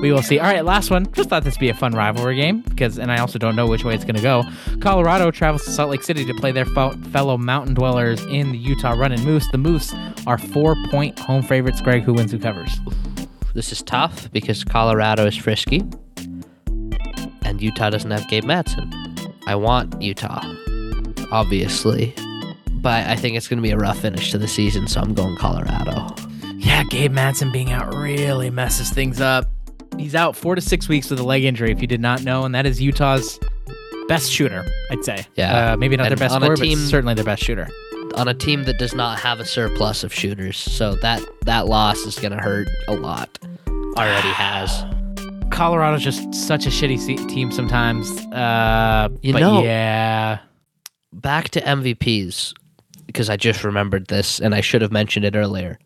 we 0.00 0.12
will 0.12 0.22
see. 0.22 0.38
All 0.38 0.46
right, 0.46 0.64
last 0.64 0.90
one. 0.90 1.10
Just 1.12 1.28
thought 1.28 1.44
this 1.44 1.54
would 1.54 1.60
be 1.60 1.68
a 1.70 1.74
fun 1.74 1.92
rivalry 1.92 2.36
game 2.36 2.60
because, 2.60 2.98
and 2.98 3.10
I 3.10 3.18
also 3.18 3.38
don't 3.38 3.56
know 3.56 3.66
which 3.66 3.84
way 3.84 3.94
it's 3.94 4.04
going 4.04 4.16
to 4.16 4.22
go. 4.22 4.44
Colorado 4.80 5.30
travels 5.30 5.64
to 5.64 5.70
Salt 5.70 5.90
Lake 5.90 6.02
City 6.02 6.24
to 6.24 6.34
play 6.34 6.52
their 6.52 6.66
fo- 6.66 6.92
fellow 7.10 7.36
mountain 7.36 7.74
dwellers 7.74 8.24
in 8.26 8.52
the 8.52 8.58
Utah 8.58 8.92
Running 8.92 9.22
Moose. 9.24 9.46
The 9.50 9.58
Moose 9.58 9.94
are 10.26 10.38
four-point 10.38 11.18
home 11.18 11.42
favorites. 11.42 11.80
Greg, 11.80 12.02
who 12.02 12.14
wins? 12.14 12.32
Who 12.32 12.38
covers? 12.38 12.78
This 13.54 13.72
is 13.72 13.82
tough 13.82 14.30
because 14.30 14.62
Colorado 14.62 15.26
is 15.26 15.36
frisky, 15.36 15.84
and 17.42 17.60
Utah 17.60 17.90
doesn't 17.90 18.10
have 18.10 18.28
Gabe 18.28 18.44
Madsen. 18.44 18.92
I 19.46 19.56
want 19.56 20.00
Utah, 20.00 20.42
obviously, 21.32 22.14
but 22.74 23.06
I 23.06 23.16
think 23.16 23.36
it's 23.36 23.48
going 23.48 23.56
to 23.56 23.62
be 23.62 23.72
a 23.72 23.76
rough 23.76 23.98
finish 23.98 24.30
to 24.30 24.38
the 24.38 24.46
season, 24.46 24.86
so 24.86 25.00
I'm 25.00 25.14
going 25.14 25.36
Colorado. 25.36 26.14
Yeah, 26.56 26.84
Gabe 26.84 27.12
Madsen 27.12 27.52
being 27.52 27.72
out 27.72 27.94
really 27.94 28.50
messes 28.50 28.90
things 28.90 29.20
up. 29.20 29.50
He's 29.98 30.14
out 30.14 30.36
four 30.36 30.54
to 30.54 30.60
six 30.60 30.88
weeks 30.88 31.10
with 31.10 31.18
a 31.20 31.24
leg 31.24 31.44
injury, 31.44 31.70
if 31.72 31.80
you 31.80 31.86
did 31.86 32.00
not 32.00 32.22
know, 32.22 32.44
and 32.44 32.54
that 32.54 32.66
is 32.66 32.80
Utah's 32.80 33.38
best 34.08 34.30
shooter, 34.30 34.64
I'd 34.90 35.04
say. 35.04 35.26
Yeah. 35.34 35.72
Uh, 35.72 35.76
maybe 35.76 35.96
not 35.96 36.06
And 36.06 36.12
their 36.16 36.24
best 36.28 36.34
on 36.34 36.42
a 36.42 36.46
scorer, 36.46 36.56
team- 36.56 36.78
but 36.78 36.88
certainly 36.88 37.14
their 37.14 37.24
best 37.24 37.42
shooter. 37.42 37.68
On 38.14 38.26
a 38.28 38.34
team 38.34 38.64
that 38.64 38.78
does 38.78 38.94
not 38.94 39.18
have 39.20 39.38
a 39.38 39.44
surplus 39.44 40.02
of 40.04 40.12
shooters, 40.14 40.56
so 40.56 40.94
that 41.02 41.22
that 41.42 41.66
loss 41.66 41.98
is 41.98 42.18
going 42.18 42.32
to 42.32 42.38
hurt 42.38 42.68
a 42.88 42.94
lot. 42.94 43.38
Already 43.96 44.28
has. 44.28 44.84
Colorado's 45.50 46.02
just 46.02 46.34
such 46.34 46.66
a 46.66 46.70
shitty 46.70 47.28
team 47.28 47.50
sometimes. 47.50 48.08
Uh, 48.32 49.08
You 49.22 49.32
but 49.34 49.40
know- 49.40 49.62
yeah. 49.62 50.38
Back 51.12 51.48
to 51.50 51.60
MVPs 51.60 52.52
because 53.06 53.28
I 53.28 53.36
just 53.36 53.64
remembered 53.64 54.06
this 54.06 54.40
and 54.40 54.54
I 54.54 54.60
should 54.60 54.82
have 54.82 54.92
mentioned 54.92 55.24
it 55.24 55.34
earlier. 55.34 55.78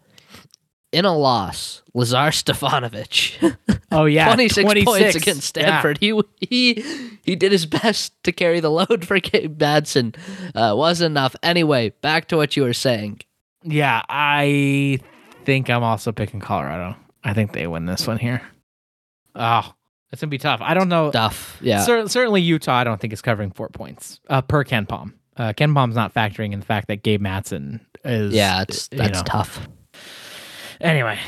In 0.93 1.05
a 1.07 1.17
loss, 1.17 1.83
Lazar 1.95 2.31
Stefanovic. 2.31 3.57
Oh, 3.95 4.07
yeah. 4.07 4.25
26, 4.33 4.63
26 4.65 4.85
points 4.91 5.17
against 5.17 5.55
Yeah. 5.55 5.65
Stanford. 5.83 5.99
He 5.99 6.19
he 6.41 6.83
he 7.23 7.37
did 7.37 7.53
his 7.53 7.67
best 7.67 8.15
to 8.25 8.33
carry 8.33 8.59
the 8.61 8.71
load 8.71 9.05
for 9.07 9.21
Gabe 9.21 9.59
Madsen. 9.59 10.17
Uh, 10.55 10.75
wasn't 10.75 11.13
enough. 11.13 11.37
Anyway, 11.43 11.91
back 12.01 12.29
to 12.29 12.39
what 12.39 12.57
you 12.57 12.63
were 12.63 12.73
saying. 12.73 13.21
Yeah, 13.63 14.01
I 14.09 14.99
think 15.45 15.69
I'm 15.69 15.83
also 15.83 16.11
picking 16.11 16.41
Colorado. 16.41 16.97
I 17.23 17.35
think 17.35 17.53
they 17.53 17.67
win 17.67 17.85
this 17.85 18.07
one 18.07 18.17
here. 18.19 18.41
Oh, 19.35 19.75
it's 20.11 20.23
going 20.23 20.29
to 20.29 20.35
be 20.35 20.39
tough. 20.39 20.61
I 20.63 20.73
don't 20.73 20.89
know. 20.89 21.11
Stuff. 21.11 21.59
Yeah. 21.61 21.83
Cer- 21.85 22.09
certainly 22.09 22.41
Utah, 22.41 22.77
I 22.77 22.85
don't 22.85 22.99
think 22.99 23.13
is 23.13 23.21
covering 23.21 23.51
four 23.51 23.69
points 23.69 24.21
uh, 24.31 24.41
per 24.41 24.65
KenPom. 24.65 25.13
Uh, 25.37 25.53
KenPom's 25.53 25.95
not 25.97 26.15
factoring 26.15 26.55
in 26.55 26.61
the 26.61 26.67
fact 26.67 26.89
that 26.89 27.03
Gabe 27.03 27.21
Madsen 27.23 27.81
is. 28.07 28.33
yeah, 28.33 28.63
it's 28.63 28.89
you 28.91 28.97
that's 28.99 29.19
know. 29.19 29.25
tough. 29.25 29.69
Anyway, 30.83 31.19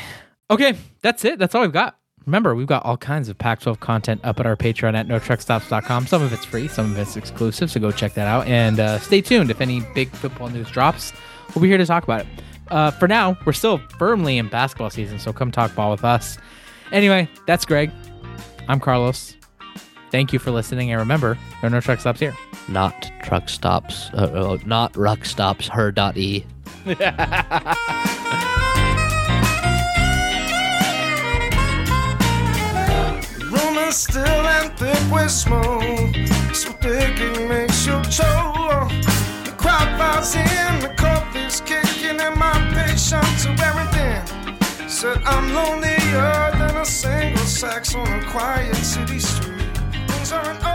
okay, 0.51 0.75
that's 1.01 1.23
it. 1.25 1.39
That's 1.39 1.55
all 1.55 1.61
we've 1.61 1.71
got. 1.71 1.97
Remember, 2.25 2.55
we've 2.55 2.67
got 2.67 2.83
all 2.83 2.97
kinds 2.97 3.29
of 3.29 3.37
Pac-12 3.37 3.79
content 3.79 4.21
up 4.23 4.39
at 4.39 4.45
our 4.45 4.55
Patreon 4.55 4.95
at 4.95 5.07
NoTruckStops.com. 5.07 6.07
Some 6.07 6.21
of 6.21 6.33
it's 6.33 6.43
free, 6.43 6.67
some 6.67 6.91
of 6.91 6.97
it's 6.97 7.15
exclusive, 7.15 7.71
so 7.71 7.79
go 7.79 7.91
check 7.91 8.15
that 8.15 8.27
out. 8.27 8.47
And 8.47 8.79
uh, 8.79 8.99
stay 8.99 9.21
tuned. 9.21 9.49
If 9.51 9.61
any 9.61 9.81
big 9.93 10.09
football 10.09 10.49
news 10.49 10.69
drops, 10.69 11.13
we'll 11.53 11.61
be 11.61 11.69
here 11.69 11.77
to 11.77 11.85
talk 11.85 12.03
about 12.03 12.21
it. 12.21 12.27
Uh, 12.69 12.91
for 12.91 13.07
now, 13.07 13.37
we're 13.45 13.53
still 13.53 13.77
firmly 13.99 14.37
in 14.39 14.49
basketball 14.49 14.89
season, 14.89 15.19
so 15.19 15.31
come 15.31 15.51
talk 15.51 15.73
ball 15.75 15.91
with 15.91 16.03
us. 16.03 16.37
Anyway, 16.91 17.29
that's 17.47 17.63
Greg. 17.63 17.91
I'm 18.67 18.79
Carlos. 18.79 19.35
Thank 20.11 20.33
you 20.33 20.39
for 20.39 20.49
listening, 20.51 20.91
and 20.91 20.99
remember, 20.99 21.37
there 21.61 21.67
are 21.67 21.69
no 21.69 21.79
truck 21.79 21.99
stops 21.99 22.19
here. 22.19 22.35
Not 22.67 23.11
truck 23.23 23.49
stops. 23.49 24.09
Uh, 24.13 24.55
uh, 24.55 24.57
not 24.65 24.97
ruck 24.97 25.25
stops. 25.25 25.67
Her 25.67 25.93
still 33.91 34.25
and 34.25 34.77
thick 34.77 34.99
with 35.11 35.31
smoke. 35.31 36.15
So 36.53 36.71
thick 36.81 37.19
it 37.19 37.49
makes 37.49 37.85
you 37.85 38.01
choke. 38.03 38.89
The 39.45 39.53
crowd 39.57 39.89
files 39.97 40.35
in, 40.35 40.79
the 40.79 40.93
coffee's 40.97 41.61
kicking, 41.61 42.19
and 42.19 42.35
my 42.37 42.53
patience 42.73 43.45
wearing 43.45 43.89
thin. 43.95 44.89
Said 44.89 45.21
I'm 45.25 45.53
lonelier 45.53 46.51
than 46.59 46.77
a 46.77 46.85
single 46.85 47.45
sax 47.45 47.95
on 47.95 48.07
a 48.07 48.25
quiet 48.25 48.75
city 48.75 49.19
street. 49.19 49.77
Things 50.07 50.31
aren't 50.31 50.65